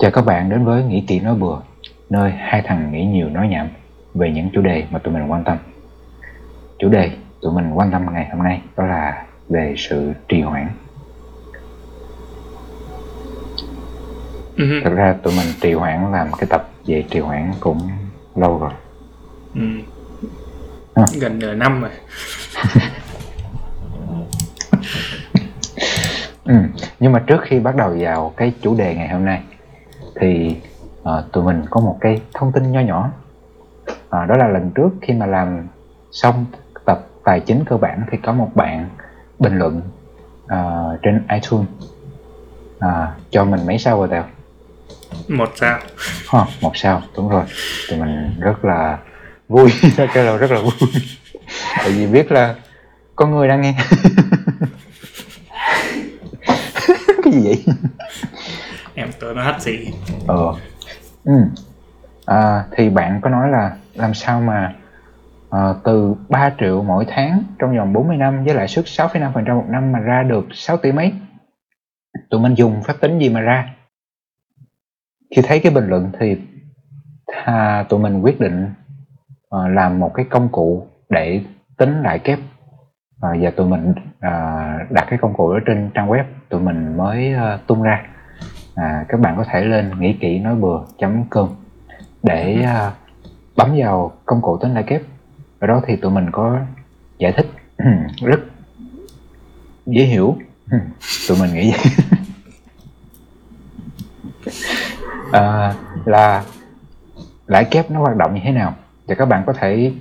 Chào 0.00 0.10
các 0.10 0.24
bạn 0.24 0.50
đến 0.50 0.64
với 0.64 0.84
Nghĩ 0.84 1.04
Kỹ 1.06 1.20
Nói 1.20 1.34
Bừa, 1.34 1.60
nơi 2.10 2.30
hai 2.30 2.62
thằng 2.62 2.92
nghĩ 2.92 3.04
nhiều 3.04 3.28
nói 3.28 3.48
nhảm 3.48 3.68
về 4.14 4.30
những 4.30 4.50
chủ 4.52 4.60
đề 4.60 4.84
mà 4.90 4.98
tụi 4.98 5.14
mình 5.14 5.30
quan 5.30 5.44
tâm. 5.44 5.58
Chủ 6.78 6.88
đề 6.88 7.10
tụi 7.40 7.52
mình 7.52 7.72
quan 7.74 7.90
tâm 7.90 8.06
ngày 8.12 8.28
hôm 8.32 8.42
nay 8.42 8.62
đó 8.76 8.86
là 8.86 9.24
về 9.48 9.74
sự 9.78 10.12
trì 10.28 10.40
hoãn. 10.40 10.68
Ừ. 14.56 14.64
Thật 14.84 14.92
ra 14.94 15.14
tụi 15.22 15.34
mình 15.36 15.46
trì 15.60 15.72
hoãn 15.72 16.12
làm 16.12 16.32
cái 16.38 16.46
tập 16.50 16.68
về 16.86 17.04
trì 17.10 17.20
hoãn 17.20 17.52
cũng 17.60 17.90
lâu 18.34 18.58
rồi. 18.58 18.72
Ừ. 19.54 19.62
À. 20.94 21.04
Gần 21.20 21.38
nửa 21.38 21.54
năm 21.54 21.80
rồi. 21.80 21.90
Ừ. 26.44 26.56
Nhưng 27.00 27.12
mà 27.12 27.24
trước 27.26 27.40
khi 27.42 27.58
bắt 27.58 27.76
đầu 27.76 27.96
vào 28.00 28.32
cái 28.36 28.52
chủ 28.62 28.76
đề 28.76 28.94
ngày 28.94 29.08
hôm 29.08 29.24
nay 29.24 29.40
thì 30.14 30.56
uh, 31.02 31.32
tụi 31.32 31.44
mình 31.44 31.64
có 31.70 31.80
một 31.80 31.98
cái 32.00 32.20
thông 32.34 32.52
tin 32.52 32.72
nho 32.72 32.80
nhỏ. 32.80 33.10
Uh, 33.90 34.28
đó 34.28 34.36
là 34.36 34.48
lần 34.48 34.70
trước 34.74 34.88
khi 35.02 35.14
mà 35.14 35.26
làm 35.26 35.68
xong 36.12 36.46
tập 36.84 37.06
tài 37.24 37.40
chính 37.40 37.64
cơ 37.64 37.76
bản 37.76 38.02
thì 38.10 38.18
có 38.22 38.32
một 38.32 38.50
bạn 38.54 38.88
bình 39.38 39.58
luận 39.58 39.80
uh, 40.44 41.02
trên 41.02 41.26
iTunes. 41.28 41.68
Uh, 42.76 43.08
cho 43.30 43.44
mình 43.44 43.66
mấy 43.66 43.78
sao 43.78 43.98
rồi 43.98 44.08
Tèo? 44.08 44.24
Một 45.28 45.50
sao. 45.56 45.78
Ha, 46.28 46.46
một 46.60 46.76
sao 46.76 47.02
đúng 47.16 47.28
rồi. 47.28 47.44
Tụi 47.88 47.98
mình 47.98 48.40
rất 48.40 48.64
là 48.64 48.98
vui. 49.48 49.70
Cái 49.96 50.24
là 50.24 50.36
rất 50.36 50.50
là 50.50 50.60
vui. 50.60 50.90
Tại 51.78 51.90
vì 51.90 52.06
biết 52.06 52.32
là 52.32 52.54
có 53.16 53.26
người 53.26 53.48
đang 53.48 53.60
nghe. 53.60 53.74
Cái 57.24 57.32
gì 57.32 57.40
vậy 57.44 57.64
Em 59.00 59.10
tưởng 59.20 59.36
nó 59.36 59.42
hết 59.42 59.60
gì. 59.60 59.92
ờ. 60.26 60.54
Ừ. 61.24 61.32
à, 62.26 62.64
thì 62.76 62.90
bạn 62.90 63.20
có 63.22 63.30
nói 63.30 63.48
là 63.48 63.76
làm 63.94 64.14
sao 64.14 64.40
mà 64.40 64.74
à, 65.50 65.74
từ 65.84 66.14
3 66.28 66.50
triệu 66.60 66.82
mỗi 66.82 67.04
tháng 67.08 67.42
trong 67.58 67.76
vòng 67.76 67.92
40 67.92 68.16
năm 68.16 68.44
với 68.44 68.54
lãi 68.54 68.68
suất 68.68 68.84
6,5% 68.84 69.56
một 69.56 69.64
năm 69.68 69.92
mà 69.92 69.98
ra 69.98 70.22
được 70.22 70.44
6 70.52 70.76
tỷ 70.76 70.92
mấy? 70.92 71.12
Tụi 72.30 72.40
mình 72.40 72.54
dùng 72.54 72.82
phép 72.82 72.94
tính 73.00 73.18
gì 73.18 73.28
mà 73.28 73.40
ra? 73.40 73.74
Khi 75.36 75.42
thấy 75.42 75.60
cái 75.60 75.72
bình 75.72 75.88
luận 75.88 76.10
thì 76.20 76.36
à, 77.44 77.84
tụi 77.88 78.00
mình 78.00 78.20
quyết 78.22 78.40
định 78.40 78.68
à, 79.50 79.58
làm 79.68 79.98
một 79.98 80.10
cái 80.14 80.26
công 80.30 80.48
cụ 80.48 80.86
để 81.08 81.40
tính 81.78 82.02
lãi 82.02 82.18
kép. 82.18 82.38
À, 83.20 83.28
và 83.40 83.50
tụi 83.50 83.66
mình 83.66 83.94
à, 84.20 84.32
đặt 84.90 85.06
cái 85.10 85.18
công 85.22 85.34
cụ 85.34 85.52
đó 85.52 85.58
trên 85.66 85.90
trang 85.94 86.08
web 86.08 86.24
tụi 86.48 86.60
mình 86.60 86.96
mới 86.96 87.34
à, 87.34 87.58
tung 87.66 87.82
ra 87.82 88.09
à, 88.80 89.04
các 89.08 89.20
bạn 89.20 89.36
có 89.36 89.44
thể 89.52 89.64
lên 89.64 90.00
nghĩ 90.00 90.12
kỹ 90.20 90.38
nói 90.38 90.54
bừa 90.54 90.80
com 91.30 91.48
để 92.22 92.62
à, 92.62 92.92
bấm 93.56 93.74
vào 93.76 94.12
công 94.26 94.42
cụ 94.42 94.58
tính 94.58 94.74
lãi 94.74 94.82
kép. 94.82 95.02
Ở 95.58 95.66
đó 95.66 95.80
thì 95.86 95.96
tụi 95.96 96.10
mình 96.10 96.30
có 96.30 96.58
giải 97.18 97.32
thích 97.32 97.46
rất 98.22 98.40
dễ 99.86 100.04
hiểu. 100.04 100.36
Tụi 101.28 101.38
mình 101.40 101.54
nghĩ 101.54 101.72
vậy. 101.72 101.80
À, 105.32 105.74
là 106.04 106.44
lãi 107.46 107.64
kép 107.64 107.90
nó 107.90 108.00
hoạt 108.00 108.16
động 108.16 108.34
như 108.34 108.40
thế 108.44 108.50
nào? 108.50 108.74
Thì 109.08 109.14
các 109.18 109.24
bạn 109.24 109.42
có 109.46 109.52
thể 109.52 109.92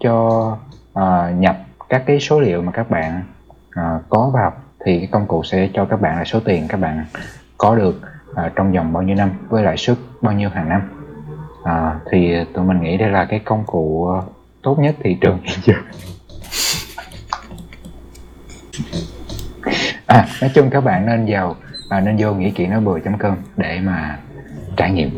cho 0.00 0.56
à, 0.94 1.30
nhập 1.30 1.56
các 1.88 2.02
cái 2.06 2.20
số 2.20 2.40
liệu 2.40 2.62
mà 2.62 2.72
các 2.72 2.90
bạn 2.90 3.22
à, 3.70 3.98
có 4.08 4.30
vào 4.34 4.52
thì 4.84 4.98
cái 4.98 5.08
công 5.12 5.26
cụ 5.26 5.42
sẽ 5.42 5.68
cho 5.74 5.84
các 5.84 6.00
bạn 6.00 6.16
là 6.16 6.24
số 6.24 6.40
tiền 6.44 6.66
các 6.68 6.80
bạn 6.80 7.04
có 7.58 7.74
được 7.74 8.00
à, 8.34 8.52
trong 8.56 8.72
vòng 8.72 8.92
bao 8.92 9.02
nhiêu 9.02 9.16
năm 9.16 9.30
với 9.48 9.62
lãi 9.62 9.76
suất 9.76 9.96
bao 10.20 10.34
nhiêu 10.34 10.50
hàng 10.50 10.68
năm 10.68 10.80
à, 11.64 12.00
thì 12.10 12.34
tụi 12.54 12.64
mình 12.64 12.82
nghĩ 12.82 12.96
đây 12.96 13.08
là 13.08 13.24
cái 13.24 13.38
công 13.38 13.64
cụ 13.66 14.12
à, 14.12 14.22
tốt 14.62 14.78
nhất 14.78 14.96
thị 15.04 15.16
trường 15.20 15.38
hiện 15.42 15.58
giờ 15.62 15.74
à 20.06 20.28
nói 20.40 20.50
chung 20.54 20.70
các 20.70 20.80
bạn 20.80 21.06
nên 21.06 21.26
vào 21.28 21.56
à, 21.88 22.00
nên 22.00 22.16
vô 22.18 22.34
nghĩ 22.34 22.50
kỹ 22.50 22.66
nói 22.66 22.80
bừa 22.80 22.98
com 23.18 23.36
để 23.56 23.80
mà 23.80 24.18
trải 24.76 24.90
nghiệm 24.90 25.10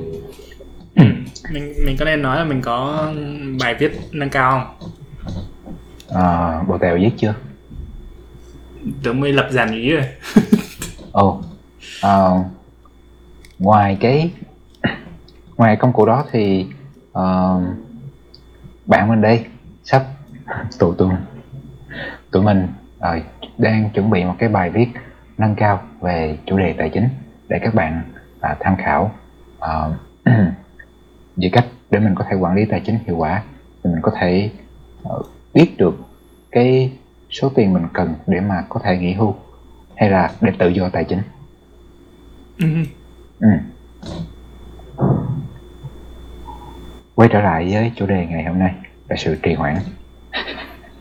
Mình 1.52 1.72
mình 1.86 1.96
có 1.98 2.04
nên 2.04 2.22
nói 2.22 2.36
là 2.38 2.44
mình 2.44 2.60
có 2.62 3.08
bài 3.60 3.74
viết 3.74 3.92
nâng 4.12 4.30
cao 4.30 4.50
không? 4.50 4.90
à, 6.22 6.62
bộ 6.68 6.78
tèo 6.78 6.96
viết 6.96 7.10
chưa 7.16 7.34
Tưởng 9.02 9.20
mới 9.20 9.32
lập 9.32 9.48
dàn 9.50 9.72
ý 9.72 9.90
rồi. 9.90 10.04
ồ 11.12 11.42
à, 12.02 12.28
ngoài 13.60 13.96
cái 14.00 14.32
ngoài 15.56 15.76
công 15.76 15.92
cụ 15.92 16.06
đó 16.06 16.24
thì 16.30 16.66
uh, 17.10 17.62
bạn 18.86 19.08
mình 19.08 19.20
đây 19.20 19.44
sắp 19.84 20.06
tụi 20.78 20.94
tụi 20.98 21.10
tụi 22.30 22.42
mình 22.42 22.68
uh, 22.98 23.24
đang 23.58 23.90
chuẩn 23.90 24.10
bị 24.10 24.24
một 24.24 24.34
cái 24.38 24.48
bài 24.48 24.70
viết 24.70 24.88
nâng 25.38 25.54
cao 25.54 25.82
về 26.00 26.38
chủ 26.46 26.58
đề 26.58 26.74
tài 26.78 26.90
chính 26.90 27.08
để 27.48 27.58
các 27.62 27.74
bạn 27.74 28.02
uh, 28.36 28.56
tham 28.60 28.76
khảo. 28.76 29.12
Uh, 29.58 29.92
về 31.36 31.50
cách 31.52 31.66
để 31.90 31.98
mình 31.98 32.14
có 32.14 32.24
thể 32.30 32.36
quản 32.36 32.54
lý 32.54 32.64
tài 32.64 32.82
chính 32.86 32.98
hiệu 33.06 33.16
quả 33.16 33.42
thì 33.84 33.90
mình 33.90 34.02
có 34.02 34.12
thể 34.20 34.50
uh, 35.08 35.26
biết 35.54 35.74
được 35.76 35.94
cái 36.50 36.92
số 37.30 37.48
tiền 37.54 37.72
mình 37.72 37.86
cần 37.92 38.14
để 38.26 38.40
mà 38.40 38.64
có 38.68 38.80
thể 38.84 38.98
nghỉ 38.98 39.12
hưu 39.12 39.34
hay 39.96 40.10
là 40.10 40.32
để 40.40 40.52
tự 40.58 40.68
do 40.68 40.88
tài 40.88 41.04
chính. 41.04 41.20
Ừ. 42.58 42.66
Ừ. 43.40 43.48
quay 47.14 47.28
trở 47.32 47.40
lại 47.40 47.68
với 47.72 47.92
chủ 47.96 48.06
đề 48.06 48.26
ngày 48.26 48.44
hôm 48.44 48.58
nay 48.58 48.74
là 49.08 49.16
sự 49.16 49.36
trì 49.42 49.54
hoãn 49.54 49.76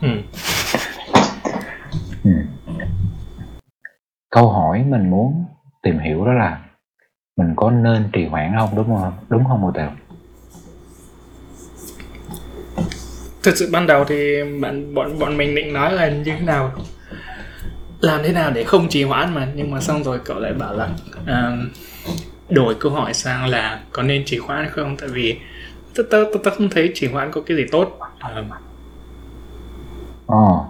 Ừ. 0.02 0.08
ừ. 2.24 2.30
câu 4.30 4.48
hỏi 4.50 4.84
mình 4.88 5.10
muốn 5.10 5.44
tìm 5.82 5.98
hiểu 5.98 6.24
đó 6.24 6.32
là 6.32 6.60
mình 7.36 7.52
có 7.56 7.70
nên 7.70 8.08
trì 8.12 8.26
hoãn 8.26 8.52
không 8.58 8.76
đúng 8.76 8.86
không 8.96 9.12
đúng 9.28 9.44
không 9.48 9.60
Mô 9.60 9.70
Tèo 9.72 9.90
Thực 13.42 13.56
sự 13.56 13.70
ban 13.72 13.86
đầu 13.86 14.04
thì 14.04 14.36
bạn 14.60 14.94
bọn 14.94 15.18
bọn 15.18 15.36
mình 15.36 15.54
định 15.54 15.72
nói 15.72 15.92
là 15.92 16.08
như 16.08 16.24
thế 16.24 16.40
nào 16.40 16.72
làm 18.00 18.20
thế 18.24 18.32
nào 18.32 18.50
để 18.50 18.64
không 18.64 18.88
trì 18.88 19.02
hoãn 19.04 19.34
mà 19.34 19.48
nhưng 19.54 19.70
mà 19.70 19.80
xong 19.80 20.04
rồi 20.04 20.20
cậu 20.24 20.38
lại 20.38 20.52
bảo 20.54 20.74
là 20.74 20.88
à, 21.26 21.56
đổi 22.50 22.74
câu 22.80 22.92
hỏi 22.92 23.14
sang 23.14 23.46
là 23.46 23.80
có 23.92 24.02
nên 24.02 24.22
trì 24.26 24.38
hoãn 24.38 24.58
hay 24.58 24.68
không? 24.68 24.96
Tại 24.96 25.08
vì 25.08 25.38
tớ 25.94 26.02
tớ 26.10 26.24
tớ, 26.32 26.38
tớ 26.44 26.50
không 26.50 26.68
thấy 26.70 26.90
trì 26.94 27.06
hoãn 27.08 27.30
có 27.32 27.40
cái 27.46 27.56
gì 27.56 27.64
tốt. 27.72 27.98
À, 28.18 28.42
Ồ, 30.26 30.66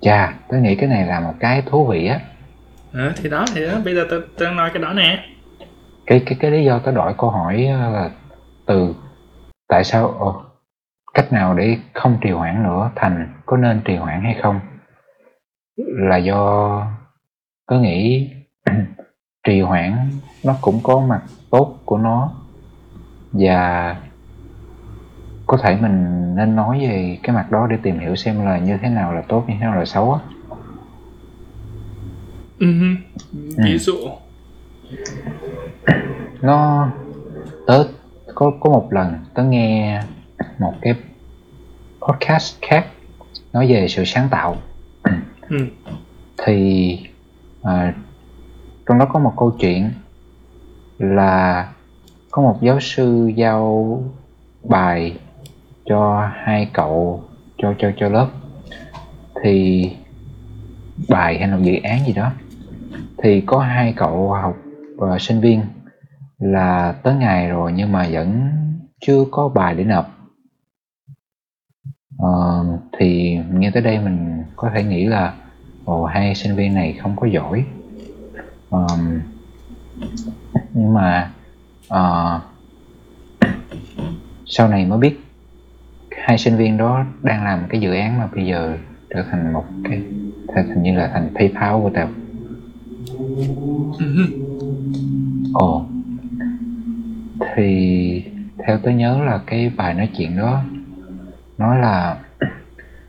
chà, 0.00 0.34
tôi 0.48 0.60
nghĩ 0.60 0.76
cái 0.76 0.88
này 0.88 1.06
là 1.06 1.20
một 1.20 1.34
cái 1.40 1.62
thú 1.62 1.86
vị 1.86 2.06
á. 2.06 2.20
ờ, 2.92 3.12
thì 3.16 3.28
đó 3.30 3.44
thì 3.54 3.66
đó. 3.66 3.80
Bây 3.84 3.94
giờ 3.94 4.06
tớ 4.10 4.20
tớ 4.38 4.50
nói 4.50 4.70
cái 4.74 4.82
đó 4.82 4.92
nè. 4.92 5.24
Cái 6.06 6.22
cái 6.26 6.38
cái 6.40 6.50
lý 6.50 6.64
do 6.64 6.78
tôi 6.78 6.94
đổi 6.94 7.14
câu 7.18 7.30
hỏi 7.30 7.66
á 7.66 7.88
là 7.90 8.10
từ 8.66 8.94
tại 9.68 9.84
sao 9.84 10.08
ồ, 10.18 10.42
cách 11.14 11.32
nào 11.32 11.54
để 11.54 11.76
không 11.94 12.18
trì 12.22 12.30
hoãn 12.30 12.62
nữa? 12.62 12.90
Thành 12.96 13.28
có 13.46 13.56
nên 13.56 13.80
trì 13.84 13.96
hoãn 13.96 14.22
hay 14.24 14.36
không? 14.42 14.60
Là 15.76 16.16
do 16.16 16.36
có 17.66 17.76
nghĩ 17.80 18.30
trì 19.46 19.60
hoãn 19.60 20.10
nó 20.44 20.56
cũng 20.60 20.80
có 20.82 21.00
mặt 21.00 21.22
tốt 21.50 21.78
của 21.84 21.98
nó. 21.98 22.32
Và 23.32 23.96
có 25.46 25.56
thể 25.56 25.76
mình 25.80 26.34
nên 26.36 26.56
nói 26.56 26.80
về 26.80 27.18
cái 27.22 27.36
mặt 27.36 27.50
đó 27.50 27.66
để 27.70 27.76
tìm 27.82 27.98
hiểu 27.98 28.16
xem 28.16 28.44
là 28.44 28.58
như 28.58 28.78
thế 28.82 28.88
nào 28.88 29.14
là 29.14 29.22
tốt 29.28 29.44
như 29.48 29.54
thế 29.54 29.60
nào 29.60 29.74
là 29.74 29.84
xấu 29.84 30.12
á. 30.12 30.20
Ừ, 32.58 32.66
ví 33.64 33.78
dụ. 33.78 33.94
Nó 36.42 36.88
tớ 37.66 37.84
có 38.34 38.52
có 38.60 38.70
một 38.70 38.92
lần 38.92 39.18
tớ 39.34 39.44
nghe 39.44 40.02
một 40.58 40.74
cái 40.80 40.94
podcast 42.00 42.56
khác 42.62 42.86
nói 43.52 43.68
về 43.68 43.88
sự 43.88 44.04
sáng 44.04 44.28
tạo. 44.28 44.56
Ừ, 45.48 45.56
thì 46.36 46.98
à, 47.62 47.94
trong 48.88 48.98
đó 48.98 49.06
có 49.12 49.18
một 49.18 49.32
câu 49.36 49.50
chuyện 49.60 49.90
là 50.98 51.72
có 52.30 52.42
một 52.42 52.58
giáo 52.62 52.80
sư 52.80 53.30
giao 53.36 54.02
bài 54.68 55.18
cho 55.84 56.30
hai 56.34 56.70
cậu 56.72 57.24
cho 57.58 57.74
cho 57.78 57.92
cho 57.96 58.08
lớp. 58.08 58.28
Thì 59.42 59.90
bài 61.08 61.38
hay 61.38 61.48
là 61.48 61.58
dự 61.58 61.76
án 61.82 62.06
gì 62.06 62.12
đó. 62.12 62.30
Thì 63.18 63.40
có 63.40 63.58
hai 63.58 63.92
cậu 63.96 64.32
học 64.32 64.56
và 64.96 65.18
sinh 65.18 65.40
viên 65.40 65.64
là 66.38 66.92
tới 67.02 67.14
ngày 67.14 67.48
rồi 67.48 67.72
nhưng 67.72 67.92
mà 67.92 68.08
vẫn 68.12 68.50
chưa 69.00 69.24
có 69.30 69.48
bài 69.48 69.74
để 69.74 69.84
nộp. 69.84 70.06
Ờ, 72.18 72.64
thì 72.98 73.38
nghe 73.52 73.70
tới 73.70 73.82
đây 73.82 73.98
mình 73.98 74.42
có 74.56 74.70
thể 74.74 74.84
nghĩ 74.84 75.04
là 75.04 75.34
ồ 75.84 76.04
hai 76.04 76.34
sinh 76.34 76.56
viên 76.56 76.74
này 76.74 76.92
không 76.92 77.16
có 77.16 77.26
giỏi. 77.26 77.64
Ờm, 78.72 79.20
nhưng 80.74 80.94
mà 80.94 81.30
ờ, 81.88 82.40
sau 84.46 84.68
này 84.68 84.86
mới 84.86 84.98
biết 84.98 85.20
hai 86.26 86.38
sinh 86.38 86.56
viên 86.56 86.76
đó 86.76 87.04
đang 87.22 87.44
làm 87.44 87.66
cái 87.68 87.80
dự 87.80 87.94
án 87.94 88.18
mà 88.18 88.28
bây 88.34 88.46
giờ 88.46 88.76
trở 89.10 89.24
thành 89.30 89.52
một 89.52 89.64
cái 89.84 90.02
thành 90.54 90.82
như 90.82 90.96
là 90.96 91.10
thành 91.14 91.30
PayPal 91.34 91.72
của 91.82 91.90
tao. 91.94 92.08
Ừ. 93.98 94.26
ồ. 95.52 95.84
Thì 97.56 98.24
theo 98.66 98.78
tớ 98.78 98.90
nhớ 98.90 99.24
là 99.24 99.40
cái 99.46 99.72
bài 99.76 99.94
nói 99.94 100.08
chuyện 100.16 100.36
đó 100.36 100.62
nói 101.58 101.78
là 101.78 102.16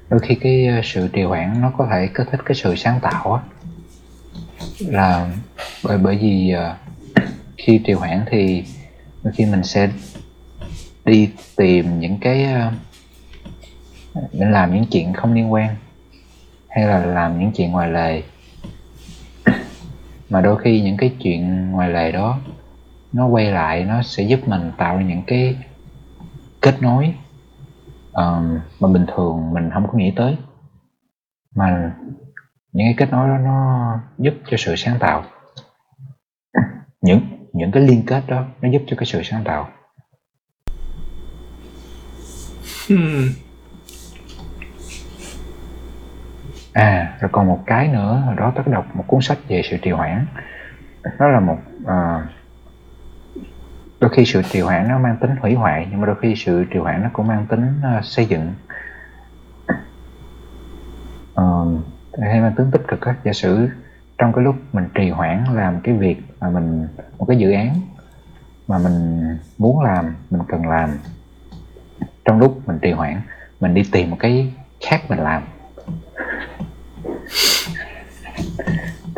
đôi 0.09 0.19
khi 0.19 0.35
cái 0.35 0.81
sự 0.83 1.07
trì 1.13 1.23
hoãn 1.23 1.61
nó 1.61 1.71
có 1.77 1.87
thể 1.91 2.09
kích 2.13 2.27
thích 2.31 2.41
cái 2.45 2.55
sự 2.55 2.75
sáng 2.75 2.99
tạo 3.01 3.33
á 3.33 3.41
là 4.79 5.31
bởi 5.83 5.97
bởi 5.97 6.17
vì 6.17 6.49
ờ, 6.49 6.75
khi 7.57 7.81
trì 7.85 7.93
hoãn 7.93 8.25
thì 8.31 8.63
đôi 9.23 9.33
khi 9.33 9.45
mình 9.45 9.63
sẽ 9.63 9.89
đi 11.05 11.29
tìm 11.55 11.99
những 11.99 12.17
cái 12.21 12.43
ờ, 12.43 12.71
để 14.15 14.45
làm 14.45 14.73
những 14.73 14.85
chuyện 14.91 15.13
không 15.13 15.33
liên 15.33 15.53
quan 15.53 15.75
hay 16.69 16.87
là 16.87 17.05
làm 17.05 17.39
những 17.39 17.51
chuyện 17.51 17.71
ngoài 17.71 17.91
lề. 17.91 18.23
Mà 20.29 20.41
đôi 20.41 20.59
khi 20.59 20.81
những 20.81 20.97
cái 20.97 21.11
chuyện 21.21 21.71
ngoài 21.71 21.89
lề 21.89 22.11
đó 22.11 22.39
nó 23.13 23.27
quay 23.27 23.51
lại 23.51 23.83
nó 23.83 24.01
sẽ 24.03 24.23
giúp 24.23 24.47
mình 24.47 24.71
tạo 24.77 24.97
ra 24.97 25.03
những 25.03 25.23
cái 25.27 25.55
kết 26.61 26.81
nối 26.81 27.13
um, 28.13 28.59
mà 28.79 28.87
bình 28.93 29.05
thường 29.15 29.53
mình 29.53 29.69
không 29.73 29.87
có 29.87 29.97
nghĩ 29.97 30.13
tới. 30.15 30.37
Mà 31.55 31.91
những 32.73 32.87
cái 32.87 32.95
kết 32.97 33.11
nối 33.11 33.27
đó 33.27 33.37
nó 33.37 33.99
giúp 34.17 34.33
cho 34.47 34.57
sự 34.57 34.75
sáng 34.75 34.99
tạo. 34.99 35.23
Những 37.01 37.47
những 37.53 37.71
cái 37.71 37.83
liên 37.83 38.03
kết 38.05 38.23
đó 38.27 38.45
nó 38.61 38.69
giúp 38.69 38.81
cho 38.87 38.95
cái 38.99 39.05
sự 39.05 39.23
sáng 39.23 39.43
tạo. 39.43 39.69
Ừ. 42.89 42.95
à 46.73 47.17
rồi 47.21 47.29
còn 47.31 47.47
một 47.47 47.63
cái 47.65 47.87
nữa 47.87 48.23
hồi 48.25 48.35
đó 48.35 48.53
tớ 48.55 48.63
đọc 48.65 48.95
một 48.95 49.03
cuốn 49.07 49.21
sách 49.21 49.37
về 49.47 49.61
sự 49.69 49.77
trì 49.77 49.91
hoãn. 49.91 50.25
Nó 51.19 51.27
là 51.27 51.39
một 51.39 51.57
ờ, 51.85 52.21
đôi 53.99 54.11
khi 54.13 54.25
sự 54.25 54.41
trì 54.51 54.59
hoãn 54.59 54.87
nó 54.87 54.99
mang 54.99 55.17
tính 55.21 55.35
hủy 55.41 55.53
hoại 55.53 55.87
nhưng 55.91 56.01
mà 56.01 56.07
đôi 56.07 56.15
khi 56.21 56.35
sự 56.35 56.65
trì 56.71 56.79
hoãn 56.79 57.03
nó 57.03 57.09
cũng 57.13 57.27
mang 57.27 57.45
tính 57.49 57.79
ờ, 57.83 58.01
xây 58.03 58.25
dựng 58.25 58.53
Ờ, 61.33 61.65
hay 62.21 62.41
mang 62.41 62.55
tính 62.55 62.71
tích 62.71 62.81
cực 62.87 63.01
á. 63.01 63.15
Giả 63.23 63.33
sử 63.33 63.67
trong 64.17 64.33
cái 64.33 64.43
lúc 64.43 64.55
mình 64.73 64.85
trì 64.93 65.09
hoãn 65.09 65.43
làm 65.53 65.81
cái 65.81 65.95
việc 65.95 66.17
mà 66.39 66.49
mình 66.49 66.87
một 67.17 67.25
cái 67.25 67.37
dự 67.37 67.51
án 67.51 67.81
mà 68.67 68.77
mình 68.77 69.21
muốn 69.57 69.81
làm 69.81 70.15
mình 70.29 70.41
cần 70.47 70.67
làm 70.67 70.89
trong 72.25 72.39
lúc 72.39 72.67
mình 72.67 72.79
trì 72.81 72.91
hoãn 72.91 73.21
mình 73.59 73.73
đi 73.73 73.83
tìm 73.91 74.09
một 74.09 74.17
cái 74.19 74.53
khác 74.81 75.01
mình 75.09 75.19
làm. 75.19 75.43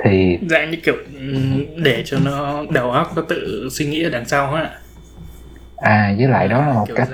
Thì 0.03 0.39
dạng 0.49 0.71
như 0.71 0.77
kiểu 0.83 0.95
để 1.83 2.03
cho 2.05 2.17
nó 2.25 2.63
đầu 2.71 2.91
óc 2.91 3.11
nó 3.15 3.21
tự 3.29 3.67
suy 3.71 3.85
nghĩ 3.85 4.03
ở 4.03 4.09
đằng 4.09 4.25
sau 4.25 4.53
á. 4.53 4.69
À 5.77 6.15
với 6.17 6.27
lại 6.27 6.47
đó 6.47 6.65
là 6.65 6.73
một 6.73 6.85
Kiểu 6.87 6.95
cách 6.95 7.07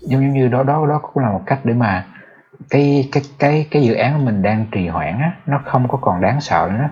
giống 0.00 0.22
giống 0.22 0.32
như 0.32 0.48
đó 0.48 0.62
đó 0.62 0.86
đó 0.88 1.00
cũng 1.02 1.22
là 1.22 1.30
một 1.30 1.42
cách 1.46 1.60
để 1.64 1.74
mà 1.74 2.06
cái 2.70 3.08
cái 3.12 3.22
cái 3.38 3.66
cái 3.70 3.82
dự 3.82 3.94
án 3.94 4.24
mình 4.24 4.42
đang 4.42 4.66
trì 4.72 4.88
hoãn 4.88 5.18
á 5.20 5.32
nó 5.46 5.60
không 5.64 5.88
có 5.88 5.98
còn 6.00 6.20
đáng 6.20 6.40
sợ 6.40 6.70
nữa 6.72 6.88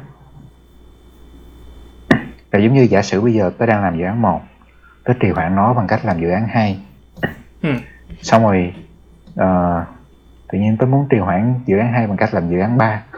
là 2.53 2.59
giống 2.59 2.75
như 2.75 2.83
giả 2.83 3.03
sử 3.03 3.21
bây 3.21 3.33
giờ 3.33 3.51
tôi 3.59 3.69
đang 3.69 3.83
làm 3.83 3.99
dự 3.99 4.05
án 4.05 4.23
một 4.23 4.41
tôi 5.05 5.17
trì 5.21 5.31
hoãn 5.31 5.55
nó 5.55 5.75
bằng 5.75 5.87
cách 5.87 6.05
làm 6.05 6.21
dự 6.21 6.31
án 6.31 6.49
hai. 6.49 6.81
Ừ. 7.63 7.71
xong 8.23 8.43
rồi 8.43 8.75
ờ, 9.37 9.85
tự 10.53 10.59
nhiên 10.59 10.77
tôi 10.77 10.89
muốn 10.89 11.07
trì 11.11 11.19
hoãn 11.19 11.55
dự 11.67 11.79
án 11.79 11.93
hai 11.93 12.07
bằng 12.07 12.17
cách 12.17 12.35
làm 12.35 12.51
dự 12.51 12.59
án 12.59 12.79
ba. 12.79 13.03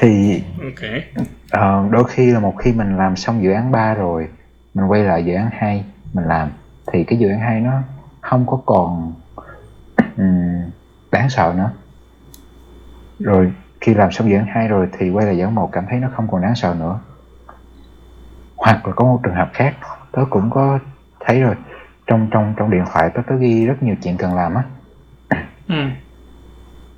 Thì 0.00 0.42
ok. 0.62 0.90
Ờ, 1.50 1.88
đôi 1.90 2.04
khi 2.04 2.30
là 2.30 2.40
một 2.40 2.54
khi 2.58 2.72
mình 2.72 2.96
làm 2.96 3.16
xong 3.16 3.42
dự 3.42 3.52
án 3.52 3.72
3 3.72 3.94
rồi 3.94 4.28
mình 4.74 4.86
quay 4.86 5.04
lại 5.04 5.24
dự 5.24 5.34
án 5.34 5.48
2 5.52 5.84
mình 6.12 6.24
làm 6.24 6.50
thì 6.92 7.04
cái 7.04 7.18
dự 7.18 7.28
án 7.28 7.40
2 7.40 7.60
nó 7.60 7.82
không 8.24 8.46
có 8.46 8.60
còn 8.66 9.12
ừm, 10.16 10.70
đáng 11.12 11.30
sợ 11.30 11.54
nữa. 11.56 11.70
Rồi 13.18 13.52
khi 13.80 13.94
làm 13.94 14.12
xong 14.12 14.28
dự 14.28 14.36
án 14.36 14.46
2 14.46 14.68
rồi 14.68 14.88
thì 14.98 15.10
quay 15.10 15.26
lại 15.26 15.36
dự 15.36 15.44
án 15.44 15.54
1 15.54 15.72
cảm 15.72 15.84
thấy 15.90 15.98
nó 15.98 16.08
không 16.16 16.28
còn 16.30 16.42
đáng 16.42 16.54
sợ 16.54 16.76
nữa. 16.78 16.98
Hoặc 18.56 18.86
là 18.86 18.92
có 18.96 19.04
một 19.04 19.20
trường 19.22 19.34
hợp 19.34 19.50
khác 19.52 19.74
tớ 20.12 20.24
cũng 20.30 20.50
có 20.50 20.78
thấy 21.20 21.40
rồi. 21.40 21.54
Trong 22.06 22.28
trong 22.30 22.54
trong 22.56 22.70
điện 22.70 22.84
thoại 22.92 23.10
tớ 23.14 23.22
tớ 23.26 23.36
ghi 23.36 23.66
rất 23.66 23.82
nhiều 23.82 23.94
chuyện 24.02 24.16
cần 24.16 24.34
làm 24.34 24.54
á. 24.54 24.64
Ừ. 25.68 25.74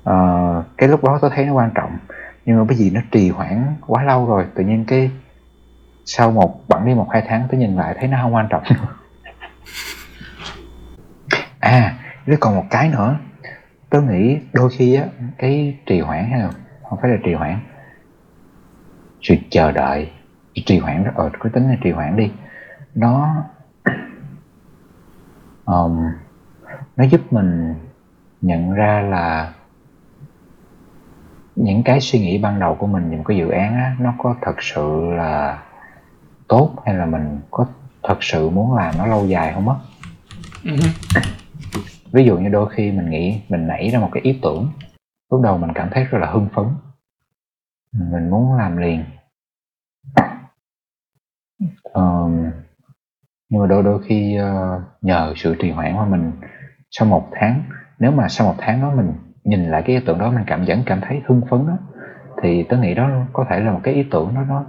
Ờ, 0.03 0.63
cái 0.77 0.89
lúc 0.89 1.03
đó 1.03 1.19
tôi 1.21 1.31
thấy 1.35 1.45
nó 1.45 1.53
quan 1.53 1.71
trọng 1.75 1.97
nhưng 2.45 2.57
mà 2.57 2.63
bởi 2.63 2.77
vì 2.79 2.89
nó 2.89 3.01
trì 3.11 3.29
hoãn 3.29 3.75
quá 3.87 4.03
lâu 4.03 4.25
rồi 4.25 4.45
tự 4.55 4.63
nhiên 4.63 4.85
cái 4.85 5.11
sau 6.05 6.31
một 6.31 6.67
bẵng 6.67 6.85
đi 6.85 6.93
một 6.93 7.07
hai 7.11 7.23
tháng 7.27 7.47
tôi 7.51 7.59
nhìn 7.59 7.75
lại 7.75 7.95
thấy 7.99 8.07
nó 8.07 8.17
không 8.21 8.35
quan 8.35 8.47
trọng. 8.49 8.63
nữa 8.63 8.75
à 11.67 11.99
với 12.25 12.37
còn 12.37 12.55
một 12.55 12.65
cái 12.69 12.89
nữa. 12.89 13.17
Tôi 13.89 14.03
nghĩ 14.03 14.39
đôi 14.53 14.69
khi 14.69 14.95
á 14.95 15.05
cái 15.37 15.77
trì 15.85 15.99
hoãn 15.99 16.29
hay 16.29 16.39
là 16.39 16.49
không 16.89 16.99
phải 17.01 17.11
là 17.11 17.17
trì 17.23 17.33
hoãn. 17.33 17.59
Sự 19.21 19.35
chờ 19.49 19.71
đợi 19.71 20.11
trì 20.65 20.79
hoãn 20.79 21.03
đó 21.03 21.11
ờ 21.15 21.29
cứ 21.39 21.49
tính 21.49 21.69
là 21.69 21.75
trì 21.83 21.91
hoãn 21.91 22.17
đi. 22.17 22.31
Nó 22.95 23.43
um, 25.65 25.99
nó 26.95 27.03
giúp 27.03 27.33
mình 27.33 27.75
nhận 28.41 28.73
ra 28.73 29.01
là 29.01 29.53
những 31.55 31.83
cái 31.83 32.01
suy 32.01 32.19
nghĩ 32.19 32.37
ban 32.37 32.59
đầu 32.59 32.75
của 32.75 32.87
mình 32.87 33.09
về 33.09 33.17
một 33.17 33.23
cái 33.27 33.37
dự 33.37 33.49
án 33.49 33.75
á, 33.75 33.95
nó 33.99 34.13
có 34.17 34.35
thật 34.41 34.63
sự 34.63 35.01
là 35.11 35.63
tốt 36.47 36.73
hay 36.85 36.95
là 36.95 37.05
mình 37.05 37.39
có 37.51 37.65
thật 38.03 38.17
sự 38.23 38.49
muốn 38.49 38.75
làm 38.75 38.97
nó 38.97 39.05
lâu 39.05 39.25
dài 39.25 39.53
không 39.53 39.69
á? 39.69 39.75
Ừ 40.63 40.71
ví 42.17 42.25
dụ 42.25 42.37
như 42.37 42.49
đôi 42.49 42.69
khi 42.69 42.91
mình 42.91 43.09
nghĩ 43.09 43.41
mình 43.49 43.67
nảy 43.67 43.89
ra 43.89 43.99
một 43.99 44.09
cái 44.11 44.23
ý 44.23 44.39
tưởng 44.43 44.69
lúc 45.31 45.41
đầu 45.41 45.57
mình 45.57 45.71
cảm 45.75 45.89
thấy 45.91 46.03
rất 46.03 46.17
là 46.19 46.31
hưng 46.31 46.47
phấn. 46.53 46.65
Mình 48.11 48.29
muốn 48.29 48.57
làm 48.57 48.77
liền. 48.77 49.03
Um, 51.93 52.51
nhưng 53.49 53.61
mà 53.61 53.67
đôi 53.67 53.83
đôi 53.83 54.03
khi 54.03 54.39
uh, 54.39 54.81
nhờ 55.01 55.33
sự 55.35 55.55
trì 55.59 55.71
hoãn 55.71 55.95
của 55.97 56.05
mình 56.05 56.31
sau 56.91 57.07
một 57.07 57.29
tháng 57.31 57.63
nếu 57.99 58.11
mà 58.11 58.27
sau 58.27 58.47
một 58.47 58.55
tháng 58.57 58.81
đó 58.81 58.91
mình 58.95 59.13
nhìn 59.43 59.71
lại 59.71 59.83
cái 59.85 59.95
ý 59.95 60.01
tưởng 60.05 60.19
đó 60.19 60.31
mình 60.31 60.43
cảm 60.47 60.65
vẫn 60.67 60.83
cảm 60.85 61.01
thấy 61.01 61.21
hưng 61.25 61.41
phấn 61.49 61.67
đó 61.67 61.77
thì 62.41 62.63
tôi 62.69 62.79
nghĩ 62.79 62.93
đó 62.95 63.09
có 63.33 63.45
thể 63.49 63.59
là 63.59 63.71
một 63.71 63.79
cái 63.83 63.93
ý 63.93 64.03
tưởng 64.11 64.35
đó 64.35 64.41
nó 64.47 64.65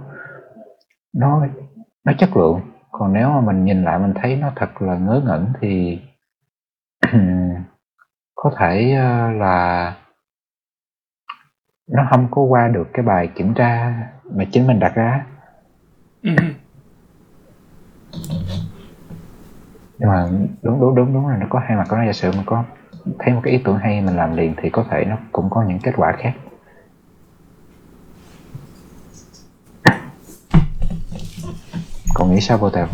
nó 1.13 1.47
nó 2.05 2.13
chất 2.17 2.37
lượng. 2.37 2.61
Còn 2.91 3.13
nếu 3.13 3.29
mà 3.29 3.41
mình 3.41 3.65
nhìn 3.65 3.83
lại 3.83 3.99
mình 3.99 4.13
thấy 4.15 4.35
nó 4.35 4.51
thật 4.55 4.81
là 4.81 4.97
ngớ 4.97 5.21
ngẩn 5.25 5.53
thì 5.61 6.01
có 8.35 8.51
thể 8.57 8.91
ờ, 8.93 9.31
là 9.31 9.95
nó 11.87 12.07
không 12.09 12.27
có 12.31 12.41
qua 12.41 12.67
được 12.67 12.87
cái 12.93 13.03
bài 13.05 13.29
kiểm 13.35 13.53
tra 13.53 13.93
mà 14.31 14.45
chính 14.51 14.67
mình 14.67 14.79
đặt 14.79 14.95
ra 14.95 15.25
Ừ. 16.23 16.31
nhưng 19.99 20.09
mà 20.09 20.29
đúng 20.61 20.81
đúng 20.81 20.95
đúng 20.95 21.13
đúng 21.13 21.27
là 21.27 21.37
nó 21.37 21.45
có 21.49 21.59
hai 21.59 21.77
mặt 21.77 21.85
của 21.89 21.95
nó. 21.95 22.05
Giả 22.05 22.13
sử 22.13 22.31
mình 22.31 22.43
có 22.45 22.63
thấy 23.19 23.33
một 23.33 23.41
cái 23.43 23.53
ý 23.53 23.61
tưởng 23.65 23.77
hay 23.77 24.01
mình 24.01 24.15
làm 24.15 24.35
liền 24.35 24.53
thì 24.57 24.69
có 24.69 24.85
thể 24.89 25.05
nó 25.05 25.17
cũng 25.31 25.49
có 25.49 25.63
những 25.63 25.79
kết 25.79 25.91
quả 25.97 26.13
khác. 26.17 26.33
Còn 32.13 32.31
nghĩ 32.31 32.41
sao 32.41 32.57
vô 32.57 32.69
tèo 32.69 32.87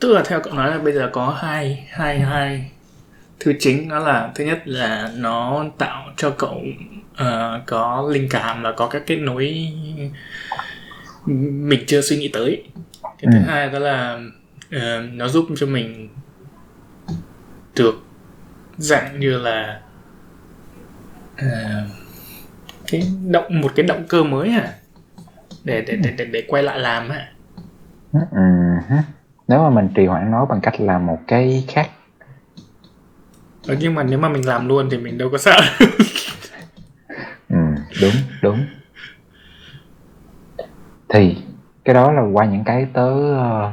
tức 0.00 0.12
là 0.12 0.22
theo 0.26 0.40
cậu 0.40 0.54
nói 0.54 0.70
là 0.70 0.78
bây 0.78 0.92
giờ 0.92 1.10
có 1.12 1.30
hai 1.42 1.86
hai 1.90 2.20
hai 2.20 2.70
thứ 3.40 3.52
chính 3.60 3.88
đó 3.88 3.98
là 3.98 4.32
thứ 4.34 4.44
nhất 4.44 4.62
là 4.64 5.10
nó 5.16 5.64
tạo 5.78 6.04
cho 6.16 6.30
cậu 6.38 6.62
ờ, 7.16 7.60
có 7.66 8.08
linh 8.12 8.28
cảm 8.30 8.62
và 8.62 8.72
có 8.72 8.86
các 8.88 9.02
kết 9.06 9.16
nối 9.16 9.68
mình 11.26 11.84
chưa 11.86 12.00
suy 12.00 12.16
nghĩ 12.16 12.28
tới 12.32 12.62
cái 13.02 13.32
thứ 13.32 13.38
Ừ. 13.38 13.44
hai 13.46 13.70
đó 13.70 13.78
là 13.78 14.20
ờ, 14.72 15.00
nó 15.12 15.28
giúp 15.28 15.46
cho 15.56 15.66
mình 15.66 16.08
được 17.76 17.94
dạng 18.78 19.20
như 19.20 19.38
là 19.38 19.80
ờ, 21.36 21.46
cái 22.86 23.02
động 23.30 23.60
một 23.60 23.72
cái 23.76 23.86
động 23.86 24.04
cơ 24.08 24.22
mới 24.24 24.48
à 24.50 24.72
để 25.64 25.80
để 25.86 25.96
để 25.96 26.10
để, 26.18 26.24
để 26.24 26.44
quay 26.48 26.62
lại 26.62 26.78
làm 26.78 27.08
à 27.08 27.32
Ừ, 28.12 28.20
hứ. 28.88 28.96
Nếu 29.48 29.62
mà 29.62 29.70
mình 29.70 29.88
trì 29.94 30.06
hoãn 30.06 30.30
nó 30.30 30.44
bằng 30.44 30.60
cách 30.60 30.80
làm 30.80 31.06
một 31.06 31.18
cái 31.26 31.64
khác. 31.68 31.90
Ờ, 33.66 33.76
nhưng 33.80 33.94
mà 33.94 34.02
nếu 34.02 34.18
mà 34.18 34.28
mình 34.28 34.46
làm 34.46 34.68
luôn 34.68 34.88
thì 34.90 34.98
mình 34.98 35.18
đâu 35.18 35.28
có 35.32 35.38
sợ. 35.38 35.60
Ừ, 37.48 37.56
đúng 38.02 38.12
đúng. 38.42 38.66
Thì 41.08 41.36
cái 41.84 41.94
đó 41.94 42.12
là 42.12 42.22
qua 42.32 42.44
những 42.44 42.64
cái 42.64 42.86
tớ 42.92 43.12
uh, 43.12 43.72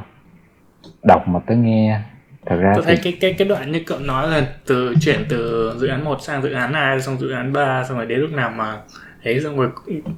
đọc 1.02 1.28
mà 1.28 1.40
tớ 1.46 1.54
nghe. 1.54 2.00
Thật 2.46 2.56
ra 2.56 2.72
tôi 2.74 2.84
thấy 2.84 2.96
thì 2.96 3.02
cái 3.02 3.18
cái 3.20 3.32
cái 3.38 3.48
đoạn 3.48 3.72
như 3.72 3.82
cậu 3.86 3.98
nói 3.98 4.28
là 4.28 4.46
từ 4.66 4.94
chuyển 5.00 5.24
từ 5.28 5.72
dự 5.78 5.86
án 5.86 6.04
1 6.04 6.22
sang 6.22 6.42
dự 6.42 6.52
án 6.52 6.72
2 6.72 7.00
xong 7.00 7.18
dự 7.20 7.30
án 7.30 7.52
3 7.52 7.84
xong 7.88 7.96
rồi 7.96 8.06
đến 8.06 8.20
lúc 8.20 8.32
nào 8.32 8.50
mà 8.50 8.78
thế 9.26 9.40
xong 9.40 9.56
rồi 9.56 9.68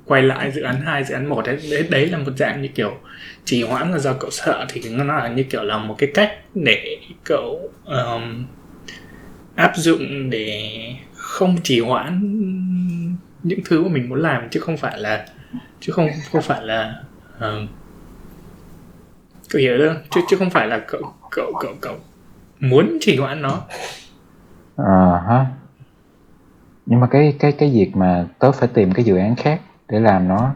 quay 0.04 0.22
lại 0.22 0.50
dự 0.50 0.62
án 0.62 0.80
2 0.80 1.04
dự 1.04 1.14
án 1.14 1.26
1 1.26 1.46
đấy 1.46 1.58
đấy, 1.70 1.86
đấy 1.90 2.06
là 2.06 2.18
một 2.18 2.32
dạng 2.36 2.62
như 2.62 2.68
kiểu 2.68 2.96
trì 3.44 3.62
hoãn 3.62 3.92
là 3.92 3.98
do 3.98 4.12
cậu 4.12 4.30
sợ 4.30 4.66
thì 4.68 4.90
nó 4.90 5.04
là 5.04 5.28
như 5.28 5.42
kiểu 5.42 5.62
là 5.62 5.78
một 5.78 5.94
cái 5.98 6.10
cách 6.14 6.32
để 6.54 6.98
cậu 7.24 7.70
um, 7.84 8.46
áp 9.54 9.72
dụng 9.76 10.30
để 10.30 10.70
không 11.14 11.56
trì 11.62 11.80
hoãn 11.80 12.20
những 13.42 13.60
thứ 13.64 13.82
mà 13.82 13.88
mình 13.88 14.08
muốn 14.08 14.22
làm 14.22 14.48
chứ 14.50 14.60
không 14.60 14.76
phải 14.76 14.98
là 14.98 15.26
chứ 15.80 15.92
không 15.92 16.08
không 16.32 16.42
phải 16.42 16.64
là 16.66 16.94
um, 17.40 17.66
cậu 19.50 19.60
hiểu 19.60 19.78
không 19.88 20.02
chứ 20.10 20.20
chứ 20.30 20.36
không 20.36 20.50
phải 20.50 20.66
là 20.66 20.78
cậu 20.88 21.02
cậu 21.30 21.52
cậu 21.60 21.74
cậu 21.80 21.96
muốn 22.60 22.98
trì 23.00 23.16
hoãn 23.16 23.42
nó 23.42 23.62
Ờ 24.76 25.20
ha. 25.28 25.46
Nhưng 26.90 27.00
mà 27.00 27.06
cái 27.06 27.36
cái 27.38 27.52
cái 27.52 27.70
việc 27.70 27.96
mà 27.96 28.26
tớ 28.38 28.52
phải 28.52 28.68
tìm 28.68 28.92
cái 28.92 29.04
dự 29.04 29.16
án 29.16 29.36
khác 29.36 29.60
để 29.88 30.00
làm 30.00 30.28
nó 30.28 30.54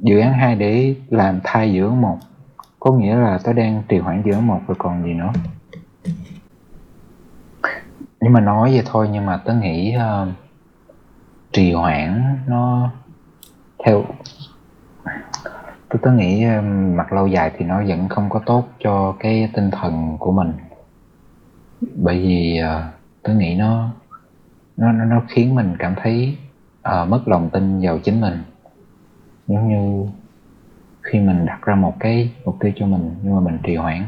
dự 0.00 0.18
án 0.18 0.32
hai 0.32 0.56
để 0.56 0.94
làm 1.10 1.40
thay 1.44 1.72
dự 1.72 1.84
án 1.84 2.00
một 2.00 2.18
có 2.80 2.92
nghĩa 2.92 3.14
là 3.14 3.38
tớ 3.44 3.52
đang 3.52 3.82
trì 3.88 3.98
hoãn 3.98 4.22
dự 4.26 4.32
án 4.32 4.46
một 4.46 4.60
rồi 4.66 4.76
còn 4.78 5.04
gì 5.04 5.14
nữa. 5.14 5.32
Nhưng 8.20 8.32
mà 8.32 8.40
nói 8.40 8.70
vậy 8.70 8.82
thôi 8.86 9.08
nhưng 9.12 9.26
mà 9.26 9.36
tớ 9.36 9.54
nghĩ 9.54 9.96
uh, 9.96 10.28
trì 11.52 11.72
hoãn 11.72 12.38
nó 12.46 12.90
theo 13.84 14.04
tôi 15.88 16.00
tớ 16.02 16.12
nghĩ 16.12 16.44
ờ, 16.44 16.60
mặt 16.94 17.12
lâu 17.12 17.26
dài 17.26 17.52
thì 17.58 17.64
nó 17.64 17.82
vẫn 17.86 18.08
không 18.08 18.30
có 18.30 18.40
tốt 18.46 18.68
cho 18.80 19.16
cái 19.18 19.50
tinh 19.54 19.70
thần 19.70 20.16
của 20.18 20.32
mình. 20.32 20.52
Bởi 21.94 22.18
vì 22.18 22.60
uh, 22.62 22.94
tớ 23.22 23.34
nghĩ 23.34 23.54
nó 23.54 23.90
nó 24.76 24.92
nó 24.92 25.04
nó 25.04 25.22
khiến 25.28 25.54
mình 25.54 25.76
cảm 25.78 25.94
thấy 26.02 26.36
uh, 26.88 27.08
mất 27.08 27.28
lòng 27.28 27.50
tin 27.52 27.80
vào 27.80 27.98
chính 27.98 28.20
mình. 28.20 28.42
Giống 29.46 29.68
như 29.68 30.10
khi 31.02 31.20
mình 31.20 31.46
đặt 31.46 31.62
ra 31.62 31.74
một 31.74 31.96
cái 32.00 32.32
mục 32.44 32.56
tiêu 32.60 32.72
cho 32.76 32.86
mình 32.86 33.14
nhưng 33.22 33.34
mà 33.34 33.40
mình 33.40 33.58
trì 33.62 33.76
hoãn. 33.76 34.04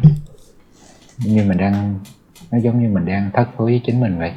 Như 1.18 1.44
mình 1.48 1.58
đang 1.58 1.98
nó 2.50 2.58
giống 2.58 2.82
như 2.82 2.88
mình 2.88 3.04
đang 3.04 3.30
thất 3.32 3.48
hứa 3.56 3.64
với 3.64 3.80
chính 3.84 4.00
mình 4.00 4.18
vậy. 4.18 4.32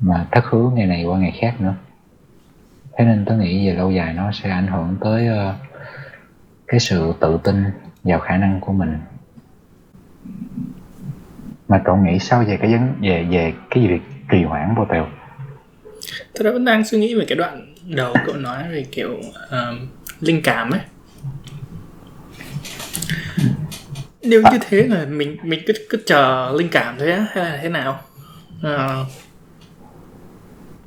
Mà 0.00 0.26
thất 0.30 0.44
hứa 0.44 0.70
ngày 0.70 0.86
này 0.86 1.04
qua 1.04 1.18
ngày 1.18 1.38
khác 1.40 1.60
nữa. 1.60 1.74
Thế 2.96 3.04
nên 3.04 3.24
tôi 3.24 3.38
nghĩ 3.38 3.68
về 3.68 3.74
lâu 3.74 3.90
dài 3.90 4.14
nó 4.14 4.32
sẽ 4.32 4.50
ảnh 4.50 4.66
hưởng 4.66 4.96
tới 5.00 5.28
uh, 5.28 5.54
cái 6.66 6.80
sự 6.80 7.12
tự 7.20 7.38
tin 7.44 7.64
vào 8.04 8.18
khả 8.18 8.36
năng 8.36 8.60
của 8.60 8.72
mình 8.72 8.98
mà 11.68 11.82
cậu 11.84 11.96
nghĩ 11.96 12.18
sao 12.18 12.44
về 12.44 12.56
cái 12.56 12.72
vấn 12.72 12.94
về 13.00 13.26
về 13.30 13.52
cái 13.70 13.86
việc 13.86 14.00
trì 14.30 14.44
hoãn 14.44 14.74
vô 14.76 14.84
tèo 14.90 15.06
tôi 16.34 16.52
vẫn 16.52 16.64
đang 16.64 16.84
suy 16.84 16.98
nghĩ 16.98 17.14
về 17.14 17.24
cái 17.28 17.36
đoạn 17.36 17.74
đầu 17.84 18.14
cậu 18.26 18.36
nói 18.36 18.62
về 18.70 18.84
kiểu 18.92 19.10
um, 19.50 19.88
linh 20.20 20.40
cảm 20.44 20.70
ấy. 20.70 20.80
Nếu 24.22 24.42
như 24.52 24.58
thế 24.68 24.82
là 24.82 25.04
mình 25.04 25.36
mình 25.42 25.60
cứ 25.66 25.72
cứ 25.90 25.98
chờ 26.06 26.52
linh 26.58 26.68
cảm 26.68 26.96
thôi 26.98 27.10
á 27.10 27.26
hay 27.30 27.44
là 27.44 27.58
thế 27.62 27.68
nào? 27.68 28.00
Uh, 28.58 29.06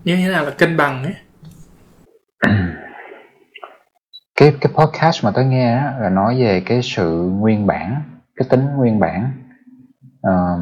như 0.04 0.16
thế 0.16 0.28
nào 0.28 0.46
là 0.46 0.52
cân 0.52 0.78
bằng 0.78 1.04
ấy? 1.04 1.14
Cái 4.36 4.54
cái 4.62 4.72
podcast 4.74 5.26
mà 5.26 5.32
tớ 5.32 5.44
nghe 5.44 5.74
á, 5.74 5.94
là 6.00 6.10
nói 6.10 6.40
về 6.40 6.62
cái 6.66 6.82
sự 6.82 7.10
nguyên 7.12 7.68
bản 7.68 8.02
cái 8.36 8.48
tính 8.50 8.66
nguyên 8.78 9.00
bản 9.00 9.32
uh, 10.28 10.60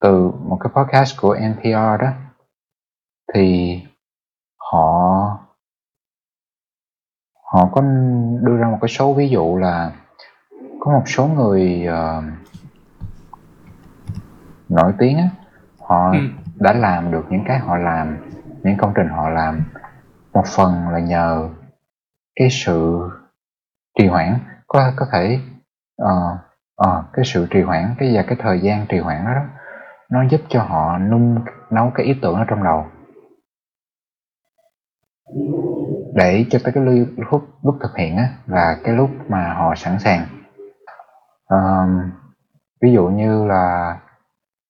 từ 0.00 0.30
một 0.30 0.58
cái 0.60 0.72
podcast 0.74 1.20
của 1.20 1.36
NPR 1.36 2.02
đó 2.02 2.12
thì 3.34 3.80
họ 4.72 5.38
họ 7.52 7.68
có 7.72 7.80
đưa 8.42 8.56
ra 8.56 8.68
một 8.68 8.78
cái 8.80 8.88
số 8.88 9.14
ví 9.14 9.28
dụ 9.28 9.56
là 9.56 9.92
có 10.80 10.92
một 10.92 11.02
số 11.06 11.26
người 11.26 11.86
uh, 11.88 12.24
nổi 14.68 14.92
tiếng 14.98 15.18
á, 15.18 15.28
họ 15.78 16.10
ừ. 16.12 16.18
đã 16.56 16.72
làm 16.72 17.10
được 17.10 17.26
những 17.30 17.44
cái 17.46 17.58
họ 17.58 17.76
làm 17.76 18.16
những 18.62 18.76
công 18.76 18.92
trình 18.96 19.08
họ 19.08 19.28
làm 19.28 19.64
một 20.32 20.44
phần 20.46 20.88
là 20.88 20.98
nhờ 20.98 21.48
cái 22.36 22.48
sự 22.50 23.08
trì 23.98 24.06
hoãn 24.06 24.38
có 24.66 24.92
có 24.96 25.06
thể 25.12 25.40
uh, 26.02 26.38
uh, 26.82 27.04
cái 27.12 27.24
sự 27.24 27.46
trì 27.50 27.62
hoãn 27.62 27.94
cái 27.98 28.10
và 28.14 28.22
cái 28.22 28.36
thời 28.40 28.60
gian 28.60 28.86
trì 28.88 28.98
hoãn 28.98 29.24
đó, 29.24 29.34
đó 29.34 29.42
nó 30.10 30.22
giúp 30.30 30.40
cho 30.48 30.62
họ 30.62 30.98
nung 30.98 31.38
nấu 31.70 31.90
cái 31.94 32.06
ý 32.06 32.14
tưởng 32.22 32.34
ở 32.34 32.44
trong 32.48 32.64
đầu. 32.64 32.86
Để 36.14 36.44
cho 36.50 36.58
tới 36.64 36.72
cái 36.72 36.84
lúc 37.16 37.42
lúc 37.62 37.74
thực 37.82 37.96
hiện 37.96 38.16
á 38.16 38.28
là 38.46 38.76
cái 38.84 38.94
lúc 38.94 39.10
mà 39.28 39.54
họ 39.54 39.74
sẵn 39.74 39.98
sàng. 39.98 40.26
Um, 41.48 42.10
ví 42.82 42.92
dụ 42.92 43.08
như 43.08 43.46
là 43.46 43.96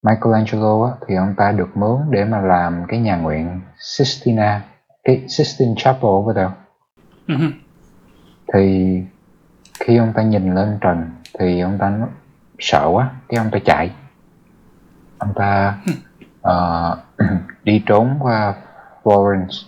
Michelangelo 0.02 0.84
á, 0.86 0.92
thì 1.06 1.14
ông 1.14 1.34
ta 1.36 1.52
được 1.52 1.76
mướn 1.76 1.98
để 2.10 2.24
mà 2.24 2.40
làm 2.40 2.84
cái 2.88 3.00
nhà 3.00 3.16
nguyện 3.16 3.60
Sistina 3.78 4.62
cái 5.04 5.24
Sistine 5.28 5.74
Chapel 5.76 6.04
over 6.04 6.36
there 6.36 6.50
uh-huh. 7.26 7.52
thì 8.52 8.96
khi 9.80 9.96
ông 9.96 10.12
ta 10.12 10.22
nhìn 10.22 10.54
lên 10.54 10.78
trần 10.80 11.10
thì 11.38 11.60
ông 11.60 11.78
ta 11.78 11.98
sợ 12.58 12.88
quá 12.92 13.10
cái 13.28 13.38
ông 13.38 13.50
ta 13.50 13.58
chạy. 13.64 13.90
Ông 15.18 15.32
ta 15.34 15.78
uh, 16.40 16.98
đi 17.64 17.82
trốn 17.86 18.16
qua 18.20 18.54
Florence. 19.02 19.66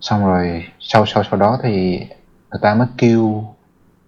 Xong 0.00 0.26
rồi 0.26 0.64
sau 0.80 1.06
sau 1.06 1.22
sau 1.24 1.40
đó 1.40 1.58
thì 1.62 1.98
người 2.50 2.60
ta 2.62 2.74
mới 2.74 2.86
kêu 2.98 3.44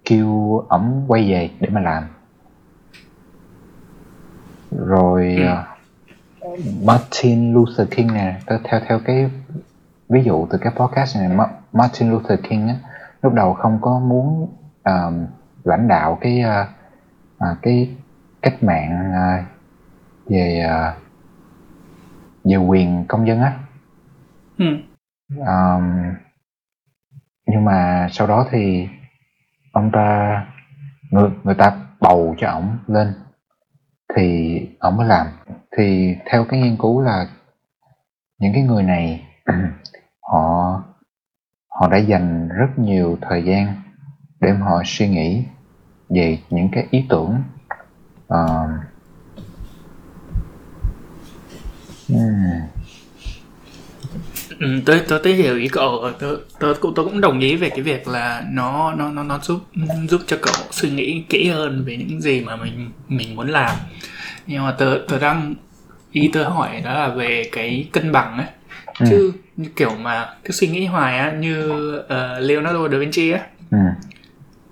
kêu 0.05 0.59
ổng 0.69 1.05
quay 1.07 1.31
về 1.31 1.49
để 1.59 1.69
mà 1.69 1.81
làm. 1.81 2.03
Rồi 4.71 5.37
uh, 5.41 6.55
Martin 6.83 7.53
Luther 7.53 7.87
King 7.91 8.13
nè 8.13 8.39
theo 8.47 8.79
theo 8.87 8.99
cái 9.05 9.29
ví 10.09 10.23
dụ 10.23 10.47
từ 10.51 10.57
cái 10.57 10.73
podcast 10.75 11.17
này 11.17 11.47
Martin 11.73 12.11
Luther 12.11 12.39
King 12.49 12.67
á, 12.67 12.75
lúc 13.21 13.33
đầu 13.33 13.53
không 13.53 13.79
có 13.81 13.99
muốn 13.99 14.43
uh, 14.89 15.13
lãnh 15.65 15.87
đạo 15.87 16.17
cái 16.21 16.43
uh, 16.43 16.67
uh, 17.35 17.57
cái 17.61 17.95
cách 18.41 18.63
mạng 18.63 19.11
uh, 19.11 19.45
về 20.29 20.65
uh, 20.65 21.01
về 22.43 22.55
quyền 22.55 23.05
công 23.07 23.27
dân 23.27 23.41
á 23.41 23.59
ừ. 24.57 24.65
um, 25.29 26.13
nhưng 27.47 27.65
mà 27.65 28.07
sau 28.11 28.27
đó 28.27 28.47
thì 28.51 28.87
ông 29.71 29.91
ta 29.93 30.45
người 31.11 31.29
người 31.43 31.55
ta 31.55 31.77
bầu 31.99 32.35
cho 32.37 32.49
ổng 32.49 32.77
lên 32.87 33.13
thì 34.15 34.59
ổng 34.79 34.97
mới 34.97 35.07
làm 35.07 35.27
thì 35.77 36.15
theo 36.25 36.45
cái 36.45 36.59
nghiên 36.61 36.77
cứu 36.77 37.01
là 37.01 37.27
những 38.39 38.53
cái 38.53 38.63
người 38.63 38.83
này 38.83 39.27
họ 40.31 40.83
họ 41.69 41.87
đã 41.87 41.97
dành 41.97 42.49
rất 42.49 42.79
nhiều 42.79 43.17
thời 43.21 43.43
gian 43.43 43.81
để 44.39 44.51
họ 44.51 44.81
suy 44.85 45.07
nghĩ 45.07 45.45
về 46.15 46.39
những 46.49 46.69
cái 46.71 46.87
ý 46.91 47.03
tưởng 47.09 47.43
uh, 48.33 48.69
Ừ, 54.59 54.81
tôi 54.85 55.01
tôi 55.07 55.19
tôi 55.23 55.33
hiểu 55.33 55.57
ý 55.57 55.67
cậu 55.67 56.11
tôi 56.19 56.37
tôi 56.59 56.75
cũng 56.75 56.93
tôi 56.95 57.05
cũng 57.05 57.21
đồng 57.21 57.39
ý 57.39 57.55
về 57.55 57.69
cái 57.69 57.81
việc 57.81 58.07
là 58.07 58.43
nó 58.51 58.93
nó 58.93 59.11
nó 59.11 59.23
nó 59.23 59.39
giúp 59.39 59.59
giúp 60.09 60.21
cho 60.27 60.37
cậu 60.41 60.53
suy 60.71 60.89
nghĩ 60.89 61.23
kỹ 61.29 61.49
hơn 61.49 61.83
về 61.85 61.97
những 61.97 62.21
gì 62.21 62.41
mà 62.41 62.55
mình 62.55 62.91
mình 63.07 63.35
muốn 63.35 63.47
làm. 63.47 63.75
Nhưng 64.47 64.63
mà 64.63 64.75
tôi 64.77 64.99
tôi 65.07 65.19
đang 65.19 65.55
ý 66.11 66.29
tôi 66.33 66.45
hỏi 66.45 66.81
đó 66.83 66.93
là 66.93 67.07
về 67.07 67.43
cái 67.51 67.87
cân 67.91 68.11
bằng 68.11 68.37
ấy. 68.37 68.47
Ừ. 68.99 69.05
chứ 69.09 69.33
như 69.57 69.69
kiểu 69.75 69.91
mà 70.01 70.29
cứ 70.43 70.51
suy 70.51 70.67
nghĩ 70.67 70.85
hoài 70.85 71.17
á 71.17 71.31
như 71.31 71.95
uh, 71.99 72.09
Leonardo 72.39 72.89
da 72.89 72.97
Vinci 72.97 73.31
á. 73.31 73.39
Ừ. 73.71 73.77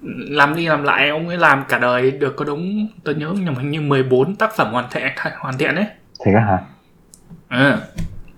làm 0.03 0.55
đi 0.55 0.67
làm 0.67 0.83
lại 0.83 1.10
ông 1.10 1.27
ấy 1.27 1.38
làm 1.38 1.63
cả 1.69 1.79
đời 1.79 2.12
được 2.12 2.36
có 2.36 2.45
đúng 2.45 2.88
tôi 3.03 3.15
nhớ 3.15 3.33
nhưng 3.39 3.55
hình 3.55 3.72
như 3.72 3.81
14 3.81 4.36
tác 4.36 4.55
phẩm 4.55 4.72
hoàn 4.72 4.86
thiện 4.91 5.03
hoàn 5.38 5.57
thiện 5.57 5.75
ấy. 5.75 5.86
Thì 6.25 6.33
đó 6.33 6.39
hả? 6.39 6.60
À, 7.48 7.77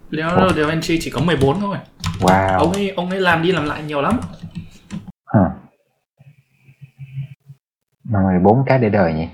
Leonardo 0.10 0.50
da 0.50 0.68
Vinci 0.68 1.00
chỉ 1.02 1.10
có 1.10 1.22
14 1.22 1.60
thôi. 1.60 1.78
Wow. 2.20 2.58
Ông 2.58 2.74
ấy 2.74 2.90
ông 2.90 3.10
ấy 3.10 3.20
làm 3.20 3.42
đi 3.42 3.52
làm 3.52 3.66
lại 3.66 3.84
nhiều 3.84 4.02
lắm. 4.02 4.20
Huh. 5.34 5.48
mà 8.04 8.20
14 8.22 8.64
cái 8.66 8.80
để 8.80 8.90
đời 8.90 9.14
nhỉ? 9.14 9.28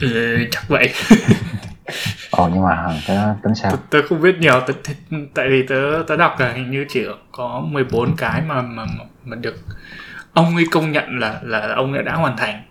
Ừ, 0.00 0.38
chắc 0.50 0.68
vậy 0.68 0.92
ồ 2.30 2.48
nhưng 2.54 2.62
mà 2.62 3.00
tớ 3.08 3.14
tính 3.42 3.54
sao? 3.54 3.70
Tớ, 3.70 3.76
tớ 3.90 3.98
không 4.08 4.20
biết 4.20 4.36
nhiều 4.38 4.60
tớ, 4.66 4.72
tớ, 4.84 5.16
tại 5.34 5.48
vì 5.48 5.66
tớ 5.66 6.04
tớ 6.08 6.16
đọc 6.16 6.40
là 6.40 6.52
hình 6.52 6.70
như 6.70 6.86
chỉ 6.88 7.06
có 7.32 7.62
14 7.66 8.16
cái 8.16 8.42
mà 8.42 8.62
mà 8.62 8.84
mà, 8.84 9.04
mà 9.24 9.36
được 9.36 9.56
ông 10.32 10.56
ấy 10.56 10.64
công 10.70 10.92
nhận 10.92 11.18
là 11.18 11.40
là 11.42 11.74
ông 11.74 11.92
ấy 11.92 12.02
đã 12.02 12.14
hoàn 12.14 12.36
thành. 12.36 12.62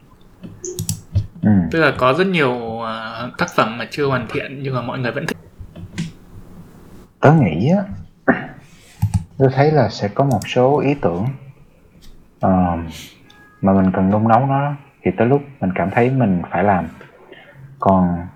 Ừ. 1.41 1.51
tức 1.71 1.79
là 1.79 1.93
có 1.97 2.13
rất 2.13 2.27
nhiều 2.27 2.51
uh, 2.53 3.37
tác 3.37 3.49
phẩm 3.55 3.77
mà 3.77 3.87
chưa 3.91 4.05
hoàn 4.05 4.27
thiện 4.29 4.63
nhưng 4.63 4.75
mà 4.75 4.81
mọi 4.81 4.99
người 4.99 5.11
vẫn 5.11 5.25
thích. 5.25 5.37
Tớ 7.19 7.31
nghĩ 7.33 7.69
á 7.69 7.83
tôi 9.37 9.49
thấy 9.55 9.71
là 9.71 9.89
sẽ 9.89 10.07
có 10.07 10.23
một 10.23 10.39
số 10.47 10.79
ý 10.79 10.93
tưởng 11.01 11.25
uh, 12.45 12.79
mà 13.61 13.73
mình 13.73 13.91
cần 13.93 14.09
nung 14.09 14.27
nấu 14.27 14.45
nó 14.45 14.73
thì 15.03 15.11
tới 15.17 15.27
lúc 15.27 15.41
mình 15.59 15.71
cảm 15.75 15.91
thấy 15.91 16.09
mình 16.09 16.41
phải 16.51 16.63
làm. 16.63 16.87
Còn 17.79 18.27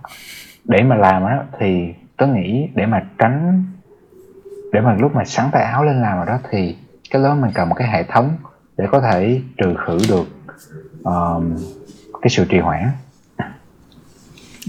để 0.65 0.84
mà 0.84 0.96
làm 0.96 1.25
á 1.25 1.39
thì 1.60 1.94
tớ 2.18 2.27
nghĩ 2.27 2.68
để 2.75 2.86
mà 2.86 3.01
tránh 3.18 3.63
để 4.74 4.82
mà 4.82 4.94
lúc 4.94 5.15
mà 5.15 5.25
sắn 5.25 5.50
tay 5.51 5.63
áo 5.63 5.84
lên 5.84 6.01
làm 6.01 6.18
rồi 6.18 6.25
đó 6.25 6.39
thì 6.51 6.75
cái 7.10 7.24
đó 7.24 7.36
mình 7.36 7.51
cần 7.53 7.70
một 7.70 7.75
cái 7.75 7.88
hệ 7.88 8.03
thống 8.03 8.38
để 8.77 8.86
có 8.91 9.01
thể 9.01 9.41
trừ 9.58 9.75
khử 9.86 9.98
được 10.10 10.27
uh, 11.01 11.44
cái 12.22 12.30
sự 12.30 12.46
trì 12.50 12.60
hoãn. 12.60 12.91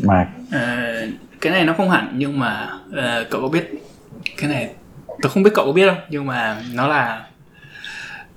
Mà 0.03 0.29
uh, 0.47 1.11
cái 1.41 1.53
này 1.53 1.65
nó 1.65 1.75
không 1.77 1.91
hẳn 1.91 2.13
nhưng 2.15 2.39
mà 2.39 2.69
uh, 2.89 3.31
cậu 3.31 3.41
có 3.41 3.49
biết 3.49 3.71
cái 4.37 4.51
này 4.51 4.75
tôi 5.23 5.33
không 5.33 5.43
biết 5.43 5.51
cậu 5.55 5.67
có 5.67 5.73
biết 5.73 5.89
không 5.89 6.01
nhưng 6.09 6.27
mà 6.27 6.63
nó 6.75 6.89
là 6.89 7.27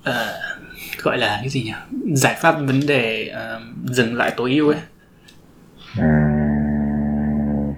uh, 0.09 0.13
gọi 1.03 1.17
là 1.17 1.37
cái 1.41 1.49
gì 1.49 1.63
nhỉ? 1.63 1.73
Giải 2.15 2.35
pháp 2.39 2.51
vấn 2.51 2.79
đề 2.87 3.33
uh, 3.33 3.61
dừng 3.85 4.15
lại 4.15 4.33
tối 4.37 4.51
ưu 4.51 4.69
ấy. 4.69 4.79
Uhm, 5.99 6.34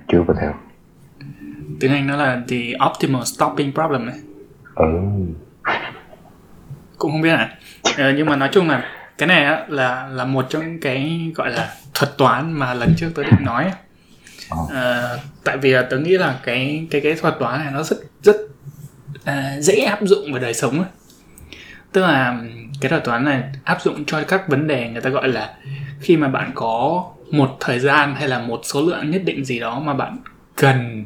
chưa 0.07 0.23
có 0.27 0.33
theo. 0.41 0.53
Tiếng 1.79 1.91
anh 1.91 2.07
nó 2.07 2.15
là 2.15 2.41
the 2.47 2.57
optimal 2.89 3.23
stopping 3.23 3.73
problem 3.73 4.07
ấy 4.07 4.19
ừ. 4.75 4.85
Cũng 6.97 7.11
không 7.11 7.21
biết 7.21 7.29
à 7.29 7.57
uh, 7.89 7.95
nhưng 7.97 8.25
mà 8.25 8.35
nói 8.35 8.49
chung 8.51 8.69
là 8.69 8.83
cái 9.17 9.27
này 9.27 9.45
á, 9.45 9.65
là 9.69 10.07
là 10.07 10.25
một 10.25 10.45
trong 10.49 10.65
những 10.65 10.79
cái 10.79 11.31
gọi 11.35 11.51
là 11.51 11.75
thuật 11.93 12.17
toán 12.17 12.51
mà 12.51 12.73
lần 12.73 12.93
trước 12.97 13.09
tôi 13.15 13.25
định 13.25 13.45
nói 13.45 13.71
uh, 14.53 14.69
tại 15.43 15.57
vì 15.57 15.71
là 15.71 15.81
tớ 15.81 15.97
nghĩ 15.97 16.17
là 16.17 16.39
cái 16.43 16.87
cái 16.91 17.01
cái 17.01 17.15
thuật 17.15 17.35
toán 17.39 17.59
này 17.59 17.73
nó 17.73 17.83
rất 17.83 17.97
rất 18.23 18.35
uh, 19.15 19.63
dễ 19.63 19.75
áp 19.75 19.99
dụng 20.01 20.31
vào 20.31 20.41
đời 20.41 20.53
sống 20.53 20.77
ấy. 20.79 20.89
tức 21.91 22.01
là 22.01 22.41
cái 22.81 22.89
thuật 22.89 23.03
toán 23.03 23.25
này 23.25 23.43
áp 23.63 23.81
dụng 23.81 24.05
cho 24.05 24.23
các 24.27 24.47
vấn 24.47 24.67
đề 24.67 24.89
người 24.89 25.01
ta 25.01 25.09
gọi 25.09 25.27
là 25.27 25.53
khi 25.99 26.17
mà 26.17 26.27
bạn 26.27 26.51
có 26.55 27.05
một 27.31 27.57
thời 27.59 27.79
gian 27.79 28.15
hay 28.15 28.27
là 28.27 28.39
một 28.39 28.61
số 28.63 28.81
lượng 28.81 29.11
nhất 29.11 29.21
định 29.25 29.45
gì 29.45 29.59
đó 29.59 29.79
mà 29.79 29.93
bạn 29.93 30.17
cần 30.55 31.05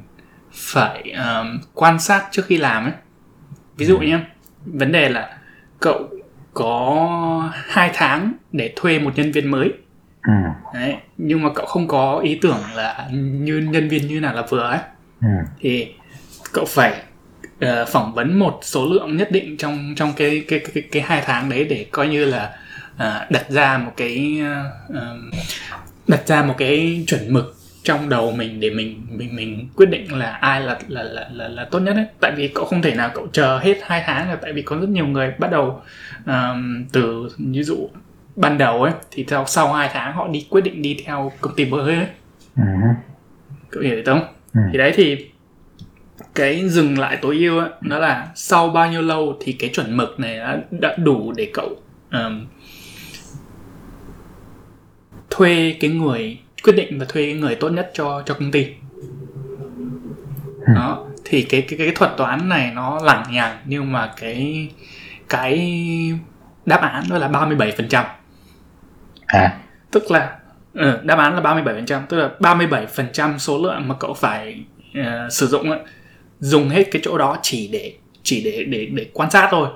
phải 0.51 1.11
um, 1.11 1.59
quan 1.73 1.99
sát 1.99 2.27
trước 2.31 2.45
khi 2.45 2.57
làm 2.57 2.83
ấy 2.83 2.93
ví 3.77 3.85
dụ 3.85 3.99
nhé 3.99 4.19
vấn 4.65 4.91
đề 4.91 5.09
là 5.09 5.37
cậu 5.79 6.09
có 6.53 7.51
hai 7.53 7.91
tháng 7.93 8.33
để 8.51 8.73
thuê 8.75 8.99
một 8.99 9.13
nhân 9.15 9.31
viên 9.31 9.51
mới 9.51 9.73
ừ. 10.21 10.33
Đấy, 10.73 10.95
nhưng 11.17 11.43
mà 11.43 11.49
cậu 11.55 11.65
không 11.65 11.87
có 11.87 12.19
ý 12.19 12.39
tưởng 12.41 12.59
là 12.75 13.07
như 13.11 13.57
nhân 13.57 13.89
viên 13.89 14.07
như 14.07 14.19
nào 14.19 14.33
là 14.33 14.41
vừa 14.49 14.61
ấy 14.61 14.79
ừ. 15.21 15.27
thì 15.59 15.93
cậu 16.53 16.65
phải 16.65 17.01
uh, 17.65 17.87
phỏng 17.87 18.13
vấn 18.13 18.39
một 18.39 18.59
số 18.61 18.85
lượng 18.85 19.17
nhất 19.17 19.31
định 19.31 19.57
trong 19.57 19.93
trong 19.95 20.13
cái 20.15 20.45
cái 20.47 20.59
cái 20.73 20.83
cái 20.91 21.01
hai 21.01 21.23
tháng 21.25 21.49
đấy 21.49 21.65
để 21.69 21.85
coi 21.91 22.07
như 22.07 22.25
là 22.25 22.55
uh, 22.95 23.31
đặt 23.31 23.49
ra 23.49 23.77
một 23.77 23.91
cái 23.97 24.41
uh, 24.89 24.95
đặt 26.07 26.27
ra 26.27 26.43
một 26.43 26.55
cái 26.57 27.03
chuẩn 27.07 27.33
mực 27.33 27.55
trong 27.83 28.09
đầu 28.09 28.31
mình 28.31 28.59
để 28.59 28.69
mình 28.69 29.01
mình 29.09 29.35
mình 29.35 29.69
quyết 29.75 29.89
định 29.89 30.17
là 30.17 30.31
ai 30.31 30.61
là 30.61 30.79
là 30.87 31.03
là 31.03 31.29
là, 31.33 31.47
là 31.47 31.65
tốt 31.71 31.79
nhất 31.79 31.95
ấy 31.95 32.05
tại 32.19 32.31
vì 32.35 32.47
cậu 32.47 32.65
không 32.65 32.81
thể 32.81 32.95
nào 32.95 33.11
cậu 33.13 33.27
chờ 33.31 33.59
hết 33.63 33.77
hai 33.83 34.03
tháng 34.05 34.29
là 34.29 34.35
tại 34.35 34.53
vì 34.53 34.61
có 34.61 34.77
rất 34.77 34.89
nhiều 34.89 35.07
người 35.07 35.33
bắt 35.39 35.51
đầu 35.51 35.81
um, 36.25 36.85
từ 36.91 37.29
ví 37.37 37.63
dụ 37.63 37.89
ban 38.35 38.57
đầu 38.57 38.83
ấy 38.83 38.93
thì 39.11 39.25
sau 39.29 39.45
sau 39.47 39.73
hai 39.73 39.89
tháng 39.93 40.13
họ 40.13 40.27
đi 40.27 40.47
quyết 40.49 40.61
định 40.61 40.81
đi 40.81 40.97
theo 41.05 41.31
công 41.41 41.55
ty 41.55 41.65
mới 41.65 41.95
ấy 41.95 42.07
ừ. 42.55 42.63
cậu 43.69 43.83
hiểu 43.83 44.01
không 44.05 44.23
ừ. 44.53 44.61
thì 44.71 44.77
đấy 44.77 44.93
thì 44.95 45.27
cái 46.35 46.69
dừng 46.69 46.99
lại 46.99 47.17
tối 47.21 47.37
ưu 47.37 47.59
ấy, 47.59 47.69
nó 47.81 47.99
là 47.99 48.27
sau 48.35 48.69
bao 48.69 48.91
nhiêu 48.91 49.01
lâu 49.01 49.37
thì 49.41 49.53
cái 49.53 49.69
chuẩn 49.73 49.97
mực 49.97 50.19
này 50.19 50.37
đã, 50.37 50.57
đã 50.71 50.95
đủ 50.97 51.33
để 51.37 51.51
cậu 51.53 51.69
um, 52.11 52.45
thuê 55.31 55.75
cái 55.79 55.89
người 55.89 56.39
quyết 56.63 56.73
định 56.73 56.99
và 56.99 57.05
thuê 57.09 57.25
cái 57.25 57.33
người 57.33 57.55
tốt 57.55 57.69
nhất 57.69 57.91
cho 57.93 58.23
cho 58.25 58.33
công 58.33 58.51
ty 58.51 58.67
ừ. 60.67 60.73
đó 60.75 61.05
thì 61.25 61.41
cái 61.41 61.61
cái 61.61 61.77
cái 61.77 61.91
thuật 61.95 62.11
toán 62.17 62.49
này 62.49 62.71
nó 62.75 62.99
lằng 63.03 63.23
nhằng 63.31 63.57
nhưng 63.65 63.91
mà 63.91 64.13
cái 64.17 64.69
cái 65.29 65.79
đáp 66.65 66.81
án 66.81 67.03
đó 67.09 67.17
là 67.17 67.27
37% 67.27 68.03
à 69.25 69.57
tức 69.91 70.11
là 70.11 70.37
ừ, 70.73 70.99
đáp 71.03 71.19
án 71.19 71.35
là 71.35 71.41
37% 71.41 72.01
tức 72.09 72.17
là 72.17 72.29
37% 72.39 73.37
số 73.37 73.57
lượng 73.63 73.87
mà 73.87 73.95
cậu 73.99 74.13
phải 74.13 74.63
uh, 74.99 75.31
sử 75.31 75.47
dụng 75.47 75.71
ấy, 75.71 75.79
dùng 76.39 76.69
hết 76.69 76.83
cái 76.91 77.01
chỗ 77.05 77.17
đó 77.17 77.37
chỉ 77.41 77.67
để 77.67 77.93
chỉ 78.23 78.43
để 78.43 78.63
để 78.63 78.85
để 78.85 79.07
quan 79.13 79.31
sát 79.31 79.47
thôi. 79.51 79.69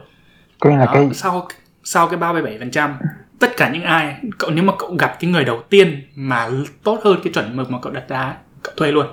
Có 0.59 0.69
nghĩa 0.69 0.77
là 0.77 0.85
đó, 0.85 0.91
cái 0.93 1.09
sau 1.13 1.47
sau 1.83 2.07
cái 2.07 2.19
37% 2.19 2.93
tất 3.39 3.57
cả 3.57 3.69
những 3.69 3.83
ai 3.83 4.15
cậu 4.37 4.49
nếu 4.49 4.63
mà 4.63 4.73
cậu 4.79 4.95
gặp 4.99 5.17
cái 5.19 5.31
người 5.31 5.45
đầu 5.45 5.63
tiên 5.69 6.01
mà 6.15 6.49
tốt 6.83 6.99
hơn 7.03 7.19
cái 7.23 7.33
chuẩn 7.33 7.57
mực 7.57 7.71
mà 7.71 7.79
cậu 7.81 7.93
đặt 7.93 8.09
ra 8.09 8.37
cậu 8.63 8.73
thuê 8.77 8.91
luôn. 8.91 9.05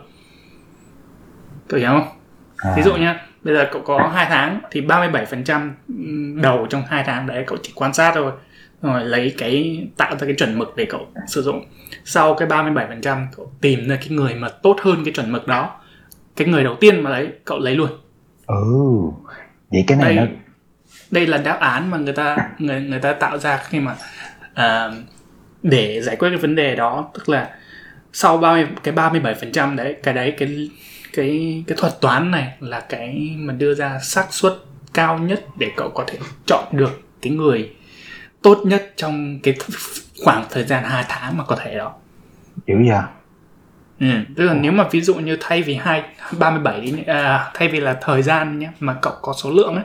Cậu 1.69 1.81
hiểu 1.81 1.91
không? 1.91 2.09
À. 2.57 2.75
Ví 2.77 2.83
dụ 2.83 2.95
nhá, 2.95 3.27
bây 3.43 3.55
giờ 3.55 3.69
cậu 3.73 3.83
có 3.83 4.11
2 4.15 4.27
tháng 4.29 4.61
thì 4.71 4.81
37% 4.81 5.71
đầu 6.43 6.67
trong 6.71 6.83
2 6.89 7.05
tháng 7.07 7.27
đấy 7.27 7.45
cậu 7.47 7.59
chỉ 7.63 7.73
quan 7.75 7.93
sát 7.93 8.13
thôi 8.15 8.33
rồi 8.83 9.05
lấy 9.05 9.35
cái 9.39 9.87
tạo 9.97 10.11
ra 10.11 10.27
cái 10.27 10.35
chuẩn 10.35 10.59
mực 10.59 10.77
để 10.77 10.85
cậu 10.85 11.07
sử 11.27 11.43
dụng 11.43 11.65
sau 12.05 12.35
cái 12.35 12.49
37% 12.49 13.27
cậu 13.37 13.53
tìm 13.61 13.89
ra 13.89 13.97
cái 13.97 14.09
người 14.09 14.35
mà 14.35 14.49
tốt 14.49 14.77
hơn 14.83 15.05
cái 15.05 15.15
chuẩn 15.15 15.33
mực 15.33 15.47
đó 15.47 15.81
cái 16.37 16.49
người 16.49 16.65
đầu 16.65 16.77
tiên 16.81 17.03
mà 17.03 17.11
lấy 17.11 17.29
cậu 17.45 17.59
lấy 17.59 17.75
luôn 17.75 17.91
ừ 18.47 18.57
vậy 19.71 19.85
cái 19.87 19.99
này 19.99 20.17
đây, 20.17 20.27
nó 20.27 20.33
đây 21.13 21.27
là 21.27 21.39
đáp 21.39 21.61
án 21.61 21.91
mà 21.91 21.99
người 21.99 22.13
ta 22.13 22.37
người 22.59 22.81
người 22.81 23.01
ta 23.01 23.13
tạo 23.13 23.39
ra 23.39 23.57
khi 23.57 23.81
mà 23.81 23.97
uh, 24.53 24.95
để 25.63 26.03
giải 26.03 26.17
quyết 26.17 26.29
cái 26.29 26.39
vấn 26.39 26.55
đề 26.55 26.77
đó. 26.77 27.11
Tức 27.15 27.29
là 27.29 27.51
sau 28.13 28.39
30 28.39 28.67
cái 28.83 28.95
37% 28.95 29.77
đấy 29.77 29.97
cái 30.03 30.15
đấy 30.15 30.35
cái 30.39 30.71
cái 31.13 31.65
cái 31.67 31.77
thuật 31.79 32.01
toán 32.01 32.31
này 32.31 32.53
là 32.61 32.81
cái 32.81 33.35
mà 33.37 33.53
đưa 33.53 33.75
ra 33.75 33.99
xác 34.03 34.27
suất 34.31 34.53
cao 34.95 35.19
nhất 35.19 35.45
để 35.59 35.71
cậu 35.77 35.91
có 35.91 36.05
thể 36.07 36.19
chọn 36.47 36.65
được 36.73 37.01
cái 37.23 37.33
người 37.33 37.71
tốt 38.43 38.59
nhất 38.65 38.93
trong 38.97 39.41
cái 39.43 39.55
khoảng 40.25 40.45
thời 40.51 40.65
gian 40.65 40.85
2 40.85 41.05
tháng 41.09 41.37
mà 41.37 41.45
có 41.45 41.57
thể 41.57 41.77
đó. 41.79 41.95
Dữ 42.67 42.75
vậy 42.89 43.01
Ừ, 44.01 44.09
tức 44.37 44.45
là 44.45 44.55
nếu 44.55 44.73
mà 44.73 44.89
ví 44.91 45.01
dụ 45.01 45.15
như 45.15 45.37
thay 45.41 45.63
vì 45.63 45.75
hai 45.75 46.03
37 46.39 46.81
đi 46.81 46.95
à, 47.07 47.51
thay 47.55 47.69
vì 47.69 47.81
là 47.81 47.99
thời 48.01 48.23
gian 48.23 48.59
nhé 48.59 48.71
mà 48.81 48.97
cậu 49.03 49.13
có 49.23 49.33
số 49.33 49.51
lượng 49.51 49.75
ấy 49.75 49.85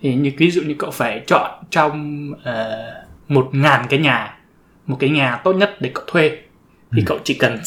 thì 0.00 0.14
như 0.14 0.32
ví 0.38 0.50
dụ 0.50 0.62
như 0.62 0.74
cậu 0.78 0.90
phải 0.90 1.24
chọn 1.26 1.64
trong 1.70 2.30
uh, 2.32 3.30
một 3.30 3.48
ngàn 3.52 3.86
cái 3.90 3.98
nhà 3.98 4.38
một 4.86 4.96
cái 5.00 5.10
nhà 5.10 5.40
tốt 5.44 5.52
nhất 5.52 5.76
để 5.80 5.90
cậu 5.94 6.04
thuê 6.06 6.28
thì 6.92 7.02
ừ. 7.02 7.04
cậu 7.06 7.18
chỉ 7.24 7.34
cần 7.34 7.58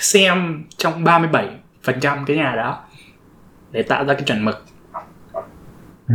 xem 0.00 0.64
trong 0.76 1.04
37 1.04 1.48
phần 1.82 2.00
trăm 2.00 2.24
cái 2.24 2.36
nhà 2.36 2.54
đó 2.56 2.84
để 3.70 3.82
tạo 3.82 4.04
ra 4.04 4.14
cái 4.14 4.22
chuẩn 4.22 4.44
mực 4.44 4.64
ừ. 6.08 6.14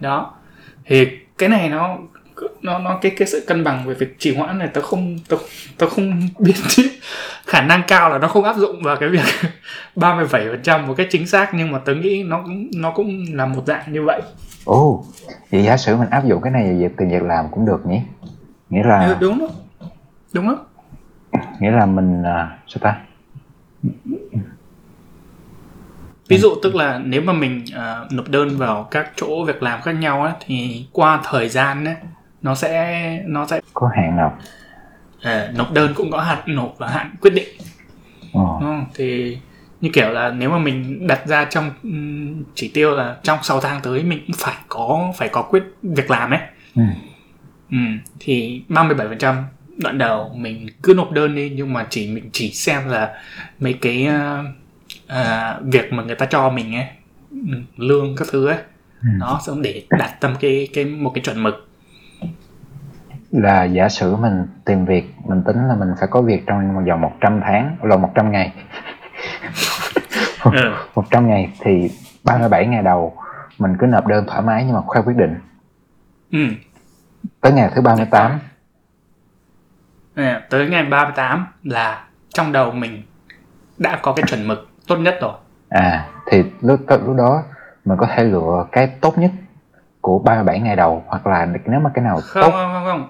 đó 0.00 0.34
thì 0.84 1.18
cái 1.38 1.48
này 1.48 1.68
nó 1.68 1.98
nó 2.62 2.78
nó 2.78 2.98
cái 3.02 3.12
cái 3.16 3.28
sự 3.28 3.44
cân 3.46 3.64
bằng 3.64 3.86
về 3.86 3.94
việc 3.94 4.18
trì 4.18 4.36
hoãn 4.36 4.58
này 4.58 4.68
tớ 4.68 4.80
không 4.80 5.18
tớ, 5.28 5.36
tớ 5.78 5.88
không 5.88 6.20
biết 6.38 6.54
khả 7.46 7.60
năng 7.60 7.82
cao 7.88 8.10
là 8.10 8.18
nó 8.18 8.28
không 8.28 8.44
áp 8.44 8.56
dụng 8.56 8.82
vào 8.82 8.96
cái 8.96 9.08
việc 9.08 9.24
37% 9.96 10.86
một 10.86 10.94
cách 10.96 11.06
chính 11.10 11.26
xác 11.26 11.54
nhưng 11.54 11.72
mà 11.72 11.78
tớ 11.78 11.94
nghĩ 11.94 12.22
nó 12.22 12.42
cũng 12.42 12.68
nó 12.74 12.90
cũng 12.90 13.24
là 13.32 13.46
một 13.46 13.62
dạng 13.66 13.92
như 13.92 14.02
vậy. 14.02 14.22
Ồ, 14.64 14.88
oh, 14.88 15.04
vậy 15.50 15.62
giả 15.62 15.76
sử 15.76 15.96
mình 15.96 16.10
áp 16.10 16.24
dụng 16.24 16.42
cái 16.42 16.52
này 16.52 16.62
về 16.62 16.74
việc 16.74 16.96
tìm 16.96 17.08
việc 17.08 17.22
làm 17.22 17.46
cũng 17.50 17.66
được 17.66 17.86
nhỉ? 17.86 18.00
Nghĩa 18.70 18.82
là 18.82 19.06
ừ, 19.06 19.16
đúng 19.20 19.38
đó. 19.38 19.48
Đúng 20.32 20.48
đó. 20.48 20.58
Nghĩa 21.60 21.70
là 21.70 21.86
mình 21.86 22.20
uh, 22.20 22.26
sao 22.66 22.78
ta? 22.80 22.96
ví 26.30 26.38
dụ 26.38 26.54
tức 26.62 26.74
là 26.74 27.00
nếu 27.04 27.22
mà 27.22 27.32
mình 27.32 27.64
uh, 27.68 28.12
nộp 28.12 28.28
đơn 28.28 28.58
vào 28.58 28.88
các 28.90 29.12
chỗ 29.16 29.44
việc 29.44 29.62
làm 29.62 29.82
khác 29.82 29.92
nhau 29.92 30.22
á 30.22 30.32
thì 30.46 30.86
qua 30.92 31.20
thời 31.24 31.48
gian 31.48 31.84
ấy, 31.84 31.94
nó 32.42 32.54
sẽ 32.54 33.22
nó 33.26 33.46
sẽ 33.46 33.60
có 33.74 33.90
hạn 33.96 34.16
nộp 34.16 34.38
à, 35.22 35.52
nộp 35.54 35.72
đơn 35.72 35.92
cũng 35.94 36.10
có 36.10 36.20
hạn 36.20 36.38
nộp 36.46 36.74
và 36.78 36.88
hạn 36.88 37.14
quyết 37.20 37.34
định. 37.34 37.48
Ừ, 38.60 38.66
thì 38.94 39.38
như 39.80 39.90
kiểu 39.92 40.10
là 40.10 40.30
nếu 40.30 40.50
mà 40.50 40.58
mình 40.58 41.06
đặt 41.06 41.26
ra 41.26 41.44
trong 41.44 41.70
chỉ 42.54 42.70
tiêu 42.74 42.96
là 42.96 43.16
trong 43.22 43.38
6 43.42 43.60
tháng 43.60 43.80
tới 43.82 44.02
mình 44.02 44.20
cũng 44.26 44.36
phải 44.38 44.54
có 44.68 45.12
phải 45.16 45.28
có 45.28 45.42
quyết 45.42 45.62
việc 45.82 46.10
làm 46.10 46.30
ấy. 46.30 46.40
Ừ. 46.76 46.82
Ừ, 47.70 47.78
thì 48.20 48.62
37% 48.68 49.42
đoạn 49.76 49.98
đầu 49.98 50.32
mình 50.36 50.66
cứ 50.82 50.94
nộp 50.94 51.10
đơn 51.10 51.34
đi 51.34 51.52
nhưng 51.56 51.72
mà 51.72 51.86
chỉ 51.90 52.10
mình 52.10 52.30
chỉ 52.32 52.50
xem 52.50 52.88
là 52.88 53.14
mấy 53.60 53.72
cái 53.72 54.08
uh, 54.08 54.46
uh, 55.12 55.72
việc 55.72 55.92
mà 55.92 56.02
người 56.02 56.16
ta 56.16 56.26
cho 56.26 56.50
mình 56.50 56.74
ấy 56.74 56.86
ừ, 57.30 57.38
lương 57.76 58.16
các 58.16 58.28
thứ 58.30 58.46
ấy. 58.46 58.58
Ừ. 59.02 59.08
nó 59.18 59.40
xong 59.46 59.62
để 59.62 59.82
đạt 59.90 60.20
tâm 60.20 60.34
cái 60.40 60.68
cái 60.74 60.84
một 60.84 61.12
cái 61.14 61.24
chuẩn 61.24 61.42
mực 61.42 61.69
là 63.32 63.64
giả 63.64 63.88
sử 63.88 64.16
mình 64.16 64.46
tìm 64.64 64.84
việc 64.84 65.14
mình 65.24 65.42
tính 65.46 65.68
là 65.68 65.74
mình 65.74 65.88
phải 65.98 66.08
có 66.10 66.22
việc 66.22 66.42
trong 66.46 66.84
vòng 66.84 67.00
100 67.00 67.40
tháng 67.40 67.76
là 67.82 67.96
100 67.96 68.32
ngày. 68.32 68.52
Ừ. 70.44 70.74
100 70.94 71.28
ngày 71.28 71.52
thì 71.60 71.90
37 72.24 72.66
ngày 72.66 72.82
đầu 72.82 73.16
mình 73.58 73.76
cứ 73.78 73.86
nộp 73.86 74.06
đơn 74.06 74.24
thoải 74.28 74.42
mái 74.42 74.64
nhưng 74.64 74.74
mà 74.74 74.80
khoe 74.86 75.02
quyết 75.02 75.16
định. 75.16 75.34
Ừ. 76.32 76.38
tới 77.40 77.52
ngày 77.52 77.70
thứ 77.74 77.80
38 77.80 78.38
à, 80.14 80.42
tới 80.50 80.68
ngày 80.68 80.84
38 80.84 81.46
là 81.62 82.04
trong 82.28 82.52
đầu 82.52 82.72
mình 82.72 83.02
đã 83.78 83.98
có 84.02 84.12
cái 84.12 84.24
chuẩn 84.28 84.48
mực 84.48 84.68
tốt 84.86 84.96
nhất 84.96 85.18
rồi. 85.20 85.32
À 85.68 86.08
thì 86.26 86.44
lúc 86.60 86.80
lúc 86.88 87.16
đó 87.16 87.42
mình 87.84 87.98
có 87.98 88.06
thể 88.06 88.24
lựa 88.24 88.66
cái 88.72 88.86
tốt 89.00 89.18
nhất 89.18 89.30
của 90.00 90.18
37 90.18 90.60
ngày 90.60 90.76
đầu 90.76 91.04
hoặc 91.06 91.26
là 91.26 91.46
nếu 91.64 91.80
mà 91.80 91.90
cái 91.94 92.04
nào 92.04 92.20
không, 92.22 92.42
tốt. 92.42 92.50
không 92.50 92.72
không 92.72 92.84
không 92.84 93.08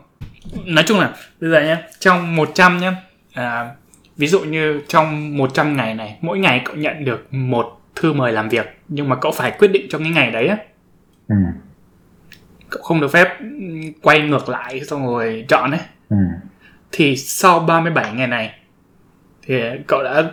nói 0.64 0.84
chung 0.86 1.00
là 1.00 1.14
bây 1.40 1.50
giờ 1.50 1.60
nhé 1.60 1.82
trong 1.98 2.36
100 2.36 2.78
nhé 2.78 2.92
à, 3.32 3.70
ví 4.16 4.26
dụ 4.26 4.40
như 4.40 4.80
trong 4.88 5.36
100 5.36 5.76
ngày 5.76 5.94
này 5.94 6.18
mỗi 6.20 6.38
ngày 6.38 6.62
cậu 6.64 6.76
nhận 6.76 7.04
được 7.04 7.34
một 7.34 7.80
thư 7.96 8.12
mời 8.12 8.32
làm 8.32 8.48
việc 8.48 8.78
nhưng 8.88 9.08
mà 9.08 9.16
cậu 9.16 9.32
phải 9.32 9.50
quyết 9.58 9.68
định 9.68 9.86
trong 9.90 10.02
cái 10.02 10.12
ngày 10.12 10.30
đấy 10.30 10.46
á 10.46 10.56
ừ. 11.28 11.34
cậu 12.70 12.82
không 12.82 13.00
được 13.00 13.12
phép 13.12 13.28
quay 14.02 14.20
ngược 14.20 14.48
lại 14.48 14.80
xong 14.84 15.06
rồi 15.06 15.44
chọn 15.48 15.70
ấy 15.70 15.80
ừ. 16.08 16.16
thì 16.92 17.16
sau 17.16 17.60
37 17.60 18.12
ngày 18.12 18.26
này 18.26 18.54
thì 19.42 19.60
cậu 19.86 20.02
đã 20.02 20.30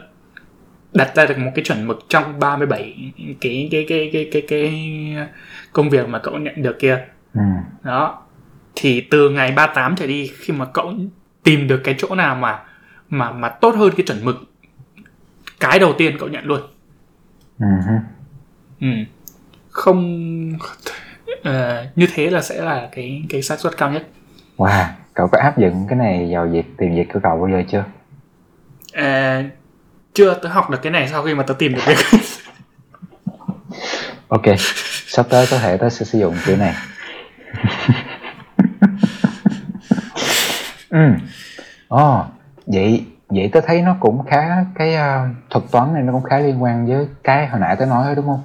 đặt 0.93 1.15
ra 1.15 1.25
được 1.25 1.37
một 1.37 1.51
cái 1.55 1.65
chuẩn 1.65 1.87
mực 1.87 2.05
trong 2.09 2.39
37 2.39 3.13
cái 3.41 3.67
cái 3.71 3.85
cái 3.89 4.09
cái 4.13 4.29
cái 4.31 4.41
cái 4.47 4.93
công 5.73 5.89
việc 5.89 6.07
mà 6.07 6.19
cậu 6.19 6.37
nhận 6.37 6.61
được 6.63 6.79
kia 6.79 7.05
ừ. 7.33 7.41
đó 7.83 8.26
thì 8.79 9.07
từ 9.11 9.29
ngày 9.29 9.51
38 9.51 9.95
trở 9.95 10.07
đi 10.07 10.31
khi 10.37 10.53
mà 10.53 10.65
cậu 10.65 10.93
tìm 11.43 11.67
được 11.67 11.81
cái 11.83 11.95
chỗ 11.97 12.15
nào 12.15 12.35
mà 12.35 12.59
mà 13.09 13.31
mà 13.31 13.49
tốt 13.49 13.75
hơn 13.75 13.93
cái 13.97 14.05
chuẩn 14.05 14.25
mực 14.25 14.35
cái 15.59 15.79
đầu 15.79 15.93
tiên 15.97 16.17
cậu 16.19 16.29
nhận 16.29 16.45
luôn. 16.45 16.61
Uh-huh. 17.59 17.99
ừ. 18.81 18.87
không 19.69 20.51
uh, 21.31 21.51
như 21.95 22.07
thế 22.13 22.29
là 22.29 22.41
sẽ 22.41 22.61
là 22.61 22.89
cái 22.91 23.23
cái 23.29 23.41
xác 23.41 23.59
suất 23.59 23.77
cao 23.77 23.91
nhất. 23.91 24.07
Wow 24.57 24.85
cậu 25.13 25.27
có 25.27 25.37
áp 25.37 25.57
dụng 25.57 25.85
cái 25.89 25.97
này 25.97 26.29
vào 26.33 26.47
việc 26.47 26.77
tìm 26.77 26.95
việc 26.95 27.07
của 27.13 27.19
cậu 27.23 27.37
bao 27.37 27.49
giờ 27.49 27.63
chưa? 27.71 27.83
À, 28.93 29.43
chưa 30.13 30.33
tớ 30.33 30.49
học 30.49 30.69
được 30.69 30.81
cái 30.81 30.91
này 30.91 31.07
sau 31.07 31.23
khi 31.23 31.33
mà 31.33 31.43
tớ 31.43 31.53
tìm 31.53 31.73
được 31.73 31.81
việc. 31.85 31.97
Ok 34.27 34.45
sắp 35.07 35.25
tới 35.29 35.47
có 35.51 35.57
thể 35.57 35.77
tớ 35.77 35.89
sẽ 35.89 36.05
sử 36.05 36.19
dụng 36.19 36.35
chữ 36.45 36.55
này 36.55 36.73
ừ. 40.97 41.13
Oh, 41.95 42.25
vậy 42.65 43.05
vậy 43.29 43.49
tớ 43.53 43.61
thấy 43.61 43.81
nó 43.81 43.95
cũng 43.99 44.25
khá 44.25 44.65
cái 44.75 44.95
uh, 44.95 45.35
thuật 45.49 45.65
toán 45.71 45.93
này 45.93 46.03
nó 46.03 46.13
cũng 46.13 46.23
khá 46.23 46.39
liên 46.39 46.63
quan 46.63 46.87
với 46.87 47.07
cái 47.23 47.47
hồi 47.47 47.59
nãy 47.59 47.75
tớ 47.75 47.85
nói 47.85 48.05
đó 48.07 48.13
đúng 48.15 48.25
không? 48.25 48.41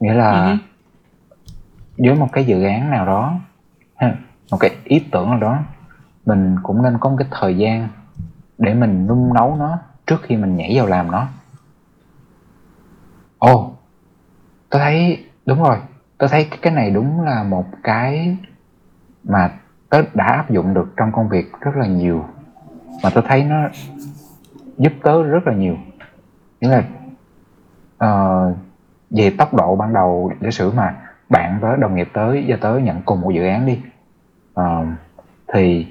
Nghĩa 0.00 0.14
là 0.14 0.32
uh-huh. 0.32 0.58
với 1.98 2.14
một 2.14 2.28
cái 2.32 2.44
dự 2.44 2.62
án 2.62 2.90
nào 2.90 3.06
đó 3.06 3.40
một 4.50 4.56
cái 4.60 4.76
ý 4.84 4.98
tưởng 5.12 5.30
nào 5.30 5.38
đó 5.38 5.58
mình 6.26 6.56
cũng 6.62 6.82
nên 6.82 6.98
có 6.98 7.10
một 7.10 7.16
cái 7.18 7.28
thời 7.30 7.56
gian 7.56 7.88
để 8.58 8.74
mình 8.74 9.06
nung 9.06 9.34
nấu 9.34 9.56
nó 9.56 9.78
trước 10.06 10.20
khi 10.22 10.36
mình 10.36 10.56
nhảy 10.56 10.76
vào 10.76 10.86
làm 10.86 11.10
nó. 11.10 11.28
Ồ 13.38 13.52
oh, 13.52 13.72
tôi 14.70 14.80
thấy 14.80 15.26
đúng 15.46 15.62
rồi 15.62 15.78
tôi 16.18 16.28
thấy 16.28 16.48
cái 16.62 16.72
này 16.72 16.90
đúng 16.90 17.20
là 17.20 17.42
một 17.42 17.66
cái 17.82 18.36
mà 19.24 19.50
tớ 19.90 20.02
đã 20.14 20.24
áp 20.24 20.50
dụng 20.50 20.74
được 20.74 20.92
trong 20.96 21.12
công 21.12 21.28
việc 21.28 21.52
rất 21.60 21.76
là 21.76 21.86
nhiều. 21.86 22.24
Mà 23.02 23.10
tớ 23.10 23.20
thấy 23.28 23.44
nó 23.44 23.68
giúp 24.78 24.92
tớ 25.02 25.22
rất 25.22 25.46
là 25.46 25.54
nhiều. 25.54 25.76
Nghĩa 26.60 26.68
là 26.68 26.84
uh, 28.04 28.56
về 29.10 29.30
tốc 29.38 29.54
độ 29.54 29.76
ban 29.76 29.92
đầu 29.92 30.32
giả 30.40 30.50
sử 30.50 30.70
mà 30.70 30.96
bạn 31.28 31.58
tớ 31.62 31.76
đồng 31.76 31.94
nghiệp 31.94 32.08
tới 32.12 32.44
và 32.48 32.56
tớ 32.60 32.78
nhận 32.78 33.02
cùng 33.02 33.20
một 33.20 33.30
dự 33.30 33.44
án 33.44 33.66
đi 33.66 33.80
uh, 34.60 34.86
thì 35.52 35.86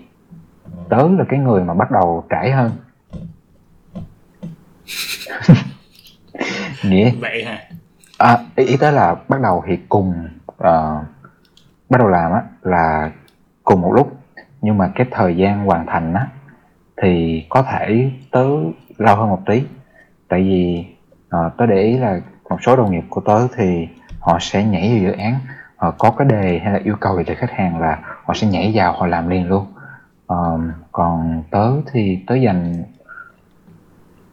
tớ 0.89 0.97
là 0.97 1.25
cái 1.29 1.39
người 1.39 1.63
mà 1.63 1.73
bắt 1.73 1.91
đầu 1.91 2.25
trải 2.29 2.51
hơn. 2.51 2.71
Nghĩa 6.83 7.11
vậy 7.21 7.43
hả? 7.45 7.59
À, 8.17 8.37
ý, 8.55 8.65
ý 8.65 8.77
tớ 8.77 8.91
là 8.91 9.15
bắt 9.27 9.41
đầu 9.41 9.63
thì 9.67 9.77
cùng 9.89 10.29
uh, 10.51 11.03
bắt 11.89 11.97
đầu 11.97 12.07
làm 12.07 12.31
á 12.31 12.43
là 12.61 13.11
cùng 13.63 13.81
một 13.81 13.93
lúc. 13.93 14.17
Nhưng 14.61 14.77
mà 14.77 14.91
cái 14.95 15.07
thời 15.11 15.37
gian 15.37 15.65
hoàn 15.65 15.85
thành 15.85 16.13
á 16.13 16.27
thì 17.01 17.45
có 17.49 17.63
thể 17.63 18.11
tớ 18.31 18.45
lâu 18.97 19.15
hơn 19.15 19.29
một 19.29 19.41
tí. 19.45 19.63
Tại 20.27 20.43
vì 20.43 20.85
à, 21.29 21.39
tớ 21.57 21.65
để 21.65 21.81
ý 21.81 21.97
là 21.97 22.19
một 22.49 22.57
số 22.61 22.75
đồng 22.75 22.91
nghiệp 22.91 23.03
của 23.09 23.21
tớ 23.21 23.47
thì 23.55 23.87
họ 24.19 24.37
sẽ 24.41 24.63
nhảy 24.63 24.89
vào 24.89 24.99
dự 24.99 25.11
án 25.11 25.39
họ 25.75 25.91
có 25.97 26.11
cái 26.11 26.27
đề 26.27 26.59
hay 26.63 26.73
là 26.73 26.79
yêu 26.83 26.95
cầu 26.99 27.17
gì 27.17 27.23
từ 27.27 27.35
khách 27.35 27.51
hàng 27.51 27.79
là 27.79 27.99
họ 28.25 28.33
sẽ 28.33 28.47
nhảy 28.47 28.71
vào 28.75 28.93
họ 28.93 29.07
làm 29.07 29.29
liền 29.29 29.47
luôn. 29.47 29.65
À, 30.27 30.37
còn 30.91 31.43
tớ 31.51 31.71
thì 31.91 32.19
tớ 32.27 32.35
dành 32.35 32.83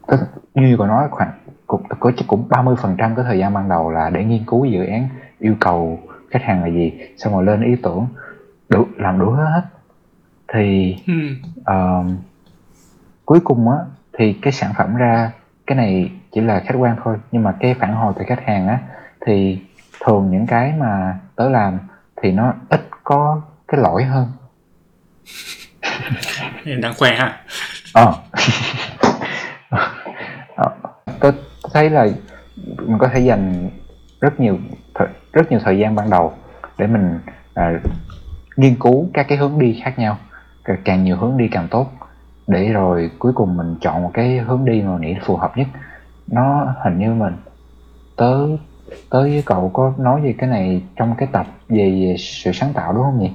tớ, 0.06 0.16
như 0.54 0.76
có 0.78 0.86
nói 0.86 1.08
khoảng 1.10 1.30
cũng 1.66 1.82
có 2.00 2.12
chắc 2.16 2.24
cũng 2.28 2.48
30 2.48 2.76
phần 2.82 2.96
trăm 2.98 3.14
cái 3.14 3.24
thời 3.28 3.38
gian 3.38 3.54
ban 3.54 3.68
đầu 3.68 3.90
là 3.90 4.10
để 4.10 4.24
nghiên 4.24 4.44
cứu 4.46 4.64
dự 4.64 4.84
án 4.84 5.08
yêu 5.38 5.54
cầu 5.60 5.98
khách 6.30 6.42
hàng 6.42 6.62
là 6.62 6.68
gì 6.68 6.92
xong 7.16 7.32
rồi 7.32 7.44
lên 7.44 7.62
ý 7.62 7.76
tưởng 7.82 8.06
đủ 8.68 8.86
làm 8.96 9.18
đủ 9.18 9.30
hết 9.30 9.62
thì 10.48 10.96
uh, 11.60 12.06
cuối 13.24 13.40
cùng 13.44 13.70
á 13.70 13.78
thì 14.18 14.32
cái 14.32 14.52
sản 14.52 14.72
phẩm 14.76 14.96
ra 14.96 15.32
cái 15.66 15.76
này 15.76 16.10
chỉ 16.32 16.40
là 16.40 16.60
khách 16.66 16.74
quan 16.78 16.96
thôi. 17.04 17.16
Nhưng 17.32 17.42
mà 17.42 17.54
cái 17.60 17.74
phản 17.74 17.92
hồi 17.92 18.12
từ 18.18 18.24
khách 18.28 18.46
hàng 18.46 18.68
á 18.68 18.78
thì 19.26 19.58
thường 20.00 20.30
những 20.30 20.46
cái 20.46 20.72
mà 20.78 21.18
tớ 21.36 21.48
làm 21.48 21.78
thì 22.22 22.32
nó 22.32 22.54
ít 22.68 22.80
có 23.04 23.40
cái 23.68 23.80
lỗi 23.80 24.04
hơn. 24.04 24.32
Đáng 26.82 26.94
khoe 26.98 27.14
ha. 27.14 27.40
Ờ. 27.94 28.14
À. 29.70 30.64
tớ 31.20 31.32
thấy 31.72 31.90
là 31.90 32.06
mình 32.56 32.98
có 32.98 33.08
thể 33.08 33.20
dành 33.20 33.70
rất 34.20 34.40
nhiều 34.40 34.58
rất 35.32 35.50
nhiều 35.50 35.60
thời 35.64 35.78
gian 35.78 35.94
ban 35.94 36.10
đầu 36.10 36.34
để 36.78 36.86
mình 36.86 37.18
à, 37.54 37.72
nghiên 38.56 38.76
cứu 38.80 39.08
các 39.14 39.26
cái 39.28 39.38
hướng 39.38 39.58
đi 39.58 39.80
khác 39.84 39.98
nhau 39.98 40.18
càng 40.84 41.04
nhiều 41.04 41.16
hướng 41.16 41.36
đi 41.36 41.48
càng 41.48 41.68
tốt 41.70 41.90
để 42.46 42.68
rồi 42.68 43.10
cuối 43.18 43.32
cùng 43.32 43.56
mình 43.56 43.76
chọn 43.80 44.02
một 44.02 44.10
cái 44.14 44.38
hướng 44.38 44.64
đi 44.64 44.82
mà 44.82 44.98
nghĩ 44.98 45.14
phù 45.24 45.36
hợp 45.36 45.56
nhất 45.56 45.66
nó 46.26 46.74
hình 46.84 46.98
như 46.98 47.14
mình 47.14 47.36
tớ 48.16 48.46
tớ 49.10 49.22
với 49.22 49.42
cậu 49.46 49.70
có 49.74 49.92
nói 49.98 50.20
về 50.20 50.34
cái 50.38 50.48
này 50.48 50.82
trong 50.96 51.14
cái 51.18 51.28
tập 51.32 51.46
về 51.68 52.16
sự 52.18 52.52
sáng 52.52 52.72
tạo 52.72 52.92
đúng 52.92 53.02
không 53.02 53.18
nhỉ? 53.18 53.30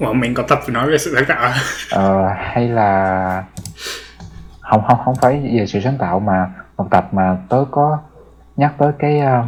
Ủa, 0.00 0.12
mình 0.12 0.34
có 0.34 0.42
tập 0.42 0.58
nói 0.68 0.90
về 0.90 0.98
sự 0.98 1.14
sáng 1.14 1.24
tạo 1.28 1.52
ờ, 1.90 2.28
hay 2.36 2.68
là 2.68 3.44
không 4.60 4.82
không 4.88 4.98
không 5.04 5.14
phải 5.14 5.50
về 5.58 5.66
sự 5.66 5.80
sáng 5.80 5.98
tạo 5.98 6.20
mà 6.20 6.50
một 6.76 6.86
tập 6.90 7.08
mà 7.12 7.36
tớ 7.48 7.64
có 7.70 7.98
nhắc 8.56 8.74
tới 8.78 8.92
cái 8.98 9.18
uh... 9.18 9.46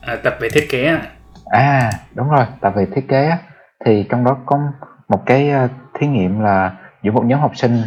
à, 0.00 0.16
tập 0.24 0.36
về 0.40 0.48
thiết 0.52 0.66
kế 0.70 0.84
à? 0.84 1.06
À 1.54 1.90
đúng 2.14 2.28
rồi 2.28 2.46
tập 2.60 2.72
về 2.76 2.86
thiết 2.94 3.08
kế 3.08 3.26
á 3.26 3.38
thì 3.84 4.06
trong 4.10 4.24
đó 4.24 4.36
có 4.46 4.60
một 5.08 5.22
cái 5.26 5.52
uh, 5.64 5.70
thí 5.94 6.06
nghiệm 6.06 6.40
là 6.40 6.76
giữa 7.02 7.12
một 7.12 7.24
nhóm 7.24 7.40
học 7.40 7.56
sinh. 7.56 7.82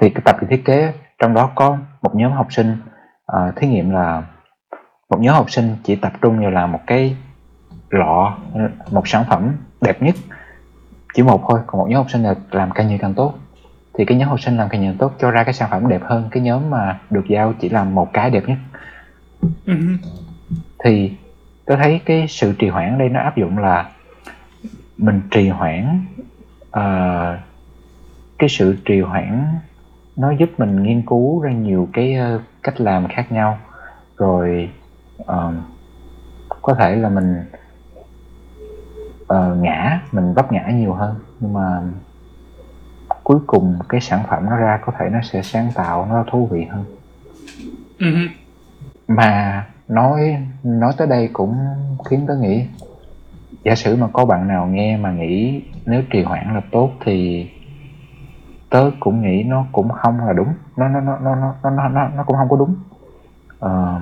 Thì 0.00 0.10
cái 0.10 0.22
tập 0.24 0.36
về 0.40 0.48
thiết 0.50 0.64
kế 0.64 0.92
trong 1.18 1.34
đó 1.34 1.50
có 1.54 1.78
một 2.02 2.14
nhóm 2.14 2.32
học 2.32 2.46
sinh 2.50 2.76
uh, 3.32 3.56
thí 3.56 3.68
nghiệm 3.68 3.90
là 3.90 4.22
một 5.10 5.20
nhóm 5.20 5.34
học 5.34 5.50
sinh 5.50 5.76
chỉ 5.84 5.96
tập 5.96 6.12
trung 6.20 6.40
vào 6.40 6.50
làm 6.50 6.72
một 6.72 6.80
cái 6.86 7.16
lọ 7.90 8.38
một 8.90 9.08
sản 9.08 9.24
phẩm 9.28 9.56
đẹp 9.80 10.02
nhất 10.02 10.14
chỉ 11.14 11.22
một 11.22 11.44
thôi 11.48 11.60
còn 11.66 11.78
một 11.78 11.86
nhóm 11.88 11.96
học 11.96 12.10
sinh 12.10 12.22
là 12.22 12.34
làm 12.50 12.70
càng 12.70 12.88
nhiều 12.88 12.98
càng 13.00 13.14
tốt. 13.14 13.34
Thì 13.94 14.04
cái 14.04 14.18
nhóm 14.18 14.28
học 14.28 14.40
sinh 14.40 14.56
làm 14.56 14.68
càng 14.68 14.80
nhiều 14.80 14.94
tốt 14.98 15.12
cho 15.18 15.30
ra 15.30 15.44
cái 15.44 15.54
sản 15.54 15.70
phẩm 15.70 15.88
đẹp 15.88 16.02
hơn 16.04 16.28
cái 16.30 16.42
nhóm 16.42 16.70
mà 16.70 17.00
được 17.10 17.24
giao 17.28 17.52
chỉ 17.60 17.68
làm 17.68 17.94
một 17.94 18.12
cái 18.12 18.30
đẹp 18.30 18.42
nhất. 18.46 18.58
Uh-huh. 19.66 19.96
thì 20.84 21.16
tôi 21.68 21.76
thấy 21.76 22.00
cái 22.04 22.26
sự 22.28 22.52
trì 22.58 22.68
hoãn 22.68 22.92
ở 22.92 22.98
đây 22.98 23.08
nó 23.08 23.20
áp 23.20 23.36
dụng 23.36 23.58
là 23.58 23.90
mình 24.96 25.20
trì 25.30 25.48
hoãn 25.48 26.04
uh, 26.68 27.38
cái 28.38 28.48
sự 28.48 28.76
trì 28.84 29.00
hoãn 29.00 29.58
nó 30.16 30.30
giúp 30.30 30.50
mình 30.58 30.82
nghiên 30.82 31.02
cứu 31.02 31.40
ra 31.40 31.52
nhiều 31.52 31.88
cái 31.92 32.16
uh, 32.36 32.42
cách 32.62 32.80
làm 32.80 33.08
khác 33.08 33.32
nhau. 33.32 33.58
Rồi 34.16 34.70
uh, 35.22 35.54
có 36.62 36.74
thể 36.74 36.96
là 36.96 37.08
mình 37.08 37.44
ờ, 39.26 39.54
ngã 39.54 40.00
mình 40.12 40.34
vấp 40.34 40.52
ngã 40.52 40.70
nhiều 40.70 40.92
hơn. 40.92 41.14
Nhưng 41.40 41.52
mà 41.52 41.82
cuối 43.22 43.38
cùng 43.46 43.78
cái 43.88 44.00
sản 44.00 44.22
phẩm 44.28 44.46
nó 44.46 44.56
ra 44.56 44.78
có 44.86 44.92
thể 44.98 45.08
nó 45.12 45.20
sẽ 45.22 45.42
sáng 45.42 45.70
tạo 45.74 46.06
nó 46.10 46.24
thú 46.30 46.46
vị 46.46 46.64
hơn. 46.64 46.84
Ừ 47.98 48.28
mà 49.08 49.64
nói 49.88 50.36
nói 50.64 50.92
tới 50.96 51.06
đây 51.06 51.30
cũng 51.32 51.56
khiến 52.04 52.24
tớ 52.28 52.36
nghĩ. 52.36 52.66
Giả 53.64 53.74
sử 53.74 53.96
mà 53.96 54.08
có 54.12 54.24
bạn 54.24 54.48
nào 54.48 54.66
nghe 54.66 54.96
mà 54.96 55.12
nghĩ 55.12 55.62
nếu 55.86 56.02
trì 56.10 56.22
hoãn 56.22 56.54
là 56.54 56.60
tốt 56.72 56.90
thì 57.04 57.48
tớ 58.70 58.90
cũng 59.00 59.22
nghĩ 59.22 59.42
nó 59.42 59.66
cũng 59.72 59.88
không 59.88 60.18
là 60.26 60.32
đúng. 60.32 60.48
Nó 60.76 60.88
nó 60.88 61.00
nó 61.00 61.18
nó 61.18 61.34
nó 61.34 61.70
nó 61.70 61.88
nó, 61.88 62.08
nó 62.08 62.22
cũng 62.26 62.36
không 62.36 62.48
có 62.48 62.56
đúng. 62.56 62.74
Ờ, 63.58 64.00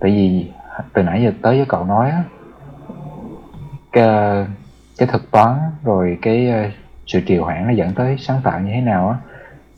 tại 0.00 0.10
vì 0.10 0.50
từ 0.92 1.02
nãy 1.02 1.22
giờ 1.22 1.32
tới 1.42 1.56
với 1.56 1.66
cậu 1.68 1.84
nói 1.84 2.10
á 2.10 2.24
cái 3.92 4.46
cái 4.98 5.08
thực 5.12 5.30
toán 5.30 5.56
rồi 5.84 6.18
cái 6.22 6.50
ờ, 6.50 6.70
sự 7.06 7.20
trì 7.26 7.38
hoãn 7.38 7.66
nó 7.66 7.72
dẫn 7.72 7.94
tới 7.94 8.16
sáng 8.18 8.40
tạo 8.44 8.60
như 8.60 8.70
thế 8.74 8.80
nào 8.80 9.08
á 9.08 9.16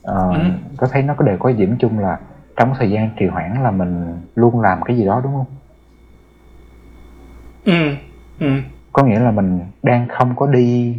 ờ, 0.03 0.33
Ừ. 0.33 0.39
tớ 0.77 0.87
thấy 0.91 1.01
nó 1.03 1.13
có 1.17 1.25
đều 1.25 1.37
có 1.39 1.51
điểm 1.51 1.75
chung 1.79 1.99
là 1.99 2.19
trong 2.57 2.73
thời 2.79 2.91
gian 2.91 3.09
trì 3.19 3.25
hoãn 3.27 3.63
là 3.63 3.71
mình 3.71 4.21
luôn 4.35 4.61
làm 4.61 4.81
cái 4.83 4.97
gì 4.97 5.05
đó 5.05 5.21
đúng 5.23 5.33
không? 5.33 5.45
Ừ 7.65 7.95
ừ. 8.39 8.61
Có 8.91 9.03
nghĩa 9.03 9.19
là 9.19 9.31
mình 9.31 9.59
đang 9.83 10.07
không 10.07 10.35
có 10.35 10.47
đi 10.47 10.97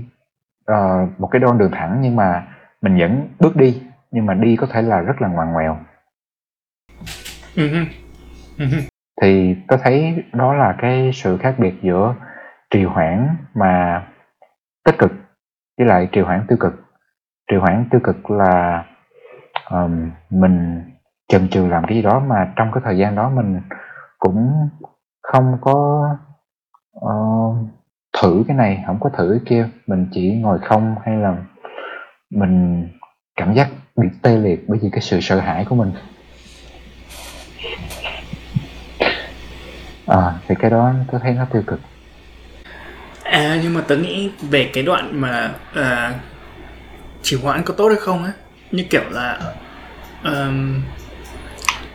ờ, 0.64 1.06
một 1.18 1.28
cái 1.30 1.42
con 1.44 1.58
đường 1.58 1.70
thẳng 1.72 1.98
nhưng 2.02 2.16
mà 2.16 2.46
mình 2.82 2.98
vẫn 2.98 3.28
bước 3.40 3.56
đi 3.56 3.82
nhưng 4.10 4.26
mà 4.26 4.34
đi 4.34 4.56
có 4.56 4.66
thể 4.66 4.82
là 4.82 5.00
rất 5.00 5.22
là 5.22 5.28
ngoằn 5.28 5.52
ngoèo. 5.52 5.78
Ừ 7.56 7.68
hứ, 7.68 7.84
ừ 8.58 8.66
hứ. 8.66 8.78
thì 9.22 9.56
tôi 9.68 9.78
thấy 9.82 10.24
đó 10.32 10.54
là 10.54 10.74
cái 10.78 11.10
sự 11.14 11.36
khác 11.38 11.54
biệt 11.58 11.74
giữa 11.82 12.14
trì 12.70 12.84
hoãn 12.84 13.36
mà 13.54 14.02
tích 14.84 14.98
cực 14.98 15.12
với 15.78 15.86
lại 15.86 16.08
trì 16.12 16.20
hoãn 16.20 16.44
tiêu 16.48 16.58
cực. 16.60 16.84
Trì 17.50 17.56
hoãn 17.56 17.84
tiêu 17.90 18.00
cực 18.04 18.30
là 18.30 18.84
ờm, 19.64 20.10
mình 20.30 20.82
chần 21.28 21.48
chừ 21.48 21.66
làm 21.66 21.84
cái 21.86 21.96
gì 21.96 22.02
đó 22.02 22.20
mà 22.20 22.52
trong 22.56 22.70
cái 22.74 22.82
thời 22.84 22.98
gian 22.98 23.14
đó 23.14 23.30
mình 23.30 23.60
cũng 24.18 24.68
không 25.22 25.58
có 25.60 26.08
uh, 26.98 27.56
thử 28.22 28.44
cái 28.48 28.56
này 28.56 28.82
không 28.86 28.98
có 29.00 29.10
thử 29.18 29.28
cái 29.30 29.40
kia. 29.46 29.68
Mình 29.86 30.06
chỉ 30.12 30.32
ngồi 30.32 30.58
không 30.58 30.96
hay 31.04 31.16
là 31.16 31.36
mình 32.30 32.88
cảm 33.36 33.54
giác 33.54 33.68
bị 33.96 34.08
tê 34.22 34.36
liệt 34.36 34.64
bởi 34.68 34.78
vì 34.82 34.88
cái 34.92 35.00
sự 35.00 35.20
sợ 35.20 35.40
hãi 35.40 35.64
của 35.68 35.74
mình. 35.74 35.92
À, 40.06 40.34
thì 40.46 40.54
cái 40.58 40.70
đó 40.70 40.92
tôi 41.12 41.20
thấy 41.20 41.32
nó 41.32 41.44
tiêu 41.52 41.62
cực. 41.66 41.80
À 43.22 43.58
nhưng 43.62 43.74
mà 43.74 43.80
tớ 43.88 43.96
nghĩ 43.96 44.30
về 44.42 44.70
cái 44.74 44.84
đoạn 44.84 45.20
mà 45.20 45.54
uh, 45.78 46.14
trì 47.22 47.36
hoãn 47.42 47.62
có 47.62 47.74
tốt 47.74 47.88
hay 47.88 47.98
không 48.00 48.24
á 48.24 48.32
như 48.70 48.84
kiểu 48.90 49.02
là 49.10 49.40
uh, 50.28 50.54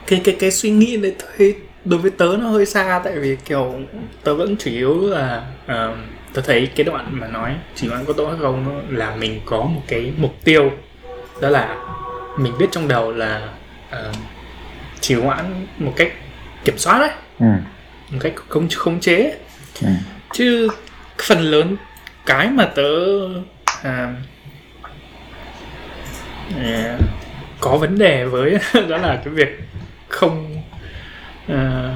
cái 0.07 0.21
cái 0.23 0.35
cái 0.39 0.51
suy 0.51 0.69
nghĩ 0.69 0.97
đấy 0.97 1.15
thấy 1.37 1.55
đối 1.85 1.99
với 1.99 2.11
tớ 2.11 2.37
nó 2.39 2.47
hơi 2.47 2.65
xa 2.65 3.01
tại 3.03 3.19
vì 3.19 3.37
kiểu 3.45 3.75
tớ 4.23 4.35
vẫn 4.35 4.55
chủ 4.59 4.71
yếu 4.71 5.09
là 5.09 5.43
ờm, 5.67 6.05
tớ 6.33 6.41
thấy 6.41 6.69
cái 6.75 6.83
đoạn 6.83 7.07
mà 7.11 7.27
nói 7.27 7.55
trì 7.75 7.87
hoãn 7.87 8.05
có 8.05 8.13
tốt 8.13 8.27
hay 8.27 8.37
không 8.41 8.65
nó 8.65 8.97
là 8.97 9.15
mình 9.15 9.39
có 9.45 9.57
một 9.57 9.81
cái 9.87 10.13
mục 10.17 10.35
tiêu 10.43 10.71
đó 11.41 11.49
là 11.49 11.77
mình 12.37 12.53
biết 12.59 12.67
trong 12.71 12.87
đầu 12.87 13.11
là 13.11 13.49
ờm, 13.89 14.13
trì 14.99 15.15
hoãn 15.15 15.67
một 15.77 15.93
cách 15.95 16.11
kiểm 16.65 16.77
soát 16.77 16.99
đấy 16.99 17.11
ừ, 17.39 17.45
một 18.11 18.19
cách 18.21 18.33
không 18.49 18.67
khống 18.75 18.99
chế. 18.99 19.37
Ừ, 19.81 19.87
chứ 20.33 20.67
phần 21.27 21.39
lớn 21.39 21.75
cái 22.25 22.47
mà 22.49 22.65
tớ 22.65 22.83
à, 23.83 24.13
à, 26.57 26.97
có 27.59 27.77
vấn 27.77 27.97
đề 27.97 28.25
với 28.25 28.57
đó 28.89 28.97
là 28.97 29.21
cái 29.25 29.33
việc 29.33 29.59
không 30.13 30.61
à, 31.47 31.91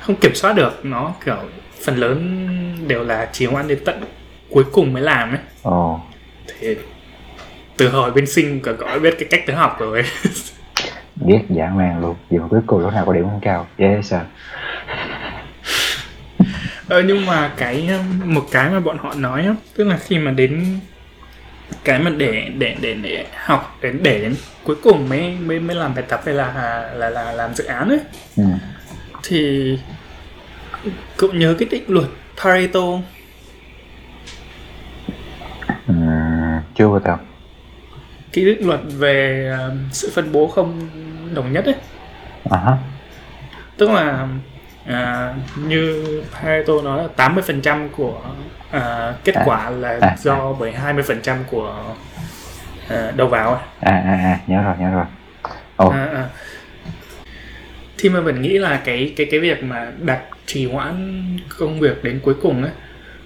không 0.00 0.16
kiểm 0.16 0.34
soát 0.34 0.52
được 0.52 0.84
nó. 0.84 1.12
Kiểu 1.24 1.36
phần 1.84 1.96
lớn 1.96 2.48
đều 2.88 3.04
là 3.04 3.28
trì 3.32 3.46
hoãn 3.46 3.68
đến 3.68 3.78
tận 3.84 4.04
cuối 4.50 4.64
cùng 4.72 4.92
mới 4.92 5.02
làm 5.02 5.30
ấy. 5.30 5.40
Ồ 5.62 6.00
thì 6.60 6.76
từ 7.76 7.88
hồi 7.88 8.10
bên 8.10 8.26
sinh 8.26 8.60
cả 8.60 8.72
cõi 8.78 9.00
biết 9.00 9.14
cái 9.18 9.28
cách 9.30 9.42
tớ 9.46 9.54
học 9.54 9.76
rồi. 9.80 10.02
Ghét 11.26 11.42
dã 11.48 11.70
man 11.74 12.00
luôn. 12.00 12.16
Vì 12.30 12.38
mà 12.38 12.46
cuối 12.50 12.60
cùng 12.66 12.80
lúc 12.82 12.92
nào 12.94 13.06
có 13.06 13.12
điểm 13.12 13.24
không 13.24 13.40
cao 13.42 13.66
dễ 13.78 14.00
sợ 14.02 14.20
Ờ, 16.88 17.02
nhưng 17.02 17.26
mà 17.26 17.52
cái 17.56 17.90
một 18.24 18.44
cái 18.50 18.70
mà 18.70 18.80
bọn 18.80 18.98
họ 18.98 19.14
nói 19.14 19.42
á, 19.42 19.54
tức 19.76 19.84
là 19.84 19.96
khi 19.96 20.18
mà 20.18 20.30
đến 20.30 20.80
cái 21.84 21.98
mà 21.98 22.10
để 22.10 22.50
để 22.58 22.76
để 22.80 22.94
để 22.94 23.26
học 23.44 23.78
đến 23.80 24.00
để 24.02 24.20
đến 24.20 24.34
cuối 24.64 24.76
cùng 24.82 25.08
mới 25.08 25.36
mới 25.40 25.60
mới 25.60 25.76
làm 25.76 25.94
bài 25.94 26.04
tập 26.08 26.20
hay 26.24 26.34
là 26.34 26.52
là 26.94 27.10
là 27.10 27.32
làm 27.32 27.54
dự 27.54 27.64
án 27.64 27.88
ấy 27.88 28.00
ừ. 28.36 28.44
thì 29.22 29.78
cậu 31.16 31.32
nhớ 31.32 31.54
cái 31.58 31.68
định 31.70 31.84
luật 31.88 32.06
Pareto? 32.42 32.80
Ừ, 35.86 35.94
chưa 36.74 36.88
bao 36.88 37.00
giờ 37.04 37.16
cái 38.32 38.44
định 38.44 38.66
luật 38.68 38.80
về 38.98 39.48
um, 39.58 39.78
sự 39.92 40.10
phân 40.14 40.32
bố 40.32 40.48
không 40.48 40.88
đồng 41.34 41.52
nhất 41.52 41.64
ấy 41.64 41.74
à 42.50 42.58
hả 42.58 42.76
tức 43.76 43.90
là 43.90 44.28
à, 44.86 45.34
như 45.56 46.04
Pareto 46.42 46.72
nói 46.84 47.02
là 47.02 47.08
80% 47.16 47.88
của 47.88 48.20
à, 48.70 49.14
kết 49.24 49.34
À, 49.34 49.42
quả 49.46 49.70
là 49.70 49.98
à, 50.00 50.16
do 50.18 50.52
bởi 50.52 50.72
20% 50.72 51.36
của 51.50 51.84
à, 52.88 53.10
đầu 53.16 53.28
vào 53.28 53.52
à 53.52 53.60
à 53.80 54.12
à 54.14 54.38
nhớ 54.46 54.62
rồi 54.62 54.74
nhớ 54.78 54.90
rồi 54.90 55.04
ồ 55.76 55.88
À, 55.88 56.04
à. 56.14 56.28
Thì 57.98 58.08
mà 58.08 58.20
vẫn 58.20 58.42
nghĩ 58.42 58.58
là 58.58 58.80
cái 58.84 59.12
cái 59.16 59.26
cái 59.30 59.40
việc 59.40 59.62
mà 59.64 59.86
đặt 60.02 60.20
trì 60.46 60.66
hoãn 60.66 61.26
công 61.58 61.80
việc 61.80 62.04
đến 62.04 62.20
cuối 62.24 62.34
cùng 62.42 62.62
ấy 62.62 62.72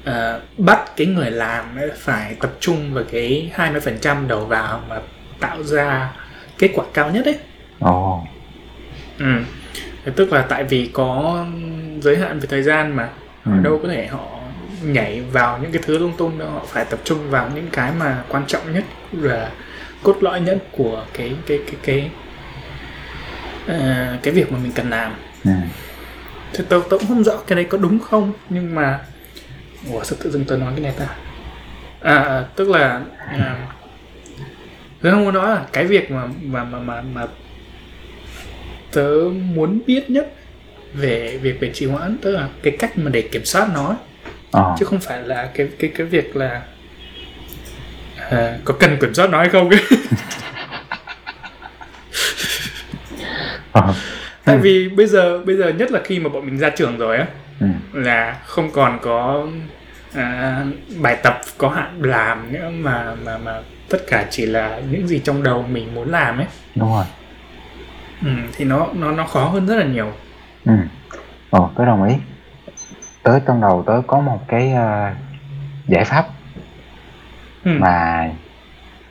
à, 0.04 0.38
bắt 0.58 0.80
cái 0.96 1.06
người 1.06 1.30
làm 1.30 1.76
ấy 1.76 1.90
phải 1.96 2.34
tập 2.40 2.50
trung 2.60 2.94
vào 2.94 3.04
cái 3.12 3.50
20% 3.56 4.26
đầu 4.26 4.46
vào 4.46 4.82
mà 4.88 4.96
tạo 5.40 5.62
ra 5.62 6.10
kết 6.58 6.70
quả 6.74 6.84
cao 6.94 7.10
nhất 7.10 7.24
ấy. 7.24 7.38
ồ 7.80 8.26
Ừ. 9.18 9.24
Thế 10.08 10.14
Tức 10.16 10.32
là 10.32 10.42
tại 10.42 10.64
vì 10.64 10.90
có 10.92 11.44
giới 12.00 12.16
hạn 12.16 12.38
về 12.38 12.46
thời 12.50 12.62
gian 12.62 12.96
mà 12.96 13.08
ừ. 13.44 13.52
ở 13.52 13.60
đâu 13.62 13.80
có 13.82 13.88
thể 13.88 14.06
họ 14.06 14.40
nhảy 14.82 15.20
vào 15.20 15.58
những 15.62 15.72
cái 15.72 15.82
thứ 15.84 15.98
lung 15.98 16.12
tung 16.16 16.38
đâu 16.38 16.50
họ 16.50 16.62
phải 16.66 16.84
tập 16.84 16.98
trung 17.04 17.30
vào 17.30 17.50
những 17.54 17.68
cái 17.72 17.92
mà 17.98 18.24
quan 18.28 18.46
trọng 18.46 18.72
nhất 18.72 18.84
và 19.12 19.50
cốt 20.02 20.16
lõi 20.20 20.40
nhất 20.40 20.58
của 20.72 21.04
cái 21.12 21.36
cái 21.46 21.60
cái 21.66 21.76
cái 21.82 22.10
à, 23.66 24.18
cái 24.22 24.34
việc 24.34 24.52
mà 24.52 24.58
mình 24.58 24.72
cần 24.72 24.90
làm 24.90 25.12
ừ. 25.44 25.50
thì 26.52 26.64
tôi, 26.68 26.82
tôi 26.90 26.98
cũng 26.98 27.08
không 27.08 27.24
rõ 27.24 27.36
cái 27.46 27.56
đấy 27.56 27.64
có 27.64 27.78
đúng 27.78 27.98
không 27.98 28.32
nhưng 28.48 28.74
mà 28.74 29.00
ủa 29.92 30.04
sao 30.04 30.18
tự 30.22 30.30
dưng 30.30 30.44
tôi 30.44 30.58
nói 30.58 30.72
cái 30.76 30.80
này 30.80 30.94
ta 30.98 31.06
à, 32.00 32.14
à 32.14 32.44
tức 32.56 32.68
là 32.68 33.00
à, 33.16 33.66
tôi 35.02 35.12
không 35.12 35.24
muốn 35.24 35.34
nói 35.34 35.48
là 35.48 35.64
cái 35.72 35.86
việc 35.86 36.10
mà 36.10 36.22
mà 36.42 36.64
mà 36.64 36.78
mà, 36.78 37.02
mà 37.14 37.26
tớ 38.92 39.10
muốn 39.54 39.80
biết 39.86 40.10
nhất 40.10 40.32
về 40.94 41.38
việc 41.42 41.60
về 41.60 41.70
trì 41.74 41.86
hoãn 41.86 42.16
tức 42.22 42.30
là 42.30 42.48
cái 42.62 42.76
cách 42.78 42.98
mà 42.98 43.10
để 43.10 43.22
kiểm 43.22 43.44
soát 43.44 43.68
nó 43.74 43.96
ờ. 44.50 44.74
Chứ 44.78 44.84
không 44.84 45.00
phải 45.00 45.22
là 45.22 45.50
cái 45.54 45.68
cái 45.78 45.90
cái 45.96 46.06
việc 46.06 46.36
là 46.36 46.62
à, 48.30 48.58
có 48.64 48.74
cần 48.74 48.96
kiểm 49.00 49.14
soát 49.14 49.30
nó 49.30 49.38
hay 49.38 49.48
không 49.48 49.70
ấy. 49.70 49.80
ờ. 53.72 53.94
Tại 54.44 54.58
vì 54.58 54.88
bây 54.88 55.06
giờ 55.06 55.38
bây 55.38 55.56
giờ 55.56 55.68
nhất 55.68 55.90
là 55.92 56.00
khi 56.04 56.18
mà 56.18 56.28
bọn 56.28 56.46
mình 56.46 56.58
ra 56.58 56.70
trường 56.70 56.98
rồi 56.98 57.16
á 57.16 57.26
ừ. 57.60 57.66
là 57.92 58.36
không 58.46 58.70
còn 58.70 58.98
có 59.02 59.46
à, 60.14 60.64
bài 60.96 61.16
tập 61.22 61.40
có 61.58 61.68
hạn 61.68 62.02
làm 62.02 62.52
nữa 62.52 62.70
mà 62.70 63.14
mà 63.24 63.38
mà 63.38 63.60
tất 63.88 63.98
cả 64.06 64.26
chỉ 64.30 64.46
là 64.46 64.80
những 64.90 65.08
gì 65.08 65.20
trong 65.24 65.42
đầu 65.42 65.64
mình 65.70 65.94
muốn 65.94 66.10
làm 66.10 66.38
ấy. 66.38 66.46
Đúng 66.74 66.92
rồi 66.92 67.04
ừ, 68.24 68.30
thì 68.52 68.64
nó 68.64 68.86
nó 68.94 69.10
nó 69.10 69.24
khó 69.24 69.44
hơn 69.48 69.66
rất 69.66 69.76
là 69.76 69.84
nhiều. 69.84 70.12
Ừ. 70.64 70.72
ồ 71.50 71.70
tớ 71.76 71.84
đồng 71.84 72.04
ý. 72.04 72.14
Tới 73.22 73.40
trong 73.46 73.60
đầu 73.60 73.84
tớ 73.86 74.02
có 74.06 74.20
một 74.20 74.48
cái 74.48 74.72
ờ, 74.72 75.10
giải 75.86 76.04
pháp. 76.04 76.26
Ừ. 77.64 77.70
mà 77.80 78.28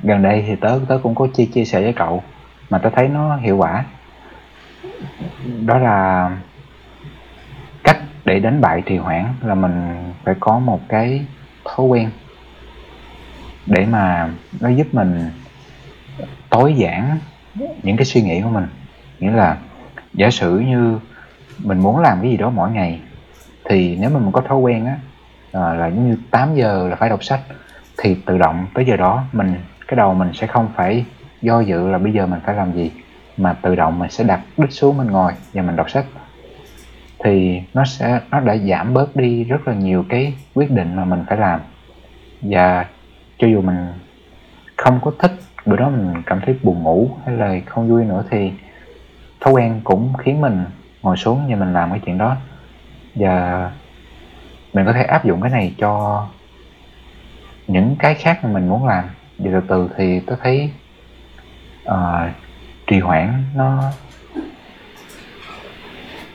gần 0.04 0.22
đây 0.22 0.44
thì 0.48 0.56
tớ 0.56 0.80
tớ 0.88 1.00
cũng 1.04 1.16
có 1.16 1.28
chia 1.34 1.46
chia 1.46 1.66
sẻ 1.66 1.82
với 1.82 1.94
cậu 1.94 2.24
mà 2.70 2.78
tớ 2.78 2.90
thấy 2.90 3.08
nó 3.08 3.36
hiệu 3.36 3.58
quả. 3.58 3.86
Đó 5.66 5.78
là 5.78 6.30
cách 7.84 7.98
để 8.26 8.40
đánh 8.40 8.62
bại 8.62 8.84
trì 8.86 8.98
hoãn 8.98 9.26
là 9.44 9.56
mình 9.56 9.96
phải 10.24 10.36
có 10.40 10.60
một 10.60 10.82
cái 10.90 11.26
thói 11.66 11.86
quen 11.86 12.10
để 13.66 13.86
mà 13.86 14.30
nó 14.60 14.70
giúp 14.70 14.88
mình 14.92 15.30
tối 16.50 16.74
giản 16.74 17.18
những 17.84 17.98
cái 17.98 18.06
suy 18.06 18.22
nghĩ 18.22 18.42
của 18.42 18.50
mình 18.50 18.68
nghĩa 19.20 19.32
là 19.32 19.58
giả 20.14 20.30
sử 20.30 20.60
như 20.60 21.00
mình 21.58 21.80
muốn 21.80 22.00
làm 22.00 22.22
cái 22.22 22.32
gì 22.32 22.38
đó 22.38 22.50
mỗi 22.50 22.72
ngày 22.72 23.00
thì 23.66 23.98
nếu 24.00 24.10
mà 24.10 24.20
mình 24.20 24.32
có 24.32 24.42
thói 24.42 24.58
quen 24.58 24.86
á 24.86 24.96
à, 25.52 25.74
là 25.74 25.88
giống 25.88 26.10
như 26.10 26.18
8 26.32 26.56
giờ 26.56 26.88
là 26.90 26.96
phải 26.96 27.10
đọc 27.10 27.24
sách 27.24 27.42
thì 27.98 28.16
tự 28.26 28.38
động 28.38 28.68
tới 28.74 28.86
giờ 28.86 28.98
đó 28.98 29.24
mình 29.32 29.56
cái 29.88 29.98
đầu 29.98 30.14
mình 30.14 30.34
sẽ 30.34 30.48
không 30.48 30.70
phải 30.76 31.06
do 31.42 31.60
dự 31.60 31.88
là 31.88 31.98
bây 31.98 32.14
giờ 32.14 32.26
mình 32.26 32.40
phải 32.46 32.56
làm 32.56 32.74
gì 32.74 32.92
mà 33.38 33.54
tự 33.54 33.76
động 33.76 34.00
mình 34.00 34.10
sẽ 34.10 34.24
đặt 34.24 34.40
đích 34.58 34.72
xuống 34.72 34.98
mình 34.98 35.08
ngồi 35.08 35.32
và 35.54 35.62
mình 35.62 35.76
đọc 35.76 35.90
sách. 35.90 36.06
Thì 37.20 37.62
nó 37.74 37.86
sẽ 37.86 38.20
nó 38.32 38.40
đã 38.40 38.58
giảm 38.58 38.94
bớt 38.94 39.16
đi 39.16 39.44
rất 39.44 39.68
là 39.68 39.74
nhiều 39.74 40.06
cái 40.10 40.34
quyết 40.54 40.72
định 40.72 40.96
mà 40.96 41.06
mình 41.06 41.24
phải 41.28 41.38
làm. 41.38 41.60
Và 42.42 42.86
cho 43.38 43.48
dù 43.48 43.62
mình 43.62 43.88
không 44.76 45.00
có 45.02 45.12
thích 45.20 45.32
bữa 45.66 45.76
đó 45.76 45.90
mình 45.90 46.22
cảm 46.26 46.42
thấy 46.46 46.56
buồn 46.64 46.84
ngủ 46.84 47.10
hay 47.26 47.36
là 47.38 47.56
không 47.66 47.90
vui 47.90 48.06
nữa 48.06 48.24
thì 48.30 48.52
thói 49.40 49.54
quen 49.54 49.82
cũng 49.84 50.14
khiến 50.18 50.42
mình 50.42 50.66
ngồi 51.02 51.18
xuống 51.18 51.46
và 51.50 51.56
mình 51.56 51.74
làm 51.74 51.92
cái 51.92 52.00
chuyện 52.06 52.18
đó. 52.18 52.36
Và 53.16 53.72
mình 54.74 54.86
có 54.86 54.94
thể 54.94 55.04
áp 55.04 55.26
dụng 55.26 55.42
cái 55.42 55.52
này 55.52 55.76
cho 55.78 56.26
những 57.68 57.96
cái 58.00 58.16
khác 58.16 58.40
mà 58.44 58.50
mình 58.50 58.70
muốn 58.70 58.88
làm. 58.88 59.04
Và 59.38 59.52
từ 59.54 59.62
từ 59.68 59.90
thì 59.98 60.20
tôi 60.20 60.38
thấy 60.44 60.72
uh, 61.90 62.32
trì 62.88 63.00
hoãn 63.00 63.44
nó 63.56 63.84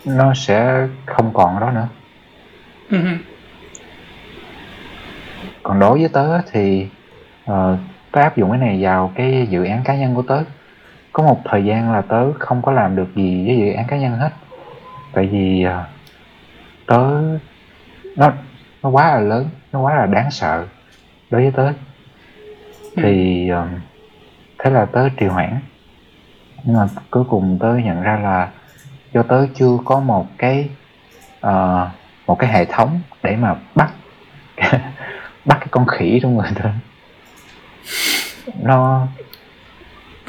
nó 0.04 0.34
sẽ 0.34 0.88
không 1.06 1.30
còn 1.34 1.60
đó 1.60 1.70
nữa. 1.70 1.88
Ừ. 2.90 2.98
còn 5.62 5.80
đối 5.80 5.98
với 5.98 6.08
tớ 6.08 6.40
thì 6.52 6.86
uh, 7.50 7.78
tớ 8.12 8.20
áp 8.20 8.36
dụng 8.36 8.50
cái 8.50 8.58
này 8.58 8.78
vào 8.82 9.12
cái 9.14 9.46
dự 9.50 9.64
án 9.64 9.84
cá 9.84 9.96
nhân 9.96 10.14
của 10.14 10.22
tớ 10.22 10.44
có 11.12 11.22
một 11.22 11.40
thời 11.44 11.64
gian 11.64 11.92
là 11.92 12.02
tớ 12.02 12.32
không 12.32 12.62
có 12.62 12.72
làm 12.72 12.96
được 12.96 13.08
gì 13.14 13.46
với 13.46 13.56
dự 13.56 13.72
án 13.72 13.86
cá 13.86 13.96
nhân 13.96 14.18
hết. 14.18 14.30
Tại 15.12 15.26
vì 15.26 15.66
uh, 15.66 15.86
tớ 16.86 17.22
nó 18.16 18.32
nó 18.82 18.88
quá 18.88 19.14
là 19.14 19.20
lớn 19.20 19.48
nó 19.72 19.80
quá 19.80 19.94
là 19.94 20.06
đáng 20.06 20.30
sợ 20.30 20.66
đối 21.30 21.42
với 21.42 21.50
tớ. 21.50 21.72
Thì 22.96 23.48
uh, 23.52 23.80
thế 24.58 24.70
là 24.70 24.84
tớ 24.84 25.08
trì 25.08 25.26
hoãn. 25.26 25.58
Nhưng 26.64 26.76
mà 26.76 26.86
cuối 27.10 27.24
cùng 27.30 27.58
tớ 27.60 27.74
nhận 27.74 28.02
ra 28.02 28.16
là 28.16 28.50
do 29.12 29.22
tớ 29.22 29.46
chưa 29.54 29.78
có 29.84 30.00
một 30.00 30.26
cái 30.38 30.68
uh, 31.46 31.88
một 32.26 32.38
cái 32.38 32.52
hệ 32.52 32.64
thống 32.64 33.00
để 33.22 33.36
mà 33.36 33.54
bắt 33.74 33.92
bắt 35.44 35.56
cái 35.60 35.68
con 35.70 35.86
khỉ 35.86 36.18
trong 36.22 36.36
người 36.36 36.50
tớ. 36.54 36.68
Nó 38.62 39.06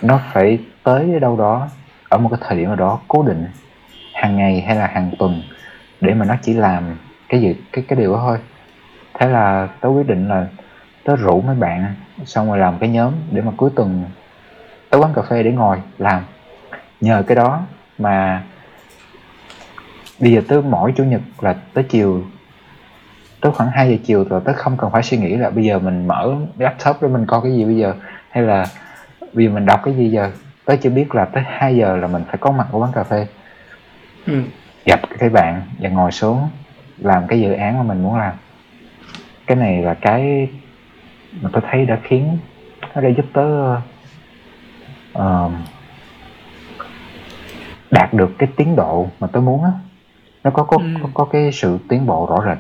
nó 0.01 0.19
phải 0.33 0.59
tới 0.83 1.19
đâu 1.19 1.37
đó, 1.37 1.67
ở 2.09 2.17
một 2.17 2.29
cái 2.29 2.39
thời 2.41 2.57
điểm 2.57 2.67
nào 2.67 2.75
đó 2.75 2.99
cố 3.07 3.23
định, 3.23 3.47
hàng 4.13 4.37
ngày 4.37 4.61
hay 4.61 4.75
là 4.75 4.87
hàng 4.87 5.11
tuần, 5.19 5.41
để 6.01 6.13
mà 6.13 6.25
nó 6.25 6.35
chỉ 6.41 6.53
làm 6.53 6.97
cái 7.29 7.41
gì, 7.41 7.55
cái 7.71 7.85
cái 7.87 7.99
điều 7.99 8.13
đó 8.13 8.19
thôi. 8.19 8.37
Thế 9.13 9.27
là 9.27 9.67
tớ 9.81 9.89
quyết 9.89 10.07
định 10.07 10.27
là 10.27 10.47
tớ 11.03 11.15
rủ 11.15 11.41
mấy 11.41 11.55
bạn, 11.55 11.93
xong 12.25 12.47
rồi 12.47 12.57
làm 12.57 12.79
cái 12.79 12.89
nhóm 12.89 13.13
để 13.31 13.41
mà 13.41 13.51
cuối 13.57 13.69
tuần 13.75 14.03
tới 14.89 15.01
quán 15.01 15.13
cà 15.13 15.21
phê 15.21 15.43
để 15.43 15.51
ngồi 15.51 15.77
làm. 15.97 16.23
Nhờ 17.01 17.23
cái 17.27 17.35
đó 17.35 17.61
mà 17.97 18.43
bây 20.19 20.31
giờ 20.31 20.41
tới 20.47 20.61
mỗi 20.61 20.93
chủ 20.97 21.03
nhật 21.03 21.21
là 21.39 21.55
tới 21.73 21.83
chiều, 21.83 22.23
tới 23.41 23.51
khoảng 23.51 23.69
2 23.69 23.89
giờ 23.89 23.97
chiều 24.05 24.25
rồi 24.29 24.41
tới 24.45 24.55
không 24.55 24.77
cần 24.77 24.91
phải 24.91 25.03
suy 25.03 25.17
nghĩ 25.17 25.35
là 25.35 25.49
bây 25.49 25.63
giờ 25.63 25.79
mình 25.79 26.07
mở 26.07 26.35
laptop 26.57 27.01
để 27.01 27.07
mình 27.07 27.25
coi 27.25 27.41
cái 27.41 27.51
gì 27.51 27.65
bây 27.65 27.75
giờ, 27.75 27.93
hay 28.29 28.43
là 28.43 28.65
giờ 29.35 29.49
mình 29.49 29.65
đọc 29.65 29.81
cái 29.83 29.93
gì 29.93 30.09
giờ? 30.09 30.31
Tới 30.65 30.77
chỉ 30.77 30.89
biết 30.89 31.15
là 31.15 31.25
tới 31.25 31.43
2 31.47 31.75
giờ 31.75 31.95
là 31.97 32.07
mình 32.07 32.23
phải 32.27 32.37
có 32.37 32.51
mặt 32.51 32.67
ở 32.71 32.79
quán 32.79 32.91
cà 32.95 33.03
phê. 33.03 33.27
Ừ. 34.25 34.41
gặp 34.85 34.99
cái 35.19 35.29
bạn 35.29 35.61
và 35.79 35.89
ngồi 35.89 36.11
xuống 36.11 36.49
làm 36.97 37.27
cái 37.27 37.41
dự 37.41 37.53
án 37.53 37.77
mà 37.77 37.83
mình 37.83 38.03
muốn 38.03 38.17
làm. 38.17 38.33
Cái 39.47 39.57
này 39.57 39.81
là 39.81 39.93
cái 39.93 40.49
mà 41.41 41.49
tôi 41.53 41.61
thấy 41.71 41.85
đã 41.85 41.99
khiến 42.03 42.37
nó 42.95 43.01
đã 43.01 43.09
giúp 43.09 43.25
tớ 43.33 43.75
uh, 45.19 45.51
đạt 47.91 48.13
được 48.13 48.31
cái 48.37 48.49
tiến 48.55 48.75
độ 48.75 49.07
mà 49.19 49.27
tôi 49.31 49.41
muốn 49.43 49.63
á. 49.63 49.71
Nó 50.43 50.51
có 50.51 50.63
có, 50.63 50.77
Ừ. 50.77 50.83
có 51.03 51.09
có 51.13 51.25
cái 51.25 51.51
sự 51.51 51.77
tiến 51.89 52.05
bộ 52.05 52.27
rõ 52.29 52.45
rệt 52.45 52.57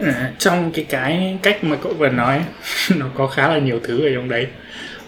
À, 0.00 0.30
trong 0.38 0.72
cái 0.72 0.86
cái 0.88 1.38
cách 1.42 1.64
mà 1.64 1.76
cậu 1.82 1.92
vừa 1.92 2.08
nói 2.08 2.44
nó 2.96 3.06
có 3.14 3.26
khá 3.26 3.48
là 3.48 3.58
nhiều 3.58 3.80
thứ 3.84 4.06
ở 4.06 4.10
trong 4.14 4.28
đấy 4.28 4.46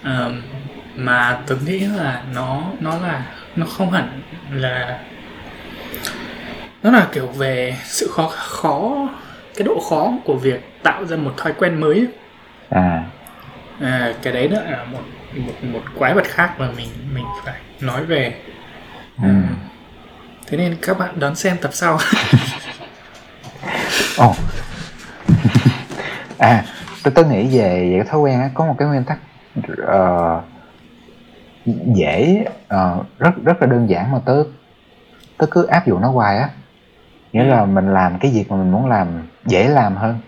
à, 0.03 0.29
mà 0.97 1.39
tôi 1.47 1.59
nghĩ 1.67 1.79
là 1.79 2.23
nó 2.35 2.63
nó 2.81 2.99
là 2.99 3.27
nó 3.57 3.67
không 3.67 3.91
hẳn 3.91 4.21
là 4.53 4.99
nó 6.83 6.91
là 6.91 7.09
kiểu 7.13 7.27
về 7.27 7.77
sự 7.85 8.11
khó 8.13 8.29
khó 8.29 9.09
cái 9.57 9.65
độ 9.65 9.81
khó 9.91 10.13
của 10.25 10.35
việc 10.35 10.61
tạo 10.83 11.05
ra 11.05 11.17
một 11.17 11.35
thói 11.37 11.53
quen 11.59 11.81
mới 11.81 12.07
à 12.71 13.05
à, 13.81 14.13
cái 14.23 14.33
đấy 14.33 14.49
đó 14.49 14.59
là 14.61 14.85
một 14.85 15.03
một 15.37 15.53
một 15.63 15.83
quái 15.99 16.15
vật 16.15 16.27
khác 16.27 16.55
mà 16.59 16.69
mình 16.77 16.89
mình 17.15 17.25
phải 17.45 17.61
nói 17.81 18.05
về 18.05 18.35
ừ. 19.23 19.29
thế 20.47 20.59
nên 20.59 20.77
các 20.83 20.99
bạn 20.99 21.21
đón 21.21 21.35
xem 21.35 21.57
tập 21.63 21.71
sau 21.73 21.99
Ồ. 24.17 24.35
à, 26.39 26.65
tôi 27.05 27.13
tôi 27.15 27.25
nghĩ 27.25 27.59
về 27.59 27.91
về 27.91 27.99
cái 27.99 28.09
thói 28.11 28.21
quen 28.21 28.41
á 28.41 28.51
có 28.55 28.67
một 28.67 28.75
cái 28.79 28.89
nguyên 28.89 29.05
tắc 29.05 29.19
ờ, 29.87 30.43
dễ 31.95 32.45
ờ, 32.69 33.05
rất 33.19 33.31
rất 33.45 33.61
là 33.61 33.67
đơn 33.67 33.89
giản 33.89 34.13
mà 34.13 34.19
tớ 34.25 34.45
tớ 35.39 35.47
cứ 35.51 35.67
áp 35.67 35.87
dụng 35.87 36.01
nó 36.01 36.11
hoài 36.11 36.39
á 36.39 36.49
nghĩa 37.33 37.45
là 37.45 37.65
mình 37.65 37.93
làm 37.95 38.19
cái 38.19 38.31
việc 38.35 38.51
mà 38.51 38.57
mình 38.57 38.73
muốn 38.73 38.87
làm 38.87 39.07
dễ 39.47 39.69
làm 39.69 39.97
hơn 39.97 40.19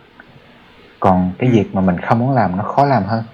còn 1.00 1.32
cái 1.38 1.48
Ừ. 1.48 1.54
việc 1.54 1.74
mà 1.74 1.80
mình 1.80 2.00
không 2.00 2.18
muốn 2.18 2.30
làm 2.30 2.56
nó 2.56 2.62
khó 2.64 2.84
làm 2.84 3.04
hơn 3.04 3.24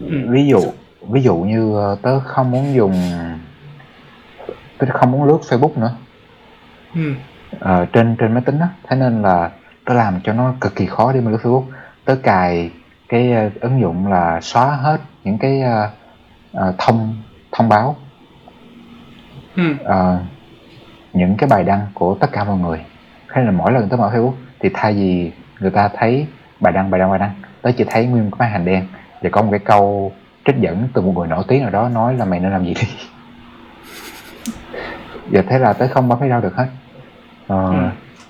ừ. 0.00 0.06
ví 0.30 0.46
dụ 0.46 0.72
ví 1.10 1.22
dụ 1.22 1.36
như 1.36 1.74
ờ, 1.76 1.96
tớ 2.02 2.20
không 2.20 2.50
muốn 2.50 2.74
dùng 2.74 3.12
tớ 4.78 4.86
không 4.92 5.12
muốn 5.12 5.24
lướt 5.24 5.38
Facebook 5.48 5.80
nữa 5.80 5.94
Ừ. 6.94 7.14
ờ, 7.60 7.86
trên 7.92 8.16
trên 8.18 8.34
máy 8.34 8.42
tính 8.46 8.58
á 8.58 8.68
thế 8.88 8.96
nên 8.96 9.22
là 9.22 9.50
tớ 9.90 9.96
làm 9.96 10.20
cho 10.24 10.32
nó 10.32 10.54
cực 10.60 10.76
kỳ 10.76 10.86
khó 10.86 11.12
để 11.12 11.20
mà 11.20 11.30
lướt 11.30 11.38
Facebook. 11.42 11.64
Tớ 12.04 12.16
cài 12.22 12.70
cái 13.08 13.32
ờ, 13.32 13.50
ứng 13.60 13.80
dụng 13.80 14.06
là 14.06 14.40
xóa 14.40 14.66
hết 14.66 15.00
những 15.24 15.38
cái 15.38 15.60
ờ, 15.62 15.90
ờ, 16.52 16.74
thông 16.78 17.16
thông 17.52 17.68
báo. 17.68 17.96
Ừ. 19.56 19.62
ờ, 19.84 20.20
những 21.12 21.36
cái 21.36 21.48
bài 21.48 21.64
đăng 21.64 21.86
của 21.94 22.14
tất 22.20 22.32
cả 22.32 22.44
mọi 22.44 22.58
người. 22.58 22.80
Hay 23.28 23.44
là 23.44 23.50
mỗi 23.50 23.72
lần 23.72 23.88
tớ 23.88 23.96
mở 23.96 24.10
Facebook 24.14 24.32
thì 24.60 24.68
thay 24.74 24.92
vì 24.92 25.32
người 25.60 25.70
ta 25.70 25.88
thấy 25.96 26.26
bài 26.60 26.72
đăng 26.72 26.90
bài 26.90 26.98
đăng 26.98 27.10
bài 27.10 27.18
đăng 27.18 27.32
tớ 27.62 27.70
chỉ 27.76 27.84
thấy 27.84 28.06
nguyên 28.06 28.30
một 28.30 28.36
cái 28.38 28.48
màn 28.48 28.52
hình 28.58 28.64
đen. 28.74 28.86
Và 29.22 29.30
có 29.32 29.42
một 29.42 29.48
cái 29.50 29.60
câu 29.60 30.12
trích 30.46 30.56
dẫn 30.56 30.88
từ 30.94 31.02
một 31.02 31.12
người 31.16 31.28
nổi 31.28 31.44
tiếng 31.48 31.62
nào 31.62 31.70
đó 31.70 31.88
nói 31.88 32.14
là 32.16 32.24
mày 32.24 32.40
nên 32.40 32.52
làm 32.52 32.64
gì 32.64 32.74
đi. 32.74 32.82
Và 35.30 35.42
thế 35.48 35.58
là 35.58 35.72
tớ 35.72 35.88
không 35.88 36.08
bấm 36.08 36.20
cái 36.20 36.28
đâu 36.28 36.40
được 36.40 36.56
hết. 36.56 36.66
Ờ, 37.46 37.70
Ừ. 37.72 37.88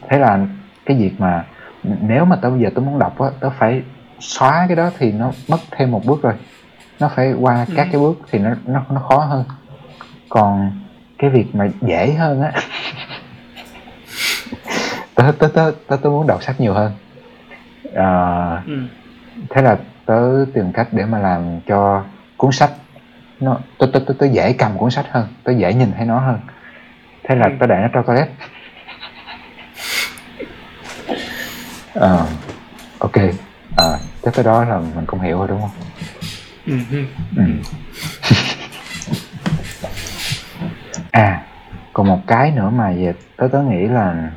thế 0.08 0.18
là 0.18 0.38
cái 0.86 0.96
việc 0.96 1.14
mà 1.18 1.44
nếu 1.82 2.24
mà 2.24 2.36
tớ 2.36 2.50
bây 2.50 2.60
giờ 2.60 2.70
tớ 2.74 2.80
muốn 2.80 2.98
đọc 2.98 3.18
á 3.20 3.28
tớ 3.40 3.50
phải 3.58 3.82
xóa 4.18 4.64
cái 4.68 4.76
đó 4.76 4.90
thì 4.98 5.12
nó 5.12 5.32
mất 5.48 5.58
thêm 5.70 5.90
một 5.90 6.04
bước 6.04 6.22
rồi 6.22 6.34
nó 7.00 7.08
phải 7.16 7.32
qua 7.32 7.66
các 7.76 7.86
Ừ. 7.86 7.88
cái 7.92 8.00
bước 8.00 8.18
thì 8.30 8.38
nó 8.38 8.50
nó 8.66 8.82
nó 8.90 9.00
khó 9.00 9.16
hơn 9.18 9.44
còn 10.28 10.72
cái 11.18 11.30
việc 11.30 11.54
mà 11.54 11.68
dễ 11.80 12.12
hơn 12.12 12.42
á 12.42 12.52
tớ, 15.14 15.32
tớ 15.38 15.48
tớ 15.54 15.72
tớ 15.88 15.96
tớ 15.96 16.10
muốn 16.10 16.26
đọc 16.26 16.42
sách 16.42 16.60
nhiều 16.60 16.74
hơn 16.74 16.92
Ờ, 17.94 18.62
Ừ. 18.66 18.72
thế 19.50 19.62
là 19.62 19.78
tớ 20.06 20.44
tìm 20.54 20.72
cách 20.72 20.88
để 20.92 21.04
mà 21.04 21.18
làm 21.18 21.60
cho 21.66 22.04
cuốn 22.36 22.52
sách 22.52 22.70
nó 23.40 23.58
tớ 23.78 23.86
tớ 23.92 24.00
tớ, 24.06 24.14
tớ 24.18 24.26
dễ 24.26 24.52
cầm 24.52 24.78
cuốn 24.78 24.90
sách 24.90 25.06
hơn 25.10 25.26
tớ 25.44 25.52
dễ 25.52 25.74
nhìn 25.74 25.92
thấy 25.96 26.06
nó 26.06 26.18
hơn 26.20 26.40
thế 27.28 27.34
là 27.34 27.46
Ừ. 27.46 27.52
tớ 27.60 27.66
để 27.66 27.74
nó 27.82 27.88
trong 27.92 28.04
toilet 28.06 28.28
Ờ, 31.94 32.26
ok 32.98 33.16
à, 33.76 33.98
chắc 34.22 34.34
tới 34.34 34.44
đó 34.44 34.64
là 34.64 34.78
mình 34.78 35.06
cũng 35.06 35.20
hiểu 35.20 35.38
rồi 35.38 35.48
đúng 35.48 35.60
không 35.60 35.70
Ừ. 36.66 36.76
ừ. 37.36 37.42
à 41.10 41.42
còn 41.92 42.06
một 42.08 42.18
cái 42.26 42.50
nữa 42.50 42.70
mà 42.70 42.90
về 42.96 43.14
tớ 43.36 43.48
tớ 43.52 43.62
nghĩ 43.62 43.86
là 43.86 44.30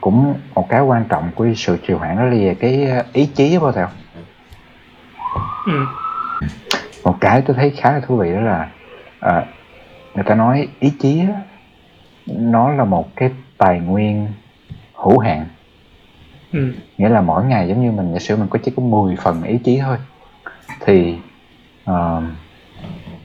cũng 0.00 0.34
một 0.54 0.66
cái 0.68 0.80
quan 0.80 1.04
trọng 1.08 1.30
của 1.34 1.46
sự 1.56 1.78
trì 1.86 1.94
hoãn 1.94 2.16
đó 2.16 2.22
là 2.24 2.30
về 2.30 2.56
cái 2.60 2.88
ý 3.12 3.26
chí 3.26 3.58
bao 3.58 3.72
thèo 3.72 3.88
Ừ. 5.66 5.72
một 7.04 7.16
cái 7.20 7.42
tôi 7.46 7.56
thấy 7.56 7.70
khá 7.70 7.92
là 7.92 8.00
thú 8.00 8.16
vị 8.16 8.32
đó 8.32 8.40
là 8.40 8.68
à, 9.20 9.44
người 10.14 10.24
ta 10.24 10.34
nói 10.34 10.68
ý 10.80 10.92
chí 11.00 11.20
á, 11.20 11.40
nó 12.26 12.68
là 12.72 12.84
một 12.84 13.08
cái 13.16 13.30
tài 13.58 13.80
nguyên 13.80 14.28
hữu 14.94 15.18
hạn 15.18 15.46
Ừ. 16.54 16.72
nghĩa 16.98 17.08
là 17.08 17.20
mỗi 17.20 17.44
ngày 17.44 17.68
giống 17.68 17.82
như 17.82 17.92
mình 17.92 18.12
giả 18.12 18.18
sử 18.18 18.36
mình 18.36 18.48
có 18.50 18.58
chỉ 18.64 18.72
có 18.76 18.82
10 18.82 19.16
phần 19.16 19.42
ý 19.42 19.58
chí 19.58 19.80
thôi 19.80 19.96
thì 20.80 21.16
uh, 21.90 22.22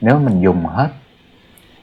nếu 0.00 0.18
mình 0.18 0.40
dùng 0.40 0.66
hết 0.66 0.88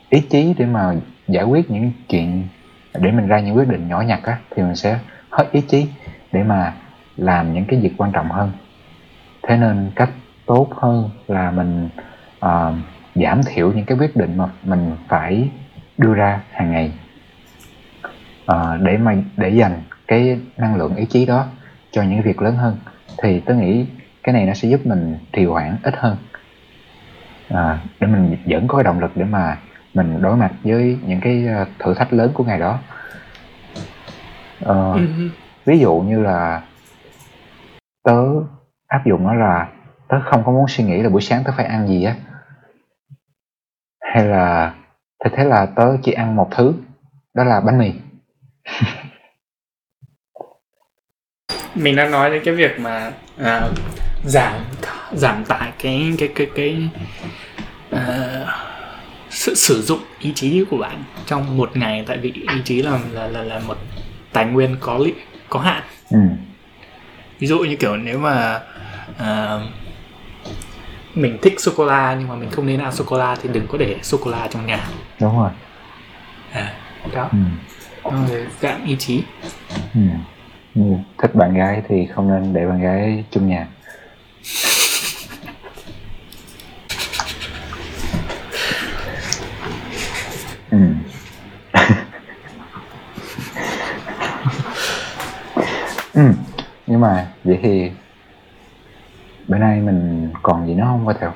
ý 0.09 0.21
chí 0.29 0.53
để 0.57 0.65
mà 0.65 0.93
giải 1.27 1.43
quyết 1.43 1.71
những 1.71 1.91
chuyện 2.09 2.47
để 2.93 3.11
mình 3.11 3.27
ra 3.27 3.39
những 3.39 3.57
quyết 3.57 3.67
định 3.67 3.87
nhỏ 3.87 4.01
nhặt 4.01 4.19
á 4.23 4.37
thì 4.55 4.63
mình 4.63 4.75
sẽ 4.75 4.99
hết 5.29 5.51
ý 5.51 5.61
chí 5.61 5.87
để 6.31 6.43
mà 6.43 6.73
làm 7.17 7.53
những 7.53 7.65
cái 7.65 7.79
việc 7.79 7.93
quan 7.97 8.11
trọng 8.11 8.29
hơn 8.29 8.51
thế 9.43 9.57
nên 9.57 9.91
cách 9.95 10.09
tốt 10.45 10.67
hơn 10.75 11.09
là 11.27 11.51
mình 11.51 11.89
uh, 12.45 12.75
giảm 13.15 13.41
thiểu 13.43 13.71
những 13.71 13.85
cái 13.85 13.97
quyết 13.97 14.15
định 14.15 14.37
mà 14.37 14.45
mình 14.63 14.95
phải 15.07 15.49
đưa 15.97 16.13
ra 16.13 16.41
hàng 16.51 16.71
ngày 16.71 16.91
uh, 18.51 18.81
để 18.81 18.97
mà 18.97 19.15
để 19.37 19.49
dành 19.49 19.81
cái 20.07 20.39
năng 20.57 20.75
lượng 20.75 20.95
ý 20.95 21.05
chí 21.05 21.25
đó 21.25 21.45
cho 21.91 22.03
những 22.03 22.21
việc 22.21 22.41
lớn 22.41 22.55
hơn 22.55 22.77
thì 23.23 23.39
tớ 23.39 23.53
nghĩ 23.53 23.85
cái 24.23 24.33
này 24.33 24.45
nó 24.45 24.53
sẽ 24.53 24.69
giúp 24.69 24.85
mình 24.85 25.17
trì 25.33 25.45
hoãn 25.45 25.77
ít 25.83 25.93
hơn. 25.97 26.17
À, 27.49 27.79
để 27.99 28.07
mình 28.07 28.37
vẫn 28.45 28.67
có 28.67 28.77
cái 28.77 28.83
động 28.83 28.99
lực 28.99 29.11
để 29.15 29.25
mà 29.25 29.57
mình 29.93 30.21
đối 30.21 30.37
mặt 30.37 30.51
với 30.63 30.99
những 31.05 31.21
cái 31.21 31.47
ờ, 31.47 31.65
thử 31.79 31.93
thách 31.93 32.13
lớn 32.13 32.31
của 32.33 32.43
ngày 32.43 32.59
đó. 32.59 32.79
Ừ. 34.59 35.07
ví 35.65 35.79
dụ 35.79 35.95
như 35.99 36.19
là 36.19 36.61
tớ 38.03 38.23
áp 38.87 39.05
dụng 39.05 39.23
nó 39.23 39.33
là 39.33 39.67
tớ 40.07 40.17
không 40.25 40.43
có 40.45 40.51
muốn 40.51 40.65
suy 40.67 40.83
nghĩ 40.83 41.01
là 41.01 41.09
buổi 41.09 41.21
sáng 41.21 41.43
tớ 41.43 41.51
phải 41.57 41.65
ăn 41.65 41.87
gì 41.87 42.03
á 42.03 42.15
hay 44.01 44.25
là 44.25 44.75
thế 45.23 45.31
thế 45.35 45.43
là 45.43 45.65
tớ 45.65 45.97
chỉ 46.03 46.11
ăn 46.11 46.35
một 46.35 46.47
thứ 46.51 46.73
đó 47.33 47.43
là 47.43 47.61
bánh 47.61 47.77
mì 47.77 47.93
mình 51.77 51.95
đang 51.95 52.11
nói 52.11 52.31
đến 52.31 52.41
cái 52.45 52.53
việc 52.53 52.79
mà 52.79 53.11
à, 53.37 53.61
giảm 54.25 54.53
giảm 55.13 55.45
tải 55.45 55.71
cái 55.83 56.13
cái 56.17 56.29
cái 56.35 56.47
cái 56.55 56.89
à, 57.91 58.45
sự 59.29 59.55
sử 59.55 59.81
dụng 59.81 59.99
ý 60.19 60.31
chí 60.35 60.63
của 60.69 60.77
bạn 60.77 61.03
trong 61.25 61.57
một 61.57 61.77
ngày. 61.77 62.03
Tại 62.07 62.17
vì 62.17 62.31
ý 62.31 62.61
chí 62.65 62.81
là 62.81 62.99
là 63.11 63.27
là, 63.27 63.43
là 63.43 63.59
một 63.59 63.77
tài 64.33 64.45
nguyên 64.45 64.75
có 64.79 64.97
li, 64.97 65.13
có 65.49 65.59
hạn. 65.59 65.83
Ừ. 66.09 66.19
Ví 67.39 67.47
dụ 67.47 67.59
như 67.59 67.75
kiểu 67.75 67.97
nếu 67.97 68.19
mà 68.19 68.59
à, 69.17 69.59
mình 71.13 71.37
thích 71.41 71.59
sô 71.59 71.71
cô 71.75 71.85
la 71.85 72.15
nhưng 72.19 72.27
mà 72.27 72.35
mình 72.35 72.49
không 72.49 72.65
nên 72.65 72.79
ăn 72.79 72.91
sô 72.91 73.03
cô 73.07 73.17
la 73.17 73.35
thì 73.41 73.49
đừng 73.53 73.67
có 73.67 73.77
để 73.77 73.95
sô 74.01 74.17
cô 74.23 74.31
la 74.31 74.47
trong 74.51 74.65
nhà. 74.65 74.87
Đúng 75.19 75.39
rồi. 75.39 75.49
À, 76.51 76.73
đó. 77.13 77.29
Ừ. 77.31 77.37
là 78.03 78.39
giảm 78.61 78.85
ý 78.85 78.95
chí. 78.99 79.23
Ừ. 79.93 80.01
Ừ. 80.77 80.83
thích 81.17 81.35
bạn 81.35 81.53
gái 81.53 81.81
thì 81.87 82.05
không 82.05 82.29
nên 82.29 82.53
để 82.53 82.65
bạn 82.67 82.81
gái 82.81 83.23
chung 83.31 83.47
nhà 83.47 83.67
ừ. 90.71 90.77
ừ. 96.13 96.21
nhưng 96.87 97.01
mà 97.01 97.27
vậy 97.43 97.59
thì 97.63 97.91
bữa 99.47 99.57
nay 99.57 99.79
mình 99.81 100.29
còn 100.43 100.67
gì 100.67 100.73
nữa 100.73 100.83
không 100.87 101.07
qua 101.07 101.15
theo 101.19 101.33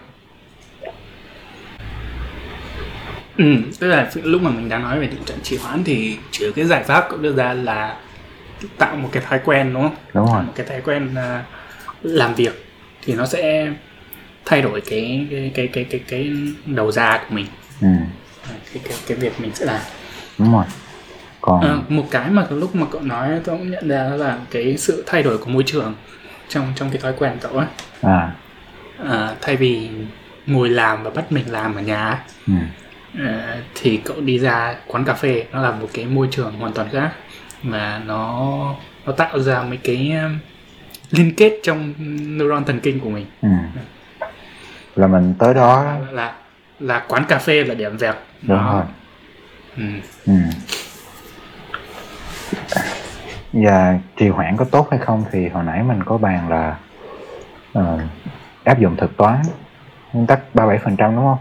Ừ, 3.37 3.55
tức 3.79 3.87
là 3.87 4.11
lúc 4.23 4.41
mà 4.41 4.49
mình 4.49 4.69
đang 4.69 4.83
nói 4.83 4.99
về 4.99 5.07
tình 5.07 5.23
trạng 5.23 5.37
trì 5.43 5.57
hoãn 5.57 5.83
thì 5.83 6.17
chỉ 6.31 6.51
cái 6.55 6.65
giải 6.65 6.83
pháp 6.83 7.07
cậu 7.09 7.19
đưa 7.19 7.33
ra 7.35 7.53
là 7.53 7.97
tạo 8.77 8.95
một 8.95 9.09
cái 9.11 9.23
thói 9.29 9.39
quen 9.45 9.73
đúng 9.73 9.83
không? 9.83 9.95
đúng 10.13 10.25
rồi 10.33 10.43
Một 10.43 10.51
cái 10.55 10.65
thói 10.65 10.81
quen 10.81 11.15
à, 11.15 11.43
làm 12.01 12.35
việc 12.35 12.65
thì 13.01 13.13
nó 13.13 13.25
sẽ 13.25 13.71
thay 14.45 14.61
đổi 14.61 14.81
cái 14.81 15.27
cái 15.31 15.51
cái 15.53 15.67
cái 15.67 15.83
cái, 15.89 16.01
cái 16.07 16.31
đầu 16.65 16.91
ra 16.91 17.17
của 17.17 17.35
mình, 17.35 17.45
ừ. 17.81 17.87
cái 18.73 18.83
cái 18.83 18.97
cái 19.07 19.17
việc 19.17 19.41
mình 19.41 19.51
sẽ 19.55 19.65
làm. 19.65 19.81
đúng 20.37 20.53
rồi 20.53 20.65
còn 21.41 21.61
À, 21.61 21.77
một 21.89 22.05
cái 22.11 22.29
mà 22.29 22.47
lúc 22.49 22.75
mà 22.75 22.85
cậu 22.91 23.01
nói 23.01 23.29
tôi 23.43 23.57
cũng 23.57 23.71
nhận 23.71 23.87
ra 23.89 24.09
đó 24.09 24.15
là 24.15 24.37
cái 24.51 24.77
sự 24.77 25.03
thay 25.07 25.23
đổi 25.23 25.37
của 25.37 25.49
môi 25.49 25.63
trường 25.65 25.93
trong 26.49 26.73
trong 26.75 26.89
cái 26.89 27.01
thói 27.01 27.13
quen 27.17 27.37
cậu 27.41 27.51
ấy. 27.51 27.67
à 28.01 28.31
À, 29.09 29.35
thay 29.41 29.55
vì 29.55 29.89
ngồi 30.47 30.69
làm 30.69 31.03
và 31.03 31.09
bắt 31.09 31.31
mình 31.31 31.45
làm 31.51 31.75
ở 31.75 31.81
nhà 31.81 32.23
ừ. 32.47 32.53
Ờ, 33.19 33.57
thì 33.75 33.97
cậu 33.97 34.21
đi 34.21 34.39
ra 34.39 34.75
quán 34.87 35.05
cà 35.05 35.13
phê 35.13 35.45
nó 35.51 35.61
là 35.61 35.71
một 35.71 35.89
cái 35.93 36.05
môi 36.05 36.27
trường 36.31 36.53
hoàn 36.59 36.73
toàn 36.73 36.89
khác 36.91 37.11
mà 37.63 38.01
nó 38.05 38.49
nó 39.05 39.11
tạo 39.11 39.39
ra 39.39 39.61
mấy 39.63 39.77
cái 39.77 40.11
um, 40.23 40.37
liên 41.11 41.33
kết 41.37 41.53
trong 41.63 41.93
neuron 42.37 42.65
thần 42.65 42.79
kinh 42.79 42.99
của 42.99 43.09
mình 43.09 43.25
Ừ. 43.41 43.49
là 44.95 45.07
mình 45.07 45.33
tới 45.39 45.53
đó 45.53 45.95
là 46.11 46.33
là 46.79 46.99
quán 47.07 47.25
cà 47.29 47.37
phê 47.39 47.63
là 47.63 47.73
điểm 47.75 47.97
vẹt 47.97 48.15
đúng 48.41 48.57
rồi 48.65 48.83
ừ. 49.77 49.83
Ừ. 50.27 50.33
Và 53.53 53.99
trì 54.17 54.27
hoãn 54.29 54.57
có 54.57 54.65
tốt 54.65 54.87
hay 54.91 54.99
không 54.99 55.23
thì 55.31 55.47
hồi 55.47 55.63
nãy 55.63 55.83
mình 55.83 56.03
có 56.03 56.17
bàn 56.17 56.49
là 56.49 56.75
ờ, 57.73 57.99
áp 58.63 58.79
dụng 58.79 58.95
thực 58.97 59.17
toán 59.17 59.41
nguyên 60.13 60.27
tắc 60.27 60.39
37% 60.53 61.15
đúng 61.15 61.25
không? 61.25 61.37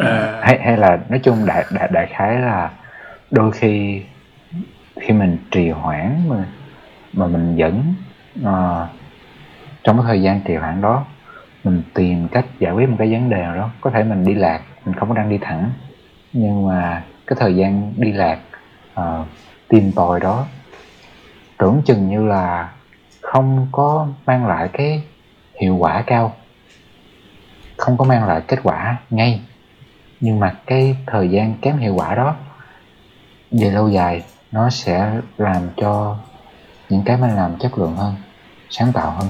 À. 0.00 0.40
Hay 0.42 0.58
hay 0.58 0.76
là 0.76 0.98
nói 1.08 1.20
chung 1.22 1.46
đại 1.46 1.64
đại 1.70 1.88
đại 1.92 2.06
khái 2.06 2.38
là 2.38 2.70
đôi 3.30 3.52
khi 3.52 4.02
khi 5.00 5.12
mình 5.12 5.38
trì 5.50 5.70
hoãn 5.70 6.28
mà 6.28 6.44
mà 7.12 7.26
mình 7.26 7.56
vẫn 7.56 7.94
uh, 8.40 8.88
trong 9.84 9.96
cái 9.96 10.04
thời 10.06 10.22
gian 10.22 10.40
trì 10.40 10.54
hoãn 10.54 10.80
đó 10.80 11.04
mình 11.64 11.82
tìm 11.94 12.28
cách 12.28 12.44
giải 12.58 12.72
quyết 12.72 12.88
một 12.88 12.96
cái 12.98 13.12
vấn 13.12 13.30
đề 13.30 13.36
nào 13.36 13.56
đó 13.56 13.70
có 13.80 13.90
thể 13.90 14.04
mình 14.04 14.24
đi 14.24 14.34
lạc 14.34 14.60
mình 14.84 14.94
không 14.94 15.08
có 15.08 15.14
đang 15.14 15.28
đi 15.30 15.38
thẳng 15.38 15.70
nhưng 16.32 16.68
mà 16.68 17.02
cái 17.26 17.36
thời 17.40 17.56
gian 17.56 17.92
đi 17.96 18.12
lạc 18.12 18.38
uh, 19.00 19.26
tìm 19.68 19.92
tòi 19.92 20.20
đó 20.20 20.46
tưởng 21.58 21.82
chừng 21.84 22.08
như 22.08 22.26
là 22.26 22.72
không 23.20 23.68
có 23.72 24.08
mang 24.26 24.46
lại 24.46 24.68
cái 24.72 25.02
hiệu 25.60 25.76
quả 25.76 26.02
cao 26.06 26.32
không 27.76 27.96
có 27.96 28.04
mang 28.04 28.28
lại 28.28 28.42
kết 28.48 28.58
quả 28.62 28.96
ngay 29.10 29.40
nhưng 30.20 30.40
mà 30.40 30.54
cái 30.66 30.96
thời 31.06 31.30
gian 31.30 31.54
kém 31.62 31.76
hiệu 31.76 31.94
quả 31.94 32.14
đó, 32.14 32.36
về 33.50 33.70
lâu 33.70 33.88
dài, 33.88 34.22
nó 34.52 34.70
sẽ 34.70 35.12
làm 35.38 35.68
cho 35.76 36.16
những 36.88 37.02
cái 37.04 37.16
mình 37.16 37.36
làm 37.36 37.58
chất 37.58 37.78
lượng 37.78 37.96
hơn, 37.96 38.14
sáng 38.70 38.92
tạo 38.92 39.10
hơn. 39.10 39.28